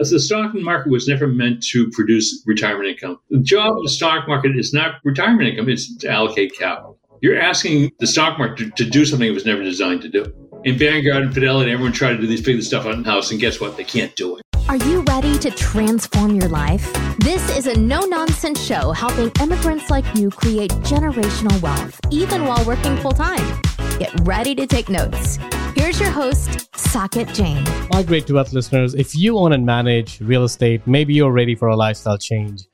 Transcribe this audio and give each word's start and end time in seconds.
As 0.00 0.10
the 0.10 0.20
stock 0.20 0.54
market 0.54 0.92
was 0.92 1.08
never 1.08 1.26
meant 1.26 1.60
to 1.70 1.90
produce 1.90 2.44
retirement 2.46 2.88
income. 2.88 3.18
The 3.30 3.40
job 3.40 3.76
of 3.76 3.82
the 3.82 3.88
stock 3.88 4.28
market 4.28 4.56
is 4.56 4.72
not 4.72 5.00
retirement 5.02 5.48
income, 5.48 5.68
it's 5.68 5.96
to 5.96 6.08
allocate 6.08 6.56
capital. 6.56 6.96
You're 7.20 7.40
asking 7.40 7.90
the 7.98 8.06
stock 8.06 8.38
market 8.38 8.76
to, 8.76 8.84
to 8.84 8.88
do 8.88 9.04
something 9.04 9.28
it 9.28 9.34
was 9.34 9.44
never 9.44 9.64
designed 9.64 10.02
to 10.02 10.08
do. 10.08 10.32
In 10.62 10.78
Vanguard 10.78 11.24
and 11.24 11.34
Fidelity, 11.34 11.72
everyone 11.72 11.92
tried 11.92 12.12
to 12.12 12.18
do 12.18 12.28
these 12.28 12.44
figure 12.44 12.62
stuff 12.62 12.86
out 12.86 12.94
in 12.94 13.02
house, 13.02 13.32
and 13.32 13.40
guess 13.40 13.60
what? 13.60 13.76
They 13.76 13.82
can't 13.82 14.14
do 14.14 14.36
it. 14.36 14.42
Are 14.68 14.76
you 14.76 15.00
ready 15.00 15.36
to 15.38 15.50
transform 15.50 16.36
your 16.36 16.48
life? 16.48 16.92
This 17.18 17.56
is 17.56 17.66
a 17.66 17.76
no 17.76 18.02
nonsense 18.02 18.64
show 18.64 18.92
helping 18.92 19.32
immigrants 19.40 19.90
like 19.90 20.04
you 20.14 20.30
create 20.30 20.70
generational 20.82 21.60
wealth, 21.60 21.98
even 22.12 22.44
while 22.44 22.64
working 22.64 22.96
full 22.98 23.10
time. 23.10 23.60
Get 23.98 24.12
ready 24.20 24.54
to 24.54 24.66
take 24.66 24.88
notes. 24.88 25.40
Here's 25.78 26.00
your 26.00 26.10
host, 26.10 26.72
Saket 26.72 27.32
Jain. 27.34 27.62
My 27.92 28.02
great 28.02 28.26
to 28.26 28.34
wealth 28.34 28.52
listeners, 28.52 28.96
if 28.96 29.14
you 29.14 29.38
own 29.38 29.52
and 29.52 29.64
manage 29.64 30.20
real 30.20 30.42
estate, 30.42 30.84
maybe 30.88 31.14
you're 31.14 31.30
ready 31.30 31.54
for 31.54 31.68
a 31.68 31.76
lifestyle 31.76 32.18
change. 32.18 32.64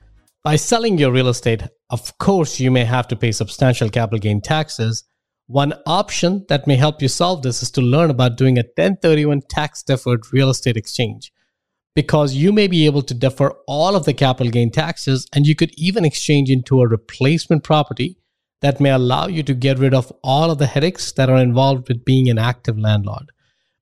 By 0.43 0.57
selling 0.57 0.97
your 0.97 1.13
real 1.13 1.29
estate, 1.29 1.65
of 1.91 2.17
course, 2.17 2.59
you 2.59 2.71
may 2.71 2.87
have 2.87 3.07
to 3.09 3.15
pay 3.15 3.31
substantial 3.31 3.91
capital 3.91 4.19
gain 4.19 4.41
taxes. 4.41 5.05
One 5.49 5.75
option 5.85 6.47
that 6.49 6.67
may 6.67 6.77
help 6.77 7.03
you 7.03 7.09
solve 7.09 7.43
this 7.43 7.63
is 7.63 7.71
to 7.73 7.83
learn 7.83 8.09
about 8.09 8.39
doing 8.39 8.57
a 8.57 8.63
1031 8.63 9.43
tax 9.51 9.83
deferred 9.83 10.33
real 10.33 10.49
estate 10.49 10.79
exchange 10.79 11.31
because 11.95 12.33
you 12.33 12.55
may 12.55 12.67
be 12.67 12.87
able 12.87 13.03
to 13.03 13.13
defer 13.13 13.51
all 13.67 13.97
of 13.97 14.07
the 14.07 14.15
capital 14.15 14.51
gain 14.51 14.71
taxes 14.71 15.29
and 15.35 15.47
you 15.47 15.55
could 15.55 15.73
even 15.77 16.07
exchange 16.07 16.49
into 16.49 16.81
a 16.81 16.89
replacement 16.89 17.65
property 17.65 18.17
that 18.65 18.81
may 18.81 18.91
allow 18.91 19.27
you 19.27 19.43
to 19.43 19.53
get 19.53 19.79
rid 19.79 19.93
of 19.93 20.11
all 20.23 20.51
of 20.51 20.57
the 20.57 20.67
headaches 20.67 21.13
that 21.13 21.29
are 21.29 21.37
involved 21.37 21.87
with 21.87 22.03
being 22.03 22.31
an 22.31 22.39
active 22.39 22.79
landlord. 22.79 23.31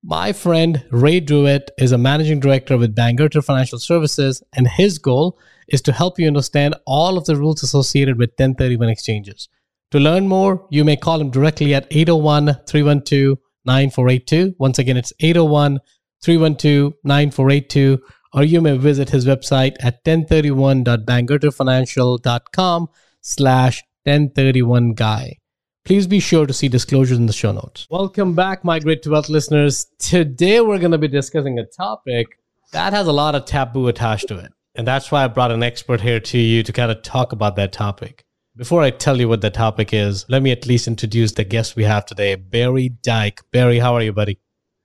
My 0.03 0.33
friend 0.33 0.85
Ray 0.91 1.21
Druitt 1.21 1.71
is 1.79 1.93
a 1.93 1.99
managing 1.99 2.41
director 2.41 2.77
with 2.77 2.97
Bangerter 2.97 3.45
Financial 3.45 3.79
Services, 3.79 4.43
and 4.53 4.67
his 4.67 4.99
goal 4.99 5.39
is 5.69 5.83
to 5.83 5.93
help 5.93 6.19
you 6.19 6.27
understand 6.27 6.75
all 6.85 7.17
of 7.17 7.27
the 7.27 7.37
rules 7.37 7.63
associated 7.63 8.19
with 8.19 8.31
1031 8.31 8.89
exchanges. 8.89 9.49
To 9.93 10.01
learn 10.01 10.27
more, 10.27 10.67
you 10.69 10.85
may 10.85 10.97
call 10.97 11.21
him 11.21 11.31
directly 11.31 11.75
at 11.75 11.87
801 11.93 12.47
312 12.67 13.39
9482. 13.65 14.57
Once 14.59 14.81
again, 14.81 14.97
it's 14.97 15.13
801 15.21 15.79
312 16.25 16.95
9482, 17.05 18.03
or 18.35 18.43
you 18.43 18.61
may 18.61 18.77
visit 18.77 19.11
his 19.11 19.27
website 19.27 19.77
at 19.79 20.05
1031.bangerterfinancial.com 20.05 22.89
slash 23.21 23.85
1031 24.05 24.95
guy. 24.95 25.39
Please 25.85 26.07
be 26.07 26.21
sure 26.21 26.47
to 26.47 26.53
see 26.53 26.69
disclosures 26.69 27.19
in 27.19 27.27
the 27.27 27.33
show 27.33 27.53
notes. 27.53 27.87
Welcome 27.91 28.35
back, 28.35 28.65
Migrate 28.65 29.03
to 29.03 29.11
Wealth 29.11 29.29
listeners. 29.29 29.87
Today 29.99 30.61
we're 30.61 30.79
going 30.79 30.93
to 30.93 30.99
be 30.99 31.09
discussing 31.09 31.59
a 31.59 31.65
topic 31.65 32.39
that 32.73 32.93
has 32.93 33.07
a 33.07 33.13
lot 33.13 33.35
of 33.35 33.45
taboo 33.45 33.89
attached 33.89 34.29
to 34.29 34.39
it. 34.39 34.53
And 34.75 34.87
that's 34.87 35.13
why 35.13 35.25
I 35.25 35.29
brought 35.29 35.53
an 35.53 35.63
expert 35.63 36.01
here 36.01 36.19
to 36.19 36.39
you 36.39 36.63
to 36.63 36.73
kind 36.73 36.91
of 36.91 37.03
talk 37.03 37.33
about 37.33 37.57
that 37.57 37.73
topic. 37.73 38.25
Before 38.57 38.83
I 38.83 38.91
tell 38.91 39.21
you 39.21 39.29
what 39.29 39.41
the 39.41 39.51
topic 39.51 39.93
is, 39.93 40.27
let 40.29 40.43
me 40.43 40.51
at 40.51 40.67
least 40.67 40.89
introduce 40.89 41.33
the 41.33 41.45
guest 41.45 41.77
we 41.77 41.85
have 41.85 42.07
today, 42.07 42.35
Barry 42.35 42.89
Dyke. 42.89 43.41
Barry, 43.51 43.79
how 43.79 43.95
are 43.95 44.03
you, 44.03 44.13
buddy? 44.13 44.39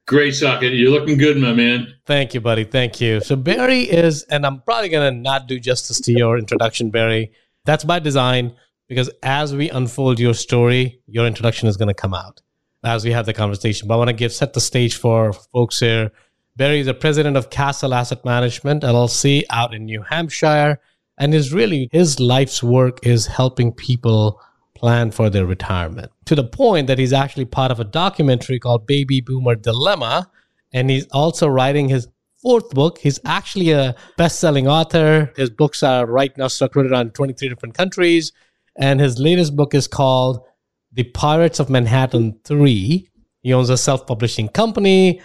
Great, 0.08 0.34
Saket. 0.34 0.78
You're 0.78 0.92
looking 0.92 1.18
good, 1.18 1.38
my 1.38 1.54
man. 1.54 1.94
Thank 2.06 2.34
you, 2.34 2.40
buddy. 2.40 2.64
Thank 2.64 3.02
you. 3.02 3.20
So, 3.20 3.36
Barry 3.36 3.82
is, 3.82 4.24
and 4.24 4.46
I'm 4.46 4.62
probably 4.62 4.90
going 4.90 5.14
to 5.14 5.20
not 5.20 5.48
do 5.48 5.60
justice 5.60 6.00
to 6.02 6.14
your 6.14 6.38
introduction, 6.38 6.92
Barry. 6.92 7.32
That's 7.66 7.84
by 7.84 8.00
design 8.00 8.56
because 8.88 9.10
as 9.24 9.56
we 9.56 9.70
unfold 9.70 10.20
your 10.20 10.34
story, 10.34 11.02
your 11.08 11.26
introduction 11.28 11.68
is 11.68 11.78
going 11.78 11.88
to 11.88 11.94
come 11.94 12.14
out 12.14 12.42
as 12.84 13.04
we 13.04 13.12
have 13.12 13.26
the 13.26 13.34
conversation. 13.34 13.88
But 13.88 13.96
I 13.96 13.98
want 13.98 14.10
to 14.10 14.14
give 14.14 14.32
set 14.32 14.54
the 14.54 14.62
stage 14.62 14.96
for 14.96 15.34
folks 15.34 15.80
here. 15.80 16.12
Barry 16.56 16.80
is 16.80 16.88
the 16.88 16.94
president 16.94 17.38
of 17.38 17.50
Castle 17.50 17.94
Asset 17.94 18.26
Management 18.26 18.84
LLC 18.84 19.44
out 19.50 19.74
in 19.74 19.86
New 19.86 20.02
Hampshire, 20.02 20.80
and 21.18 21.34
is 21.34 21.54
really 21.54 21.90
his 21.92 22.20
life's 22.20 22.64
work 22.64 23.06
is 23.06 23.28
helping 23.28 23.72
people 23.72 24.42
plan 24.76 25.12
for 25.12 25.30
their 25.30 25.46
retirement 25.46 26.12
to 26.26 26.36
the 26.36 26.44
point 26.44 26.88
that 26.88 27.00
he's 27.00 27.14
actually 27.14 27.46
part 27.46 27.72
of 27.72 27.80
a 27.80 27.84
documentary 27.84 28.60
called 28.60 28.86
Baby 28.86 29.22
Boomer 29.22 29.56
Dilemma. 29.56 30.30
And 30.74 30.90
he's 30.90 31.08
also 31.08 31.48
writing 31.48 31.90
his 31.90 32.08
fourth 32.42 32.70
book. 32.72 33.00
He's 33.00 33.20
actually 33.26 33.72
a 33.72 33.96
best 34.18 34.40
selling 34.40 34.68
author. 34.68 35.34
His 35.36 35.50
books 35.50 35.82
are 35.82 36.06
right 36.06 36.36
now 36.38 36.48
circulated 36.48 36.94
on 36.94 37.12
23 37.12 37.50
different 37.50 37.76
countries. 37.76 38.32
And 38.78 39.00
his 39.00 39.20
latest 39.20 39.56
book 39.56 39.74
is 39.74 39.88
called 39.88 40.40
The 40.94 41.04
Pirates 41.04 41.60
of 41.60 41.70
Manhattan 41.70 42.40
3. 42.44 43.10
He 43.42 43.54
owns 43.54 43.70
a 43.70 43.78
self 43.78 44.06
publishing 44.06 44.50
company. 44.50 45.22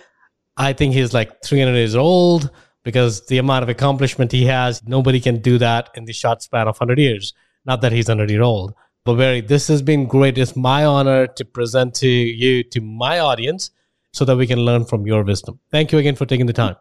I 0.56 0.72
think 0.72 0.94
he's 0.94 1.12
like 1.12 1.42
300 1.44 1.74
years 1.74 1.94
old 1.94 2.50
because 2.84 3.26
the 3.26 3.38
amount 3.38 3.62
of 3.62 3.68
accomplishment 3.68 4.32
he 4.32 4.44
has, 4.46 4.82
nobody 4.84 5.20
can 5.20 5.40
do 5.40 5.58
that 5.58 5.90
in 5.94 6.04
the 6.04 6.12
short 6.12 6.42
span 6.42 6.68
of 6.68 6.78
100 6.78 6.98
years. 6.98 7.32
Not 7.64 7.80
that 7.82 7.92
he's 7.92 8.08
100 8.08 8.30
years 8.30 8.42
old. 8.42 8.74
But 9.04 9.16
Barry, 9.16 9.40
this 9.40 9.68
has 9.68 9.82
been 9.82 10.06
great. 10.06 10.38
It's 10.38 10.54
my 10.54 10.84
honor 10.84 11.26
to 11.26 11.44
present 11.44 11.94
to 11.96 12.08
you, 12.08 12.62
to 12.64 12.80
my 12.80 13.18
audience, 13.18 13.70
so 14.12 14.24
that 14.24 14.36
we 14.36 14.46
can 14.46 14.60
learn 14.60 14.84
from 14.84 15.06
your 15.06 15.24
wisdom. 15.24 15.58
Thank 15.70 15.92
you 15.92 15.98
again 15.98 16.14
for 16.14 16.26
taking 16.26 16.46
the 16.46 16.52
time. 16.52 16.76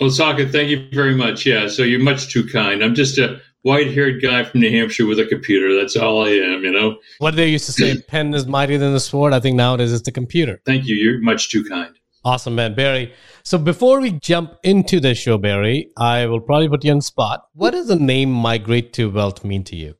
Well, 0.00 0.10
Saket, 0.10 0.52
thank 0.52 0.70
you 0.70 0.88
very 0.92 1.14
much. 1.14 1.44
Yeah, 1.44 1.66
so 1.66 1.82
you're 1.82 2.00
much 2.00 2.32
too 2.32 2.46
kind. 2.46 2.82
I'm 2.82 2.94
just 2.94 3.18
a 3.18 3.40
white 3.62 3.92
haired 3.92 4.22
guy 4.22 4.44
from 4.44 4.60
New 4.60 4.70
Hampshire 4.70 5.06
with 5.06 5.18
a 5.18 5.26
computer. 5.26 5.74
That's 5.78 5.96
all 5.96 6.24
I 6.24 6.30
am, 6.30 6.64
you 6.64 6.72
know? 6.72 6.98
What 7.18 7.36
they 7.36 7.48
used 7.48 7.66
to 7.66 7.72
say, 7.72 8.00
pen 8.08 8.34
is 8.34 8.46
mightier 8.46 8.78
than 8.78 8.92
the 8.92 9.00
sword. 9.00 9.32
I 9.32 9.40
think 9.40 9.56
nowadays 9.56 9.92
it's 9.92 10.02
the 10.02 10.12
computer. 10.12 10.60
Thank 10.64 10.86
you. 10.86 10.96
You're 10.96 11.20
much 11.20 11.50
too 11.50 11.64
kind. 11.64 11.94
Awesome, 12.24 12.54
man. 12.54 12.74
Barry. 12.74 13.12
So 13.42 13.58
before 13.58 14.00
we 14.00 14.12
jump 14.12 14.54
into 14.62 15.00
the 15.00 15.14
show, 15.14 15.38
Barry, 15.38 15.90
I 15.96 16.26
will 16.26 16.40
probably 16.40 16.68
put 16.68 16.84
you 16.84 16.92
on 16.92 17.00
spot. 17.00 17.44
What 17.54 17.70
does 17.70 17.88
the 17.88 17.96
name 17.96 18.30
Migrate 18.30 18.92
to 18.94 19.10
Wealth 19.10 19.44
mean 19.44 19.64
to 19.64 19.76
you? 19.76 19.94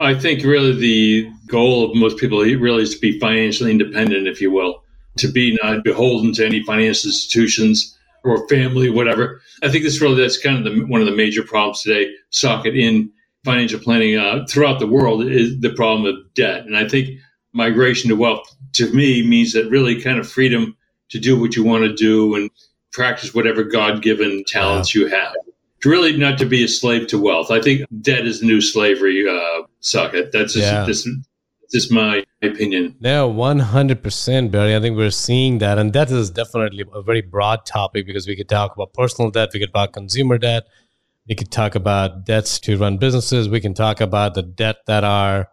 I 0.00 0.14
think 0.14 0.44
really 0.44 0.72
the 0.72 1.30
goal 1.46 1.90
of 1.90 1.96
most 1.96 2.18
people 2.18 2.40
really 2.40 2.82
is 2.82 2.94
to 2.94 3.00
be 3.00 3.18
financially 3.18 3.70
independent, 3.70 4.26
if 4.26 4.40
you 4.40 4.50
will, 4.50 4.82
to 5.18 5.28
be 5.28 5.58
not 5.62 5.84
beholden 5.84 6.32
to 6.34 6.44
any 6.44 6.62
financial 6.62 7.08
institutions 7.08 7.93
or 8.24 8.48
family, 8.48 8.90
whatever. 8.90 9.40
I 9.62 9.68
think 9.68 9.84
this 9.84 10.00
really 10.00 10.20
that's 10.20 10.38
kind 10.38 10.66
of 10.66 10.72
the, 10.72 10.84
one 10.86 11.00
of 11.00 11.06
the 11.06 11.14
major 11.14 11.42
problems 11.42 11.82
today. 11.82 12.12
Saket 12.32 12.78
in 12.78 13.10
financial 13.44 13.78
planning 13.78 14.16
uh, 14.16 14.46
throughout 14.48 14.80
the 14.80 14.86
world 14.86 15.24
is 15.26 15.60
the 15.60 15.70
problem 15.74 16.06
of 16.06 16.34
debt, 16.34 16.64
and 16.64 16.76
I 16.76 16.88
think 16.88 17.18
migration 17.52 18.08
to 18.08 18.16
wealth 18.16 18.44
to 18.72 18.92
me 18.92 19.26
means 19.26 19.52
that 19.52 19.70
really 19.70 20.00
kind 20.00 20.18
of 20.18 20.28
freedom 20.28 20.76
to 21.10 21.20
do 21.20 21.38
what 21.38 21.54
you 21.54 21.62
want 21.62 21.84
to 21.84 21.94
do 21.94 22.34
and 22.34 22.50
practice 22.92 23.34
whatever 23.34 23.62
God 23.62 24.02
given 24.02 24.42
talents 24.46 24.94
you 24.94 25.06
have 25.06 25.34
really 25.84 26.16
not 26.16 26.38
to 26.38 26.46
be 26.46 26.64
a 26.64 26.68
slave 26.68 27.06
to 27.08 27.18
wealth. 27.18 27.50
I 27.50 27.60
think 27.60 27.82
debt 28.00 28.26
is 28.26 28.42
new 28.42 28.62
slavery. 28.62 29.28
Uh, 29.28 29.66
Saket. 29.82 30.32
That's 30.32 30.54
just, 30.54 30.64
yeah. 30.64 30.84
this, 30.84 31.08
is 31.74 31.90
my 31.90 32.24
opinion. 32.42 32.96
No, 33.00 33.28
one 33.28 33.58
hundred 33.58 34.02
percent, 34.02 34.50
Barry. 34.50 34.74
I 34.76 34.80
think 34.80 34.96
we're 34.96 35.10
seeing 35.10 35.58
that, 35.58 35.78
and 35.78 35.92
that 35.92 36.10
is 36.10 36.30
definitely 36.30 36.84
a 36.92 37.02
very 37.02 37.22
broad 37.22 37.66
topic 37.66 38.06
because 38.06 38.26
we 38.26 38.36
could 38.36 38.48
talk 38.48 38.74
about 38.74 38.92
personal 38.94 39.30
debt, 39.30 39.50
we 39.52 39.60
could 39.60 39.72
talk 39.72 39.90
about 39.90 39.92
consumer 39.92 40.38
debt, 40.38 40.64
we 41.28 41.34
could 41.34 41.50
talk 41.50 41.74
about 41.74 42.24
debts 42.24 42.58
to 42.60 42.76
run 42.76 42.98
businesses, 42.98 43.48
we 43.48 43.60
can 43.60 43.74
talk 43.74 44.00
about 44.00 44.34
the 44.34 44.42
debt 44.42 44.76
that 44.86 45.04
our 45.04 45.48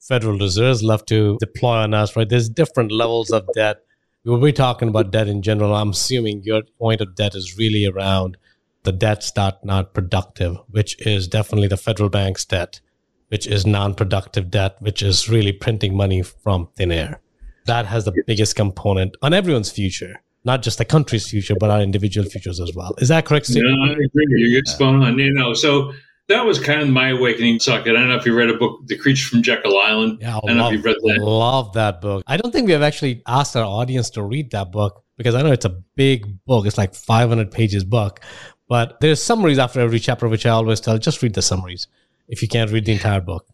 Federal 0.00 0.38
Reserves 0.38 0.82
love 0.82 1.04
to 1.06 1.36
deploy 1.40 1.76
on 1.76 1.94
us. 1.94 2.16
Right? 2.16 2.28
There's 2.28 2.48
different 2.48 2.90
levels 2.90 3.30
of 3.30 3.46
debt. 3.54 3.82
We'll 4.24 4.40
be 4.40 4.52
talking 4.52 4.88
about 4.88 5.10
debt 5.10 5.28
in 5.28 5.42
general. 5.42 5.74
I'm 5.74 5.90
assuming 5.90 6.42
your 6.42 6.62
point 6.78 7.00
of 7.00 7.14
debt 7.14 7.34
is 7.34 7.56
really 7.56 7.86
around 7.86 8.36
the 8.82 8.92
debts 8.92 9.30
that 9.32 9.64
not 9.64 9.92
productive, 9.92 10.56
which 10.70 11.06
is 11.06 11.28
definitely 11.28 11.68
the 11.68 11.76
federal 11.76 12.08
bank's 12.08 12.44
debt, 12.46 12.80
which 13.30 13.46
is 13.46 13.64
non-productive 13.64 14.50
debt, 14.50 14.76
which 14.80 15.02
is 15.02 15.28
really 15.28 15.52
printing 15.52 15.96
money 15.96 16.22
from 16.22 16.68
thin 16.76 16.92
air. 16.92 17.20
That 17.66 17.86
has 17.86 18.04
the 18.04 18.12
biggest 18.26 18.56
component 18.56 19.16
on 19.22 19.32
everyone's 19.32 19.70
future, 19.70 20.20
not 20.44 20.62
just 20.62 20.78
the 20.78 20.84
country's 20.84 21.28
future, 21.28 21.54
but 21.58 21.70
our 21.70 21.80
individual 21.80 22.28
futures 22.28 22.58
as 22.58 22.74
well. 22.74 22.94
Is 22.98 23.08
that 23.08 23.26
correct? 23.26 23.46
Steve? 23.46 23.62
No, 23.64 23.84
I 23.84 23.92
agree. 23.92 24.26
You're 24.28 24.64
spot 24.64 24.96
on. 24.96 25.18
You 25.18 25.32
know, 25.32 25.54
so 25.54 25.92
that 26.26 26.44
was 26.44 26.58
kind 26.58 26.82
of 26.82 26.88
my 26.88 27.10
awakening 27.10 27.58
Saket. 27.58 27.90
I 27.90 27.92
don't 27.92 28.08
know 28.08 28.16
if 28.16 28.26
you 28.26 28.34
read 28.34 28.50
a 28.50 28.56
book, 28.56 28.80
The 28.86 28.98
Creature 28.98 29.28
from 29.28 29.42
Jekyll 29.42 29.78
Island. 29.78 30.18
Yeah, 30.20 30.36
I, 30.36 30.38
I 30.38 30.40
don't 30.46 30.48
love, 30.48 30.56
know 30.56 30.66
if 30.66 30.72
you've 30.72 30.84
read 30.84 30.96
that. 31.00 31.22
love 31.22 31.72
that 31.74 32.00
book. 32.00 32.24
I 32.26 32.36
don't 32.36 32.50
think 32.50 32.66
we 32.66 32.72
have 32.72 32.82
actually 32.82 33.22
asked 33.28 33.56
our 33.56 33.64
audience 33.64 34.10
to 34.10 34.24
read 34.24 34.50
that 34.50 34.72
book 34.72 35.04
because 35.16 35.36
I 35.36 35.42
know 35.42 35.52
it's 35.52 35.66
a 35.66 35.76
big 35.94 36.44
book. 36.46 36.66
It's 36.66 36.78
like 36.78 36.94
500 36.94 37.52
pages 37.52 37.84
book. 37.84 38.20
But 38.68 39.00
there's 39.00 39.22
summaries 39.22 39.58
after 39.58 39.80
every 39.80 40.00
chapter, 40.00 40.28
which 40.28 40.46
I 40.46 40.50
always 40.50 40.80
tell 40.80 40.98
just 40.98 41.22
read 41.22 41.34
the 41.34 41.42
summaries 41.42 41.86
if 42.30 42.40
you 42.40 42.48
can't 42.48 42.70
read 42.70 42.86
the 42.86 42.92
entire 42.92 43.20
book. 43.20 43.46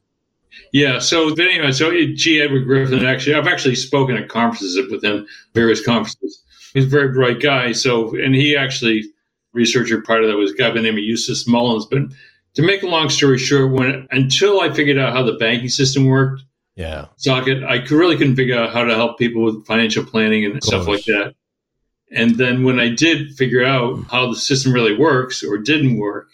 Yeah. 0.73 1.01
So 1.01 1.33
anyway, 1.35 1.73
so 1.73 1.91
G. 2.15 2.41
Edward 2.41 2.65
Griffin 2.65 3.05
actually, 3.05 3.35
I've 3.35 3.49
actually 3.49 3.75
spoken 3.75 4.17
at 4.17 4.29
conferences 4.29 4.79
with 4.91 5.03
him, 5.03 5.27
various 5.55 5.85
conferences. 5.85 6.43
He's 6.73 6.85
a 6.85 6.89
very 6.89 7.09
bright 7.09 7.41
guy. 7.41 7.73
So, 7.73 8.15
and 8.17 8.35
he 8.35 8.57
actually 8.57 9.05
researcher 9.53 10.01
part 10.03 10.23
of 10.23 10.29
that 10.29 10.37
was 10.37 10.53
a 10.53 10.55
guy 10.55 10.69
by 10.69 10.77
the 10.77 10.83
name 10.83 10.95
of 10.95 11.01
Eustace 11.01 11.49
Mullins. 11.49 11.87
But 11.87 12.03
to 12.55 12.63
make 12.63 12.83
a 12.83 12.87
long 12.87 13.09
story 13.09 13.39
short, 13.39 13.73
when 13.73 14.07
until 14.11 14.61
I 14.61 14.73
figured 14.73 14.99
out 14.99 15.13
how 15.13 15.23
the 15.23 15.33
banking 15.33 15.71
system 15.71 16.05
worked, 16.05 16.43
yeah, 16.75 17.07
Saket, 17.19 17.67
I 17.67 17.83
really 17.95 18.17
couldn't 18.19 18.37
figure 18.37 18.59
out 18.59 18.73
how 18.73 18.85
to 18.85 18.95
help 18.95 19.19
people 19.19 19.43
with 19.43 19.67
financial 19.67 20.05
planning 20.05 20.45
and 20.45 20.63
stuff 20.63 20.87
like 20.87 21.05
that. 21.05 21.35
And 22.13 22.37
then 22.37 22.63
when 22.65 22.79
I 22.79 22.91
did 22.91 23.35
figure 23.35 23.65
out 23.65 24.05
how 24.11 24.29
the 24.29 24.37
system 24.37 24.73
really 24.73 24.97
works 24.97 25.43
or 25.43 25.59
didn't 25.59 25.99
work, 25.99 26.29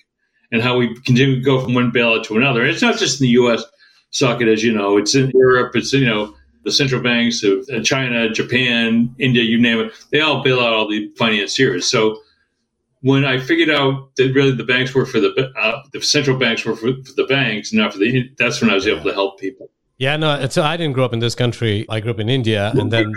and 0.52 0.62
how 0.62 0.76
we 0.76 0.94
continue 1.00 1.36
to 1.36 1.42
go 1.42 1.60
from 1.60 1.74
one 1.74 1.90
bailout 1.90 2.24
to 2.24 2.36
another, 2.36 2.64
it's 2.64 2.82
not 2.82 2.98
just 2.98 3.20
in 3.20 3.24
the 3.24 3.32
U.S. 3.32 3.64
Saket, 4.12 4.52
as 4.52 4.62
you 4.62 4.72
know, 4.72 4.98
it's 4.98 5.14
in 5.14 5.30
Europe, 5.34 5.74
it's 5.74 5.92
you 5.92 6.06
know 6.06 6.34
the 6.64 6.70
central 6.70 7.02
banks 7.02 7.42
of 7.42 7.66
China, 7.82 8.30
Japan, 8.30 9.14
India, 9.18 9.42
you 9.42 9.60
name 9.60 9.80
it, 9.80 9.92
they 10.12 10.20
all 10.20 10.44
bail 10.44 10.60
out 10.60 10.72
all 10.72 10.88
the 10.88 11.10
financiers. 11.16 11.88
So 11.90 12.20
when 13.00 13.24
I 13.24 13.38
figured 13.40 13.70
out 13.70 14.14
that 14.16 14.32
really 14.32 14.52
the 14.52 14.64
banks 14.64 14.94
were 14.94 15.06
for 15.06 15.20
the 15.20 15.52
uh, 15.58 15.82
the 15.92 16.00
central 16.00 16.38
banks 16.38 16.64
were 16.64 16.76
for, 16.76 16.92
for, 17.02 17.12
the 17.16 17.26
banks, 17.28 17.72
not 17.72 17.92
for 17.92 17.98
the, 17.98 18.30
that's 18.38 18.60
when 18.60 18.70
I 18.70 18.74
was 18.74 18.86
able 18.86 19.02
to 19.04 19.12
help 19.12 19.40
people. 19.40 19.70
Yeah, 19.98 20.16
no, 20.16 20.46
so 20.48 20.62
I 20.62 20.76
didn't 20.76 20.94
grow 20.94 21.04
up 21.04 21.12
in 21.12 21.18
this 21.18 21.34
country. 21.34 21.86
I 21.88 22.00
grew 22.00 22.10
up 22.10 22.20
in 22.20 22.28
India, 22.28 22.72
and 22.74 22.90
then 22.92 23.12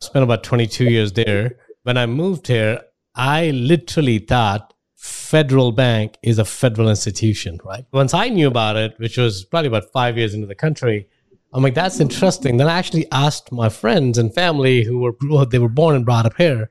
spent 0.00 0.22
about 0.22 0.42
22 0.42 0.84
years 0.84 1.12
there. 1.12 1.56
When 1.82 1.96
I 1.96 2.06
moved 2.06 2.48
here, 2.48 2.80
I 3.14 3.50
literally 3.50 4.18
thought 4.18 4.73
federal 5.04 5.70
bank 5.70 6.16
is 6.22 6.38
a 6.38 6.46
federal 6.46 6.88
institution, 6.88 7.60
right? 7.62 7.84
Once 7.92 8.14
I 8.14 8.30
knew 8.30 8.48
about 8.48 8.76
it, 8.76 8.94
which 8.96 9.18
was 9.18 9.44
probably 9.44 9.68
about 9.68 9.92
five 9.92 10.16
years 10.16 10.32
into 10.32 10.46
the 10.46 10.54
country, 10.54 11.06
I'm 11.52 11.62
like, 11.62 11.74
that's 11.74 12.00
interesting. 12.00 12.56
Then 12.56 12.68
I 12.68 12.78
actually 12.78 13.06
asked 13.12 13.52
my 13.52 13.68
friends 13.68 14.16
and 14.16 14.34
family 14.34 14.82
who 14.82 15.00
were 15.00 15.44
they 15.50 15.58
were 15.58 15.68
born 15.68 15.94
and 15.94 16.06
brought 16.06 16.24
up 16.24 16.38
here. 16.38 16.70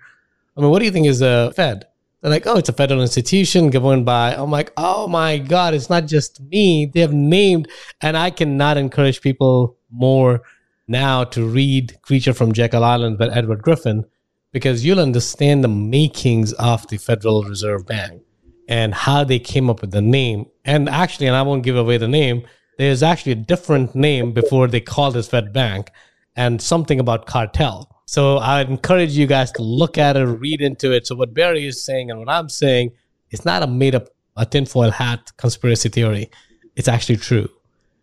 I 0.57 0.61
mean, 0.61 0.71
what 0.71 0.79
do 0.79 0.85
you 0.85 0.91
think 0.91 1.05
is 1.05 1.21
a 1.21 1.53
Fed? 1.55 1.85
They're 2.21 2.31
like, 2.31 2.47
oh, 2.47 2.57
it's 2.57 2.69
a 2.69 2.73
federal 2.73 3.03
institution 3.03 3.69
governed 3.69 4.05
by. 4.05 4.33
I'm 4.33 4.49
like, 4.49 4.73
oh 4.77 5.07
my 5.07 5.37
god, 5.37 5.75
it's 5.75 5.91
not 5.91 6.07
just 6.07 6.41
me. 6.41 6.89
They 6.91 7.01
have 7.01 7.13
named, 7.13 7.67
and 8.01 8.17
I 8.17 8.31
cannot 8.31 8.77
encourage 8.77 9.21
people 9.21 9.77
more 9.91 10.41
now 10.87 11.23
to 11.25 11.45
read 11.45 12.01
Creature 12.01 12.33
from 12.33 12.51
Jekyll 12.51 12.83
Island 12.83 13.19
by 13.19 13.27
Edward 13.27 13.61
Griffin 13.61 14.05
because 14.53 14.85
you'll 14.85 15.01
understand 15.01 15.63
the 15.63 15.67
makings 15.67 16.53
of 16.53 16.87
the 16.87 16.97
Federal 16.97 17.43
Reserve 17.43 17.85
Bank 17.85 18.21
and 18.69 18.93
how 18.93 19.25
they 19.25 19.39
came 19.39 19.69
up 19.69 19.81
with 19.81 19.91
the 19.91 20.01
name. 20.01 20.45
And 20.63 20.87
actually, 20.87 21.27
and 21.27 21.35
I 21.35 21.41
won't 21.41 21.63
give 21.63 21.75
away 21.75 21.97
the 21.97 22.07
name 22.07 22.45
there's 22.77 23.03
actually 23.03 23.33
a 23.33 23.35
different 23.35 23.95
name 23.95 24.33
before 24.33 24.67
they 24.67 24.81
called 24.81 25.13
this 25.13 25.27
Fed 25.27 25.53
Bank 25.53 25.91
and 26.35 26.61
something 26.61 26.99
about 26.99 27.25
cartel. 27.25 27.89
So 28.05 28.37
I 28.37 28.61
encourage 28.61 29.11
you 29.11 29.27
guys 29.27 29.51
to 29.53 29.61
look 29.61 29.97
at 29.97 30.17
it, 30.17 30.25
read 30.25 30.61
into 30.61 30.91
it. 30.91 31.07
So 31.07 31.15
what 31.15 31.33
Barry 31.33 31.65
is 31.65 31.83
saying 31.83 32.09
and 32.09 32.19
what 32.19 32.29
I'm 32.29 32.49
saying, 32.49 32.91
it's 33.29 33.45
not 33.45 33.63
a 33.63 33.67
made 33.67 33.95
up 33.95 34.09
a 34.35 34.45
tinfoil 34.45 34.91
hat 34.91 35.31
conspiracy 35.37 35.89
theory. 35.89 36.29
It's 36.75 36.87
actually 36.87 37.17
true. 37.17 37.49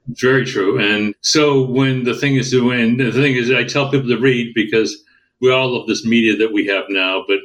Very 0.08 0.44
true. 0.44 0.81
And 0.81 1.14
so 1.20 1.64
when 1.64 2.05
the 2.05 2.14
thing 2.14 2.37
is 2.37 2.50
doing, 2.50 2.97
the 2.97 3.12
thing 3.12 3.35
is, 3.35 3.50
I 3.50 3.64
tell 3.64 3.91
people 3.91 4.08
to 4.08 4.19
read 4.19 4.55
because 4.55 4.97
we 5.40 5.52
all 5.52 5.76
love 5.76 5.87
this 5.87 6.04
media 6.04 6.37
that 6.37 6.52
we 6.52 6.66
have 6.66 6.84
now. 6.88 7.25
But 7.26 7.38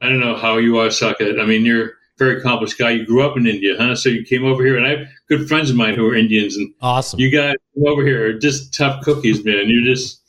I 0.00 0.08
don't 0.08 0.20
know 0.20 0.36
how 0.36 0.56
you 0.56 0.78
are, 0.78 0.88
Saket. 0.88 1.40
I 1.40 1.44
mean, 1.44 1.64
you're 1.64 1.88
a 1.88 1.92
very 2.18 2.38
accomplished 2.38 2.78
guy. 2.78 2.90
You 2.90 3.06
grew 3.06 3.22
up 3.22 3.36
in 3.36 3.46
India, 3.46 3.74
huh? 3.78 3.94
So 3.94 4.08
you 4.08 4.24
came 4.24 4.44
over 4.44 4.64
here, 4.64 4.76
and 4.76 4.86
I 4.86 4.90
have 4.90 5.08
good 5.28 5.48
friends 5.48 5.70
of 5.70 5.76
mine 5.76 5.94
who 5.94 6.06
are 6.08 6.14
Indians, 6.14 6.56
and 6.56 6.72
awesome. 6.80 7.20
You 7.20 7.30
guys 7.30 7.56
over 7.86 8.04
here, 8.04 8.28
are 8.28 8.38
just 8.38 8.74
tough 8.74 9.02
cookies, 9.02 9.44
man. 9.44 9.68
You're 9.68 9.84
just, 9.84 10.20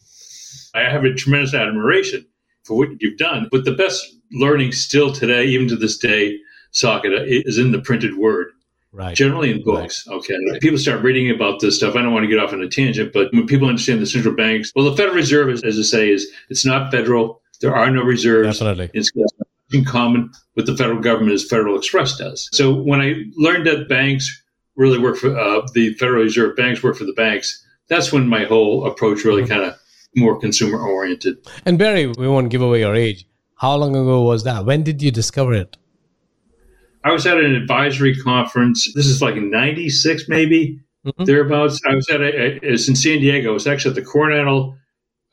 I 0.76 0.82
have 0.82 1.04
a 1.04 1.14
tremendous 1.14 1.54
admiration 1.54 2.26
for 2.64 2.78
what 2.78 2.90
you've 3.00 3.18
done. 3.18 3.48
But 3.52 3.66
the 3.66 3.74
best 3.74 4.06
learning 4.32 4.72
still 4.72 5.12
today, 5.12 5.46
even 5.46 5.68
to 5.70 5.76
this 5.76 5.98
day, 5.98 6.38
Saket, 6.74 7.46
is 7.46 7.58
in 7.58 7.72
the 7.72 7.82
printed 7.82 8.18
word. 8.18 8.52
Right. 8.94 9.16
Generally 9.16 9.52
in 9.52 9.64
books. 9.64 10.06
Right. 10.06 10.16
Okay. 10.18 10.36
People 10.60 10.78
start 10.78 11.02
reading 11.02 11.30
about 11.30 11.62
this 11.62 11.78
stuff. 11.78 11.96
I 11.96 12.02
don't 12.02 12.14
want 12.14 12.24
to 12.24 12.28
get 12.28 12.40
off 12.40 12.52
on 12.52 12.62
a 12.62 12.68
tangent, 12.68 13.14
but 13.14 13.32
when 13.32 13.48
people 13.48 13.68
understand 13.70 14.02
the 14.02 14.06
central 14.06 14.36
banks, 14.36 14.72
well, 14.76 14.90
the 14.90 14.98
Federal 14.98 15.16
Reserve, 15.16 15.50
is, 15.50 15.64
as 15.64 15.80
I 15.80 15.84
say, 15.84 16.10
is 16.10 16.30
it's 16.50 16.66
not 16.66 16.92
federal. 16.92 17.42
There 17.62 17.74
are 17.74 17.90
no 17.90 18.02
reserves. 18.02 18.60
Definitely. 18.60 18.90
It's 18.94 19.12
in 19.72 19.86
common 19.86 20.32
with 20.56 20.66
the 20.66 20.76
federal 20.76 21.00
government 21.00 21.34
as 21.34 21.48
Federal 21.48 21.78
Express 21.78 22.18
does. 22.18 22.50
So 22.52 22.74
when 22.74 23.00
I 23.00 23.24
learned 23.38 23.66
that 23.68 23.88
banks 23.88 24.44
really 24.76 25.00
work 25.00 25.18
for 25.18 25.38
uh, 25.38 25.66
the 25.74 25.94
Federal 25.94 26.24
Reserve 26.24 26.58
banks 26.58 26.84
work 26.84 26.98
for 26.98 27.06
the 27.06 27.14
banks, 27.14 27.66
that's 27.88 28.12
when 28.12 28.28
my 28.28 28.44
whole 28.44 28.86
approach 28.86 29.24
really 29.24 29.44
mm-hmm. 29.44 29.54
kind 29.54 29.64
of 29.64 29.80
more 30.16 30.38
consumer 30.40 30.80
oriented. 30.80 31.38
And 31.66 31.78
Barry, 31.78 32.08
we 32.08 32.28
won't 32.28 32.50
give 32.50 32.62
away 32.62 32.82
your 32.82 32.96
age. 32.96 33.26
How 33.56 33.76
long 33.76 33.96
ago 33.96 34.24
was 34.24 34.44
that? 34.44 34.66
When 34.66 34.84
did 34.84 35.02
you 35.02 35.12
discover 35.12 35.54
it? 35.54 35.78
I 37.04 37.12
was 37.12 37.26
at 37.26 37.38
an 37.38 37.56
advisory 37.56 38.16
conference. 38.16 38.92
This 38.94 39.08
is 39.08 39.22
like 39.22 39.36
96, 39.36 40.28
maybe 40.28 40.80
mm-hmm. 41.06 41.24
thereabouts. 41.24 41.82
I 41.88 41.96
was 41.96 42.08
at 42.10 42.22
a, 42.22 42.26
a, 42.26 42.60
it's 42.62 42.88
in 42.88 42.96
San 42.96 43.20
Diego. 43.20 43.52
It 43.52 43.54
was 43.54 43.68
actually 43.68 43.92
at 43.92 43.96
the 43.96 44.04
Coronado 44.04 44.76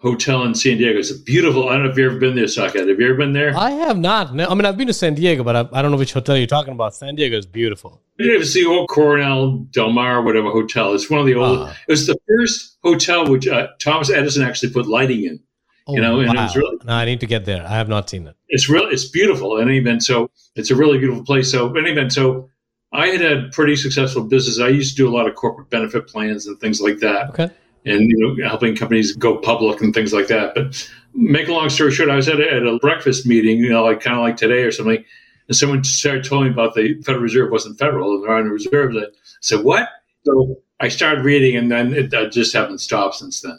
hotel 0.01 0.45
in 0.45 0.55
San 0.55 0.79
Diego. 0.79 0.99
It's 0.99 1.11
a 1.11 1.19
beautiful. 1.19 1.69
I 1.69 1.75
don't 1.75 1.85
know 1.85 1.91
if 1.91 1.99
you've 1.99 2.11
ever 2.11 2.21
been 2.21 2.37
there, 2.37 2.47
Saket. 2.47 2.89
Have 2.89 3.01
you 3.01 3.07
ever 3.07 3.17
been 3.17 3.33
there? 3.33 3.57
I 3.57 3.71
have 3.71 3.99
not. 3.99 4.35
No, 4.35 4.47
I 4.49 4.55
mean, 4.55 4.65
I've 4.65 4.77
been 4.77 4.87
to 4.87 4.93
San 4.93 5.15
Diego, 5.15 5.43
but 5.45 5.57
I, 5.57 5.79
I, 5.79 5.83
don't 5.83 5.91
know 5.91 5.97
which 5.97 6.13
hotel 6.13 6.37
you're 6.37 6.47
talking 6.47 6.73
about. 6.73 6.95
San 6.95 7.15
Diego 7.15 7.37
is 7.37 7.47
beautiful. 7.47 8.01
Ever 8.21 8.45
see 8.45 8.65
old 8.65 8.89
Coronel 8.89 9.59
Del 9.71 9.91
Mar, 9.91 10.23
whatever 10.23 10.51
hotel? 10.51 10.95
It's 10.95 11.11
one 11.11 11.21
of 11.21 11.27
the 11.27 11.35
old. 11.35 11.59
Uh, 11.59 11.73
it 11.87 11.93
was 11.93 12.07
the 12.07 12.17
first 12.29 12.79
hotel 12.83 13.31
which 13.31 13.47
uh, 13.47 13.69
Thomas 13.81 14.11
Edison 14.11 14.43
actually 14.43 14.73
put 14.73 14.87
lighting 14.87 15.25
in. 15.25 15.41
Oh, 15.89 15.95
you 15.95 16.01
know, 16.01 16.21
and 16.21 16.29
wow. 16.29 16.35
it 16.35 16.43
was 16.45 16.57
really. 16.57 16.77
No, 16.85 16.93
I 16.93 17.05
need 17.05 17.21
to 17.21 17.27
get 17.27 17.45
there. 17.47 17.65
I 17.65 17.71
have 17.71 17.89
not 17.89 18.11
seen 18.11 18.27
it. 18.27 18.37
It's 18.49 18.69
really, 18.69 18.93
it's 18.93 19.09
beautiful. 19.09 19.57
In 19.59 19.69
any 19.69 19.79
event, 19.79 20.05
so 20.05 20.31
it's 20.55 20.71
a 20.71 20.77
really 20.77 20.99
beautiful 20.99 21.25
place. 21.25 21.51
So, 21.51 21.69
in 21.71 21.79
any 21.79 21.93
event, 21.93 22.13
so 22.13 22.51
I 22.93 23.09
had 23.09 23.23
a 23.23 23.49
pretty 23.53 23.75
successful 23.77 24.25
business. 24.25 24.61
I 24.61 24.69
used 24.69 24.97
to 24.97 25.03
do 25.03 25.09
a 25.09 25.15
lot 25.15 25.27
of 25.27 25.35
corporate 25.35 25.71
benefit 25.71 26.07
plans 26.07 26.47
and 26.47 26.61
things 26.61 26.81
like 26.81 26.99
that. 26.99 27.31
Okay 27.31 27.51
and 27.85 28.11
you 28.11 28.19
know 28.19 28.49
helping 28.49 28.77
companies 28.77 29.15
go 29.17 29.37
public 29.37 29.81
and 29.81 29.95
things 29.95 30.13
like 30.13 30.29
that. 30.29 30.55
But 30.55 30.91
make 31.15 31.49
a 31.49 31.53
long 31.53 31.69
story 31.71 31.93
short, 31.93 32.11
I 32.11 32.17
was 32.17 32.29
at 32.29 32.41
a, 32.41 32.53
at 32.53 32.63
a 32.63 32.79
breakfast 32.79 33.27
meeting, 33.27 33.59
you 33.59 33.71
know, 33.71 33.85
like 33.85 34.01
kind 34.01 34.17
of 34.17 34.23
like 34.23 34.37
today 34.37 34.63
or 34.63 34.73
something, 34.73 35.05
and 35.49 35.57
someone 35.57 35.85
started 35.85 36.25
telling 36.25 36.47
me 36.47 36.51
about 36.51 36.75
the 36.75 37.01
Federal 37.03 37.23
Reserve 37.23 37.51
wasn't 37.51 37.79
federal 37.79 38.15
and 38.15 38.25
there 38.25 38.33
are 38.33 38.43
no 38.43 38.51
reserves. 38.51 38.97
I 38.97 39.07
said, 39.41 39.65
"What?" 39.65 39.89
So 40.25 40.61
I 40.81 40.89
started 40.89 41.25
reading, 41.25 41.57
and 41.57 41.71
then 41.71 41.93
it 41.95 42.13
I 42.15 42.27
just 42.27 42.53
haven't 42.53 42.79
stopped 42.79 43.17
since 43.17 43.41
then. 43.41 43.59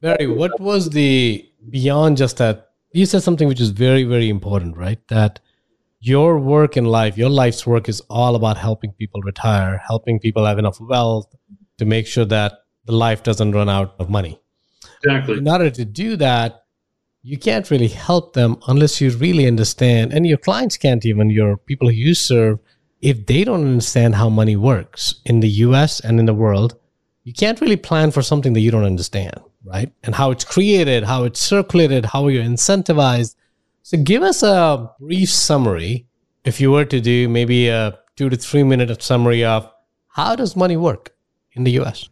Barry, 0.00 0.26
what 0.26 0.60
was 0.60 0.90
the 0.90 1.48
beyond 1.70 2.16
just 2.16 2.38
that? 2.38 2.70
You 2.92 3.06
said 3.06 3.22
something 3.22 3.48
which 3.48 3.60
is 3.60 3.70
very, 3.70 4.04
very 4.04 4.28
important, 4.28 4.76
right? 4.76 5.00
That 5.08 5.40
your 6.00 6.38
work 6.38 6.76
in 6.76 6.84
life, 6.84 7.16
your 7.16 7.30
life's 7.30 7.66
work 7.66 7.88
is 7.88 8.00
all 8.10 8.36
about 8.36 8.56
helping 8.56 8.92
people 8.92 9.20
retire, 9.22 9.82
helping 9.86 10.20
people 10.20 10.44
have 10.44 10.58
enough 10.58 10.80
wealth 10.80 11.34
to 11.78 11.84
make 11.84 12.06
sure 12.06 12.26
that 12.26 12.52
the 12.84 12.92
life 12.92 13.22
doesn't 13.22 13.52
run 13.52 13.68
out 13.68 13.94
of 13.98 14.10
money. 14.10 14.38
Exactly. 15.02 15.38
In 15.38 15.48
order 15.48 15.70
to 15.70 15.84
do 15.84 16.16
that, 16.16 16.64
you 17.22 17.38
can't 17.38 17.70
really 17.70 17.88
help 17.88 18.34
them 18.34 18.58
unless 18.68 19.00
you 19.00 19.10
really 19.10 19.46
understand, 19.46 20.12
and 20.12 20.26
your 20.26 20.36
clients 20.36 20.76
can't 20.76 21.06
even, 21.06 21.30
your 21.30 21.56
people 21.56 21.88
who 21.88 21.94
you 21.94 22.14
serve, 22.14 22.58
if 23.00 23.26
they 23.26 23.44
don't 23.44 23.64
understand 23.64 24.14
how 24.14 24.28
money 24.28 24.56
works 24.56 25.14
in 25.24 25.40
the 25.40 25.48
US 25.48 26.00
and 26.00 26.20
in 26.20 26.26
the 26.26 26.34
world, 26.34 26.78
you 27.22 27.32
can't 27.32 27.60
really 27.62 27.76
plan 27.76 28.10
for 28.10 28.20
something 28.20 28.52
that 28.52 28.60
you 28.60 28.70
don't 28.70 28.84
understand, 28.84 29.40
right? 29.64 29.92
And 30.02 30.14
how 30.14 30.30
it's 30.30 30.44
created, 30.44 31.04
how 31.04 31.24
it's 31.24 31.40
circulated, 31.40 32.04
how 32.06 32.28
you're 32.28 32.44
incentivized. 32.44 33.34
So 33.82 33.96
give 33.98 34.22
us 34.22 34.42
a 34.42 34.90
brief 35.00 35.30
summary, 35.30 36.06
if 36.44 36.60
you 36.60 36.70
were 36.70 36.84
to 36.84 37.00
do 37.00 37.28
maybe 37.28 37.68
a 37.68 37.98
two 38.16 38.28
to 38.28 38.36
three 38.36 38.62
minute 38.62 39.02
summary 39.02 39.44
of 39.44 39.70
how 40.08 40.36
does 40.36 40.54
money 40.56 40.76
work 40.76 41.14
in 41.52 41.64
the 41.64 41.72
US? 41.80 42.08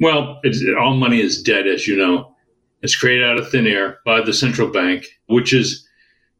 Well, 0.00 0.40
all 0.78 0.94
money 0.94 1.20
is 1.20 1.42
dead, 1.42 1.66
as 1.66 1.86
you 1.86 1.96
know. 1.96 2.34
It's 2.82 2.96
created 2.96 3.24
out 3.24 3.38
of 3.38 3.50
thin 3.50 3.66
air 3.66 3.98
by 4.04 4.20
the 4.20 4.32
central 4.32 4.68
bank, 4.68 5.06
which 5.26 5.52
is 5.52 5.86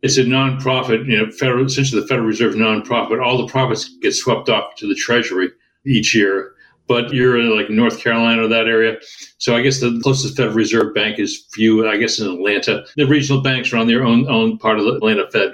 it's 0.02 0.18
a 0.18 0.24
nonprofit, 0.24 1.08
you 1.08 1.16
know, 1.16 1.30
federal, 1.30 1.64
essentially 1.64 2.00
the 2.00 2.06
Federal 2.06 2.26
Reserve 2.26 2.54
nonprofit. 2.54 3.24
All 3.24 3.38
the 3.38 3.50
profits 3.50 3.88
get 4.00 4.12
swept 4.12 4.48
off 4.48 4.74
to 4.76 4.86
the 4.86 4.94
Treasury 4.94 5.50
each 5.86 6.14
year. 6.14 6.52
But 6.88 7.12
you're 7.12 7.40
in 7.40 7.56
like 7.56 7.68
North 7.68 7.98
Carolina 8.00 8.44
or 8.44 8.48
that 8.48 8.68
area. 8.68 8.98
So 9.38 9.56
I 9.56 9.62
guess 9.62 9.80
the 9.80 9.98
closest 10.02 10.36
Federal 10.36 10.54
Reserve 10.54 10.94
Bank 10.94 11.18
is 11.18 11.46
few, 11.52 11.88
I 11.88 11.96
guess 11.96 12.20
in 12.20 12.28
Atlanta. 12.28 12.84
The 12.96 13.06
regional 13.06 13.42
banks 13.42 13.72
are 13.72 13.76
on 13.76 13.88
their 13.88 14.04
own 14.04 14.28
own 14.28 14.58
part 14.58 14.78
of 14.78 14.84
the 14.84 14.92
Atlanta 14.92 15.28
Fed. 15.30 15.52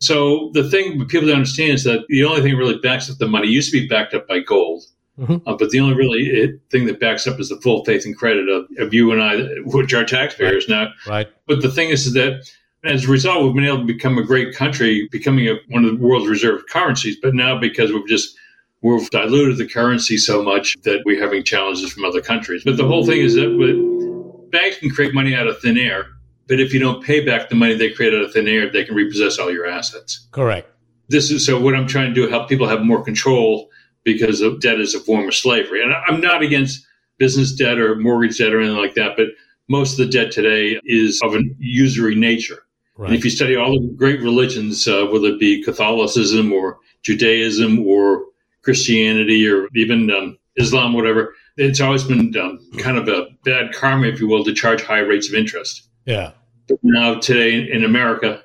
So 0.00 0.50
the 0.54 0.68
thing 0.68 1.06
people 1.06 1.28
don't 1.28 1.36
understand 1.36 1.72
is 1.72 1.84
that 1.84 2.06
the 2.08 2.24
only 2.24 2.42
thing 2.42 2.56
really 2.56 2.78
backs 2.78 3.10
up 3.10 3.18
the 3.18 3.28
money 3.28 3.48
used 3.48 3.70
to 3.70 3.80
be 3.80 3.86
backed 3.86 4.14
up 4.14 4.26
by 4.26 4.40
gold. 4.40 4.84
Mm-hmm. 5.18 5.46
Uh, 5.46 5.54
but 5.54 5.68
the 5.70 5.80
only 5.80 5.94
really 5.94 6.22
it, 6.30 6.60
thing 6.70 6.86
that 6.86 6.98
backs 6.98 7.26
up 7.26 7.38
is 7.38 7.50
the 7.50 7.60
full 7.60 7.84
faith 7.84 8.06
and 8.06 8.16
credit 8.16 8.48
of, 8.48 8.66
of 8.78 8.94
you 8.94 9.12
and 9.12 9.22
I, 9.22 9.36
which 9.66 9.92
are 9.92 10.04
taxpayers 10.04 10.66
right. 10.68 10.84
now. 10.84 10.92
Right. 11.06 11.28
But 11.46 11.60
the 11.60 11.70
thing 11.70 11.90
is, 11.90 12.06
is 12.06 12.14
that 12.14 12.50
as 12.84 13.04
a 13.04 13.08
result, 13.08 13.44
we've 13.44 13.54
been 13.54 13.66
able 13.66 13.80
to 13.80 13.84
become 13.84 14.16
a 14.16 14.24
great 14.24 14.54
country, 14.54 15.06
becoming 15.12 15.48
a, 15.48 15.56
one 15.68 15.84
of 15.84 15.98
the 15.98 16.02
world's 16.02 16.28
reserve 16.28 16.62
currencies. 16.70 17.16
But 17.20 17.34
now, 17.34 17.58
because 17.58 17.92
we've 17.92 18.08
just 18.08 18.34
we've 18.82 19.10
diluted 19.10 19.58
the 19.58 19.66
currency 19.66 20.16
so 20.16 20.42
much 20.42 20.76
that 20.82 21.02
we're 21.04 21.20
having 21.20 21.44
challenges 21.44 21.92
from 21.92 22.04
other 22.04 22.20
countries. 22.20 22.62
But 22.64 22.76
the 22.76 22.86
whole 22.86 23.04
thing 23.04 23.20
is 23.20 23.34
that 23.34 23.50
with, 23.56 24.50
banks 24.50 24.78
can 24.78 24.90
create 24.90 25.14
money 25.14 25.34
out 25.34 25.46
of 25.46 25.60
thin 25.60 25.78
air, 25.78 26.06
but 26.48 26.60
if 26.60 26.72
you 26.72 26.80
don't 26.80 27.04
pay 27.04 27.24
back 27.24 27.48
the 27.48 27.54
money 27.54 27.74
they 27.74 27.90
create 27.90 28.14
out 28.14 28.22
of 28.22 28.32
thin 28.32 28.48
air, 28.48 28.70
they 28.70 28.84
can 28.84 28.94
repossess 28.94 29.38
all 29.38 29.52
your 29.52 29.66
assets. 29.66 30.26
Correct. 30.32 30.68
This 31.08 31.30
is 31.30 31.44
so. 31.44 31.60
What 31.60 31.74
I'm 31.74 31.86
trying 31.86 32.08
to 32.08 32.14
do 32.14 32.28
help 32.28 32.48
people 32.48 32.68
have 32.68 32.82
more 32.82 33.02
control 33.02 33.68
because 34.04 34.40
of 34.40 34.60
debt 34.60 34.80
is 34.80 34.94
a 34.94 35.00
form 35.00 35.26
of 35.28 35.34
slavery. 35.34 35.82
And 35.82 35.92
I'm 35.92 36.20
not 36.20 36.42
against 36.42 36.86
business 37.18 37.52
debt 37.52 37.78
or 37.78 37.96
mortgage 37.96 38.38
debt 38.38 38.52
or 38.52 38.60
anything 38.60 38.78
like 38.78 38.94
that, 38.94 39.16
but 39.16 39.26
most 39.68 39.92
of 39.92 39.98
the 39.98 40.06
debt 40.06 40.32
today 40.32 40.80
is 40.84 41.20
of 41.22 41.34
an 41.34 41.54
usury 41.58 42.14
nature. 42.14 42.64
And 42.98 43.14
if 43.14 43.24
you 43.24 43.30
study 43.30 43.56
all 43.56 43.72
the 43.72 43.94
great 43.96 44.20
religions, 44.20 44.86
uh, 44.86 45.06
whether 45.06 45.28
it 45.28 45.40
be 45.40 45.62
Catholicism 45.62 46.52
or 46.52 46.78
Judaism 47.02 47.78
or 47.86 48.24
Christianity 48.62 49.48
or 49.48 49.68
even 49.74 50.10
um, 50.10 50.38
Islam, 50.56 50.92
whatever, 50.92 51.34
it's 51.56 51.80
always 51.80 52.04
been 52.04 52.34
um, 52.36 52.58
kind 52.78 52.96
of 52.96 53.08
a 53.08 53.26
bad 53.44 53.72
karma, 53.72 54.06
if 54.06 54.20
you 54.20 54.28
will, 54.28 54.44
to 54.44 54.52
charge 54.52 54.82
high 54.82 55.00
rates 55.00 55.28
of 55.28 55.34
interest. 55.34 55.88
Yeah. 56.04 56.32
But 56.68 56.78
now, 56.82 57.18
today 57.18 57.70
in 57.70 57.84
America, 57.84 58.42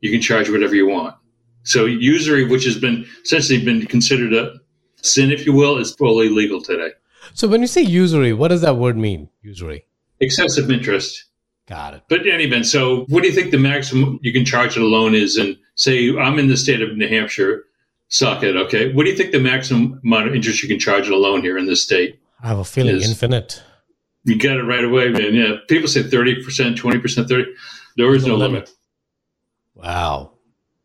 you 0.00 0.10
can 0.10 0.20
charge 0.20 0.48
whatever 0.50 0.74
you 0.74 0.88
want. 0.88 1.14
So 1.64 1.84
usury, 1.84 2.46
which 2.46 2.64
has 2.64 2.78
been 2.78 3.06
essentially 3.24 3.64
been 3.64 3.86
considered 3.86 4.32
a 4.32 4.54
sin, 5.02 5.30
if 5.30 5.44
you 5.44 5.52
will, 5.52 5.78
is 5.78 5.94
fully 5.94 6.28
legal 6.28 6.62
today. 6.62 6.90
So 7.34 7.48
when 7.48 7.60
you 7.60 7.66
say 7.66 7.82
usury, 7.82 8.32
what 8.32 8.48
does 8.48 8.60
that 8.60 8.76
word 8.76 8.96
mean? 8.96 9.28
Usury. 9.42 9.84
Excessive 10.20 10.70
interest. 10.70 11.24
Got 11.66 11.94
it. 11.94 12.02
But 12.08 12.26
in 12.26 12.32
any 12.32 12.44
event, 12.44 12.66
so 12.66 13.04
what 13.08 13.22
do 13.22 13.28
you 13.28 13.34
think 13.34 13.50
the 13.50 13.58
maximum 13.58 14.20
you 14.22 14.32
can 14.32 14.44
charge 14.44 14.76
a 14.76 14.80
loan 14.80 15.14
is? 15.14 15.36
And 15.36 15.56
say 15.74 16.16
I'm 16.16 16.38
in 16.38 16.46
the 16.48 16.56
state 16.56 16.80
of 16.80 16.96
New 16.96 17.08
Hampshire, 17.08 17.64
suck 18.08 18.42
it, 18.42 18.56
okay? 18.56 18.92
What 18.92 19.04
do 19.04 19.10
you 19.10 19.16
think 19.16 19.32
the 19.32 19.40
maximum 19.40 20.00
amount 20.04 20.28
of 20.28 20.34
interest 20.34 20.62
you 20.62 20.68
can 20.68 20.78
charge 20.78 21.06
at 21.06 21.12
a 21.12 21.16
loan 21.16 21.42
here 21.42 21.58
in 21.58 21.66
this 21.66 21.82
state? 21.82 22.18
I 22.42 22.48
have 22.48 22.58
a 22.58 22.64
feeling 22.64 22.96
Is- 22.96 23.08
infinite. 23.08 23.62
You 24.24 24.36
got 24.36 24.56
it 24.56 24.64
right 24.64 24.82
away, 24.82 25.08
man. 25.10 25.34
Yeah, 25.34 25.54
people 25.68 25.86
say 25.88 26.02
thirty 26.02 26.42
percent, 26.42 26.76
twenty 26.76 26.98
percent, 26.98 27.28
thirty. 27.28 27.48
There 27.96 28.12
is 28.12 28.24
No 28.26 28.32
no, 28.32 28.38
limit. 28.38 28.52
limit. 28.52 28.70
Wow. 29.76 30.32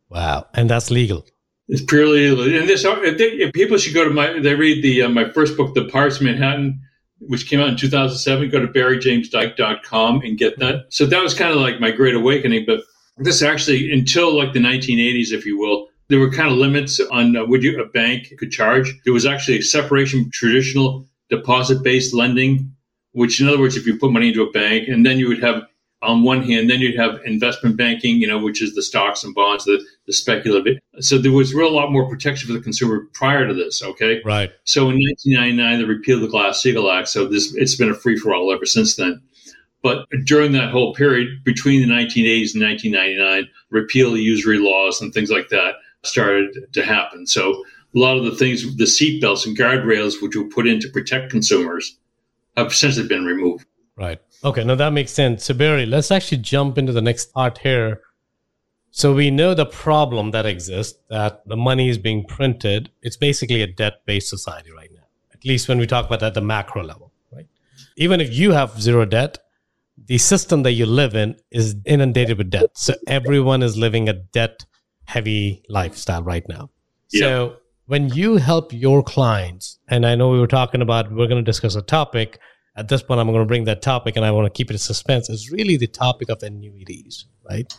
Wow. 0.09 0.47
And 0.53 0.69
that's 0.69 0.91
legal. 0.91 1.25
It's 1.67 1.81
purely 1.83 2.27
and 2.59 2.69
this. 2.69 2.83
If, 2.85 3.17
they, 3.17 3.29
if 3.29 3.53
people 3.53 3.77
should 3.77 3.93
go 3.95 4.03
to 4.03 4.11
my, 4.11 4.39
they 4.39 4.53
read 4.53 4.83
the 4.83 5.03
uh, 5.03 5.09
my 5.09 5.29
first 5.31 5.57
book, 5.57 5.73
The 5.73 5.85
Pirates 5.85 6.17
of 6.17 6.23
Manhattan, 6.23 6.81
which 7.19 7.47
came 7.49 7.59
out 7.59 7.69
in 7.69 7.77
2007. 7.77 8.49
Go 8.49 8.59
to 8.59 8.67
barrymajamesdyke.com 8.67 10.21
and 10.21 10.37
get 10.37 10.59
that. 10.59 10.85
So 10.89 11.05
that 11.05 11.21
was 11.23 11.33
kind 11.33 11.51
of 11.51 11.57
like 11.57 11.79
my 11.79 11.91
great 11.91 12.15
awakening. 12.15 12.65
But 12.67 12.81
this 13.17 13.41
actually, 13.41 13.91
until 13.91 14.37
like 14.37 14.53
the 14.53 14.59
1980s, 14.59 15.31
if 15.31 15.45
you 15.45 15.57
will, 15.57 15.87
there 16.11 16.19
were 16.19 16.29
kind 16.29 16.51
of 16.51 16.57
limits 16.57 16.99
on 16.99 17.37
uh, 17.37 17.45
what 17.45 17.61
you 17.61 17.81
a 17.81 17.87
bank 17.87 18.33
could 18.37 18.51
charge. 18.51 18.93
There 19.05 19.13
was 19.13 19.25
actually 19.25 19.59
a 19.59 19.63
separation 19.63 20.29
traditional 20.33 21.07
deposit-based 21.29 22.13
lending, 22.13 22.75
which, 23.13 23.39
in 23.39 23.47
other 23.47 23.57
words, 23.57 23.77
if 23.77 23.87
you 23.87 23.97
put 23.97 24.11
money 24.11 24.27
into 24.27 24.43
a 24.43 24.51
bank, 24.51 24.89
and 24.89 25.05
then 25.05 25.17
you 25.17 25.29
would 25.29 25.41
have 25.41 25.63
on 26.01 26.23
one 26.23 26.43
hand, 26.43 26.69
then 26.69 26.81
you'd 26.81 26.99
have 26.99 27.21
investment 27.25 27.77
banking, 27.77 28.17
you 28.17 28.27
know, 28.27 28.39
which 28.39 28.61
is 28.61 28.75
the 28.75 28.81
stocks 28.81 29.23
and 29.23 29.33
bonds, 29.33 29.63
the, 29.63 29.81
the 30.05 30.11
speculative. 30.11 30.79
So 30.99 31.17
there 31.17 31.31
was 31.31 31.53
real 31.53 31.69
a 31.69 31.69
lot 31.69 31.91
more 31.91 32.09
protection 32.09 32.47
for 32.47 32.53
the 32.53 32.59
consumer 32.59 33.07
prior 33.13 33.47
to 33.47 33.53
this. 33.53 33.81
Okay. 33.81 34.21
Right. 34.25 34.51
So 34.65 34.89
in 34.89 34.97
1999, 34.97 35.79
they 35.79 35.85
repealed 35.85 36.23
the 36.23 36.27
Glass-Steagall 36.27 36.91
Act. 36.91 37.07
So 37.07 37.25
this 37.25 37.55
it's 37.55 37.75
been 37.75 37.91
a 37.91 37.93
free 37.93 38.17
for 38.17 38.33
all 38.33 38.51
ever 38.51 38.65
since 38.65 38.95
then. 38.95 39.21
But 39.83 40.07
during 40.25 40.51
that 40.53 40.71
whole 40.71 40.93
period 40.93 41.43
between 41.43 41.87
the 41.87 41.93
1980s 41.93 42.53
and 42.53 42.63
1999, 42.63 43.47
repeal 43.69 44.13
of 44.13 44.19
usury 44.19 44.57
laws 44.57 45.01
and 45.01 45.13
things 45.13 45.31
like 45.31 45.49
that 45.49 45.75
started 46.03 46.73
to 46.73 46.83
happen. 46.83 47.27
So 47.27 47.63
a 47.95 47.99
lot 47.99 48.17
of 48.17 48.23
the 48.23 48.35
things, 48.35 48.75
the 48.77 48.85
seatbelts 48.85 49.45
and 49.45 49.57
guardrails, 49.57 50.21
which 50.21 50.35
were 50.35 50.45
put 50.45 50.67
in 50.67 50.79
to 50.79 50.89
protect 50.89 51.31
consumers, 51.31 51.97
have 52.57 52.67
essentially 52.67 53.07
been 53.07 53.25
removed. 53.25 53.65
Right. 53.97 54.19
Okay. 54.43 54.63
Now 54.63 54.75
that 54.75 54.93
makes 54.93 55.11
sense. 55.11 55.45
So 55.45 55.53
Barry, 55.53 55.85
let's 55.85 56.11
actually 56.11 56.39
jump 56.39 56.77
into 56.77 56.91
the 56.91 57.01
next 57.01 57.33
part 57.33 57.59
here. 57.59 58.01
So 58.91 59.13
we 59.13 59.31
know 59.31 59.53
the 59.53 59.65
problem 59.65 60.31
that 60.31 60.45
exists 60.45 60.97
that 61.09 61.47
the 61.47 61.55
money 61.55 61.87
is 61.87 61.97
being 61.97 62.25
printed. 62.25 62.89
It's 63.01 63.15
basically 63.15 63.61
a 63.61 63.67
debt-based 63.67 64.27
society 64.27 64.71
right 64.71 64.89
now. 64.93 65.03
At 65.33 65.45
least 65.45 65.69
when 65.69 65.79
we 65.79 65.87
talk 65.87 66.07
about 66.07 66.19
that 66.19 66.27
at 66.27 66.33
the 66.33 66.41
macro 66.41 66.83
level, 66.83 67.11
right? 67.31 67.47
Even 67.95 68.19
if 68.19 68.33
you 68.33 68.51
have 68.51 68.81
zero 68.81 69.05
debt, 69.05 69.37
the 70.07 70.17
system 70.17 70.63
that 70.63 70.73
you 70.73 70.85
live 70.85 71.15
in 71.15 71.35
is 71.51 71.75
inundated 71.85 72.37
with 72.37 72.49
debt. 72.49 72.71
So 72.73 72.95
everyone 73.07 73.63
is 73.63 73.77
living 73.77 74.09
a 74.09 74.13
debt-heavy 75.11 75.63
lifestyle 75.69 76.23
right 76.23 76.47
now. 76.47 76.69
So 77.07 77.57
when 77.87 78.09
you 78.09 78.37
help 78.37 78.71
your 78.71 79.03
clients, 79.03 79.79
and 79.89 80.05
I 80.05 80.15
know 80.15 80.29
we 80.29 80.39
were 80.39 80.47
talking 80.47 80.81
about, 80.81 81.11
we're 81.11 81.27
going 81.27 81.43
to 81.43 81.51
discuss 81.51 81.75
a 81.75 81.81
topic. 81.81 82.39
At 82.77 82.87
this 82.87 83.03
point, 83.03 83.19
I'm 83.19 83.27
going 83.27 83.39
to 83.39 83.45
bring 83.45 83.65
that 83.65 83.81
topic 83.81 84.15
and 84.15 84.25
I 84.25 84.31
want 84.31 84.45
to 84.45 84.57
keep 84.57 84.69
it 84.69 84.73
in 84.73 84.79
suspense. 84.79 85.29
Is 85.29 85.51
really 85.51 85.75
the 85.77 85.87
topic 85.87 86.29
of 86.29 86.41
annuities, 86.41 87.25
right? 87.49 87.71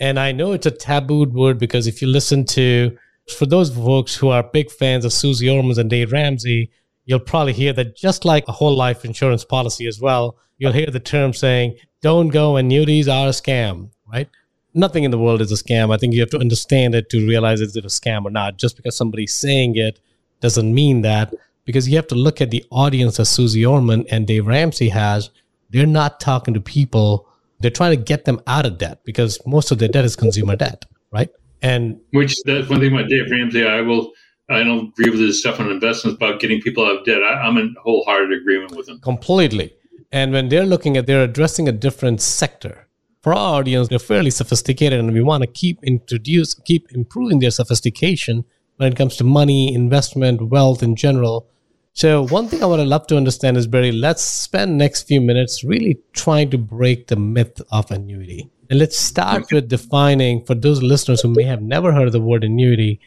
And 0.00 0.18
I 0.18 0.32
know 0.32 0.52
it's 0.52 0.66
a 0.66 0.70
tabooed 0.72 1.32
word 1.32 1.58
because 1.58 1.86
if 1.86 2.02
you 2.02 2.08
listen 2.08 2.44
to, 2.46 2.96
for 3.38 3.46
those 3.46 3.72
folks 3.72 4.16
who 4.16 4.30
are 4.30 4.42
big 4.42 4.68
fans 4.70 5.04
of 5.04 5.12
Susie 5.12 5.48
Ormans 5.48 5.78
and 5.78 5.88
Dave 5.88 6.10
Ramsey, 6.10 6.72
you'll 7.04 7.20
probably 7.20 7.52
hear 7.52 7.72
that 7.74 7.96
just 7.96 8.24
like 8.24 8.48
a 8.48 8.52
whole 8.52 8.76
life 8.76 9.04
insurance 9.04 9.44
policy 9.44 9.86
as 9.86 10.00
well, 10.00 10.38
you'll 10.58 10.72
hear 10.72 10.86
the 10.86 10.98
term 10.98 11.32
saying, 11.32 11.76
don't 12.00 12.28
go, 12.28 12.56
annuities 12.56 13.06
are 13.06 13.28
a 13.28 13.30
scam, 13.30 13.90
right? 14.12 14.28
Nothing 14.74 15.04
in 15.04 15.10
the 15.10 15.18
world 15.18 15.40
is 15.40 15.52
a 15.52 15.62
scam. 15.62 15.94
I 15.94 15.98
think 15.98 16.14
you 16.14 16.20
have 16.20 16.30
to 16.30 16.38
understand 16.38 16.94
it 16.94 17.10
to 17.10 17.26
realize 17.26 17.60
is 17.60 17.76
it 17.76 17.84
a 17.84 17.88
scam 17.88 18.24
or 18.24 18.30
not. 18.30 18.56
Just 18.56 18.76
because 18.76 18.96
somebody's 18.96 19.34
saying 19.34 19.76
it 19.76 20.00
doesn't 20.40 20.74
mean 20.74 21.02
that, 21.02 21.34
because 21.64 21.88
you 21.88 21.96
have 21.96 22.06
to 22.08 22.14
look 22.14 22.40
at 22.40 22.50
the 22.50 22.64
audience 22.70 23.18
that 23.18 23.26
Susie 23.26 23.64
Orman 23.64 24.06
and 24.10 24.26
Dave 24.26 24.46
Ramsey 24.46 24.88
has. 24.88 25.30
They're 25.70 25.86
not 25.86 26.20
talking 26.20 26.54
to 26.54 26.60
people. 26.60 27.28
They're 27.60 27.70
trying 27.70 27.96
to 27.96 28.02
get 28.02 28.24
them 28.24 28.40
out 28.46 28.66
of 28.66 28.78
debt 28.78 29.00
because 29.04 29.38
most 29.46 29.70
of 29.70 29.78
their 29.78 29.88
debt 29.88 30.04
is 30.04 30.16
consumer 30.16 30.56
debt, 30.56 30.84
right? 31.12 31.30
And 31.62 32.00
Which 32.12 32.36
that's 32.44 32.68
one 32.68 32.80
thing 32.80 32.92
about 32.92 33.08
Dave 33.08 33.30
Ramsey. 33.30 33.66
I 33.66 33.80
will. 33.80 34.12
I 34.50 34.64
don't 34.64 34.88
agree 34.88 35.10
with 35.10 35.20
his 35.20 35.40
stuff 35.40 35.60
on 35.60 35.70
investments 35.70 36.16
about 36.16 36.40
getting 36.40 36.60
people 36.60 36.84
out 36.84 36.98
of 36.98 37.04
debt. 37.04 37.22
I, 37.22 37.34
I'm 37.34 37.56
in 37.56 37.74
wholehearted 37.82 38.38
agreement 38.38 38.76
with 38.76 38.88
him. 38.88 38.98
completely. 38.98 39.72
And 40.10 40.32
when 40.32 40.48
they're 40.50 40.66
looking 40.66 40.96
at, 40.98 41.06
they're 41.06 41.24
addressing 41.24 41.68
a 41.68 41.72
different 41.72 42.20
sector. 42.20 42.86
For 43.22 43.32
our 43.32 43.60
audience, 43.60 43.86
they're 43.86 44.00
fairly 44.00 44.30
sophisticated, 44.30 44.98
and 44.98 45.12
we 45.12 45.22
want 45.22 45.42
to 45.42 45.46
keep 45.46 45.78
introduce, 45.84 46.54
keep 46.54 46.90
improving 46.90 47.38
their 47.38 47.52
sophistication 47.52 48.44
when 48.76 48.90
it 48.90 48.96
comes 48.96 49.16
to 49.16 49.24
money, 49.24 49.72
investment, 49.72 50.48
wealth 50.48 50.82
in 50.82 50.96
general. 50.96 51.48
So 51.92 52.26
one 52.26 52.48
thing 52.48 52.64
I 52.64 52.66
would 52.66 52.80
love 52.80 53.06
to 53.08 53.16
understand 53.16 53.56
is 53.56 53.68
Barry, 53.68 53.92
let's 53.92 54.24
spend 54.24 54.76
next 54.76 55.02
few 55.02 55.20
minutes 55.20 55.62
really 55.62 56.00
trying 56.12 56.50
to 56.50 56.58
break 56.58 57.06
the 57.06 57.16
myth 57.16 57.60
of 57.70 57.90
annuity. 57.92 58.50
And 58.68 58.80
let's 58.80 58.98
start 58.98 59.52
with 59.52 59.68
defining 59.68 60.44
for 60.44 60.56
those 60.56 60.82
listeners 60.82 61.20
who 61.20 61.28
may 61.28 61.44
have 61.44 61.62
never 61.62 61.92
heard 61.92 62.10
the 62.10 62.20
word 62.20 62.42
annuity. 62.42 62.98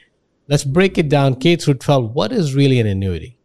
Let's 0.48 0.63
break 0.63 0.98
it 0.98 1.10
down 1.10 1.36
K 1.36 1.57
through 1.57 1.74
12. 1.74 2.13
What 2.13 2.31
is 2.31 2.55
really 2.55 2.79
an 2.79 2.88
annuity? 2.88 3.38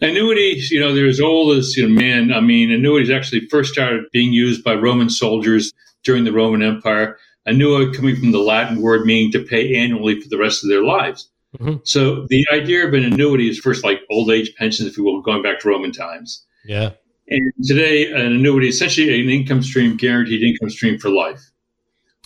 Annuities, 0.00 0.70
you 0.70 0.78
know, 0.78 0.94
they're 0.94 1.08
as 1.08 1.20
old 1.20 1.56
as 1.56 1.76
you 1.76 1.88
know, 1.88 2.00
man. 2.00 2.32
I 2.32 2.40
mean, 2.40 2.70
annuities 2.70 3.10
actually 3.10 3.46
first 3.48 3.72
started 3.72 4.04
being 4.12 4.32
used 4.32 4.62
by 4.62 4.74
Roman 4.74 5.10
soldiers 5.10 5.72
during 6.04 6.24
the 6.24 6.32
Roman 6.32 6.62
Empire. 6.62 7.18
Annua 7.48 7.94
coming 7.94 8.14
from 8.14 8.30
the 8.30 8.38
Latin 8.38 8.80
word 8.80 9.06
meaning 9.06 9.32
to 9.32 9.40
pay 9.40 9.74
annually 9.74 10.20
for 10.20 10.28
the 10.28 10.38
rest 10.38 10.62
of 10.62 10.70
their 10.70 10.84
lives. 10.84 11.30
Mhm. 11.58 11.80
So 11.84 12.26
the 12.28 12.46
idea 12.52 12.86
of 12.86 12.94
an 12.94 13.04
annuity 13.04 13.48
is 13.48 13.58
first 13.58 13.82
like 13.82 14.02
old 14.10 14.30
age 14.30 14.54
pensions, 14.56 14.88
if 14.88 14.96
you 14.96 15.04
will, 15.04 15.20
going 15.22 15.42
back 15.42 15.60
to 15.60 15.68
Roman 15.68 15.92
times. 15.92 16.44
Yeah. 16.64 16.90
And 17.28 17.52
today, 17.64 18.10
an 18.10 18.32
annuity 18.32 18.68
is 18.68 18.76
essentially 18.76 19.20
an 19.20 19.28
income 19.28 19.62
stream, 19.62 19.96
guaranteed 19.96 20.42
income 20.42 20.70
stream 20.70 20.98
for 20.98 21.10
life, 21.10 21.40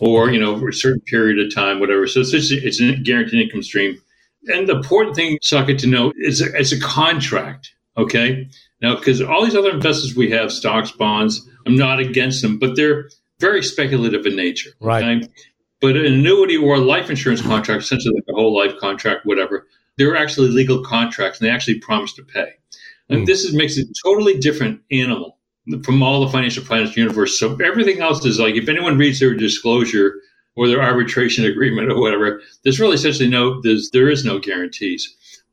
or 0.01 0.31
you 0.31 0.39
know, 0.39 0.59
for 0.59 0.69
a 0.69 0.73
certain 0.75 1.01
period 1.03 1.39
of 1.45 1.55
time, 1.55 1.81
whatever. 1.81 2.07
So 2.07 2.21
it's 2.21 2.33
just, 2.33 2.53
it's 2.53 2.81
a 2.81 2.97
guaranteed 2.97 3.41
income 3.41 3.63
stream. 3.63 3.99
And 4.47 4.69
the 4.69 4.77
important 4.77 5.17
thing, 5.17 5.39
Saket, 5.43 5.79
to 5.79 5.87
know 5.87 6.13
is 6.17 6.41
it's 6.41 6.73
a 6.73 6.81
contract. 6.81 7.75
Okay, 7.97 8.49
now 8.81 8.97
because 8.97 9.21
all 9.21 9.45
these 9.45 9.55
other 9.55 9.71
investments 9.71 10.17
we 10.17 10.31
have, 10.31 10.51
stocks, 10.51 10.91
bonds, 10.91 11.47
I'm 11.67 11.77
not 11.77 12.01
against 12.01 12.41
them, 12.41 12.59
but 12.59 12.75
they're 12.75 13.11
very 13.39 13.63
speculative 13.63 14.25
in 14.25 14.35
nature. 14.35 14.71
Right. 14.81 15.05
Okay? 15.05 15.29
But 15.81 15.97
an 15.97 16.07
annuity 16.07 16.57
or 16.57 16.77
a 16.77 16.81
life 16.81 17.11
insurance 17.11 17.43
contract, 17.43 17.83
essentially 17.83 18.15
like 18.15 18.25
a 18.31 18.35
whole 18.35 18.57
life 18.57 18.79
contract, 18.79 19.27
whatever, 19.27 19.67
they're 19.99 20.17
actually 20.17 20.49
legal 20.49 20.83
contracts 20.83 21.41
and 21.41 21.49
they 21.49 21.53
actually 21.53 21.81
promise 21.81 22.15
to 22.15 22.23
pay. 22.23 22.53
And 23.09 23.23
Mm. 23.23 23.27
this 23.27 23.45
is, 23.45 23.53
makes 23.53 23.77
it 23.77 23.89
a 23.89 23.95
totally 24.05 24.39
different 24.39 24.81
animal 24.91 25.39
from 25.85 26.03
all 26.03 26.25
the 26.25 26.31
financial 26.31 26.65
planners 26.65 26.97
universe. 26.97 27.39
So 27.39 27.57
everything 27.57 28.01
else 28.01 28.25
is 28.25 28.39
like 28.39 28.55
if 28.55 28.69
anyone 28.69 28.97
reads 28.97 29.21
their 29.21 29.35
disclosure 29.35 30.15
or 30.57 30.69
their 30.69 30.83
arbitration 30.83 31.45
agreement 31.45 31.91
or 31.91 32.01
whatever, 32.01 32.41
there's 32.63 32.81
really 32.81 32.95
essentially 32.95 33.29
no 33.29 33.61
there's 33.63 33.91
there 33.91 34.11
is 34.11 34.25
no 34.25 34.39
guarantees. 34.39 35.09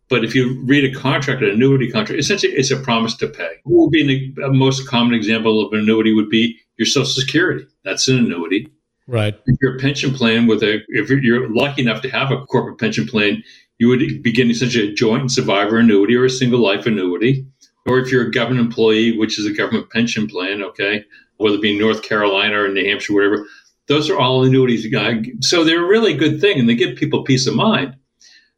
But 0.09 0.25
if 0.25 0.33
you 0.33 0.59
read 0.65 0.83
a 0.83 0.99
contract, 0.99 1.43
an 1.43 1.49
annuity 1.49 1.91
contract, 1.91 2.19
essentially 2.19 2.53
it's 2.53 2.71
a 2.71 2.77
promise 2.77 3.15
to 3.17 3.27
pay. 3.27 3.57
What 3.63 3.83
would 3.85 3.91
be 3.91 4.33
a 4.43 4.49
most 4.49 4.87
common 4.87 5.13
example 5.13 5.65
of 5.65 5.71
an 5.71 5.79
annuity 5.79 6.13
would 6.13 6.29
be 6.29 6.57
your 6.77 6.87
Social 6.87 7.05
Security. 7.05 7.65
That's 7.83 8.07
an 8.07 8.17
annuity. 8.17 8.69
Right. 9.07 9.35
If 9.45 9.57
you're 9.61 9.75
a 9.75 9.79
pension 9.79 10.13
plan 10.13 10.47
with 10.47 10.63
a, 10.63 10.81
if 10.89 11.09
you're- 11.09 11.21
you're 11.23 11.49
lucky 11.53 11.81
enough 11.81 12.01
to 12.03 12.09
have 12.09 12.31
a 12.31 12.43
corporate 12.45 12.79
pension 12.79 13.05
plan, 13.07 13.43
you 13.77 13.87
would 13.87 14.23
begin 14.23 14.49
essentially 14.49 14.89
a 14.89 14.93
joint 14.93 15.31
survivor 15.31 15.77
annuity 15.77 16.15
or 16.15 16.25
a 16.25 16.29
single 16.29 16.59
life 16.59 16.85
annuity. 16.85 17.45
Or 17.85 17.99
if 17.99 18.11
you're 18.11 18.27
a 18.27 18.31
government 18.31 18.65
employee, 18.67 19.17
which 19.17 19.39
is 19.39 19.45
a 19.45 19.53
government 19.53 19.89
pension 19.89 20.27
plan, 20.27 20.61
okay, 20.61 21.05
whether 21.37 21.55
it 21.55 21.61
be 21.61 21.77
North 21.77 22.03
Carolina 22.03 22.63
or 22.63 22.67
New 22.67 22.85
Hampshire, 22.85 23.13
whatever, 23.13 23.45
those 23.89 24.09
are 24.09 24.17
all 24.17 24.43
annuities. 24.43 24.85
Guy. 24.87 25.23
So 25.41 25.63
they're 25.65 25.83
a 25.83 25.87
really 25.87 26.13
good 26.13 26.39
thing 26.39 26.59
and 26.59 26.69
they 26.69 26.75
give 26.75 26.95
people 26.95 27.23
peace 27.23 27.45
of 27.47 27.55
mind. 27.55 27.95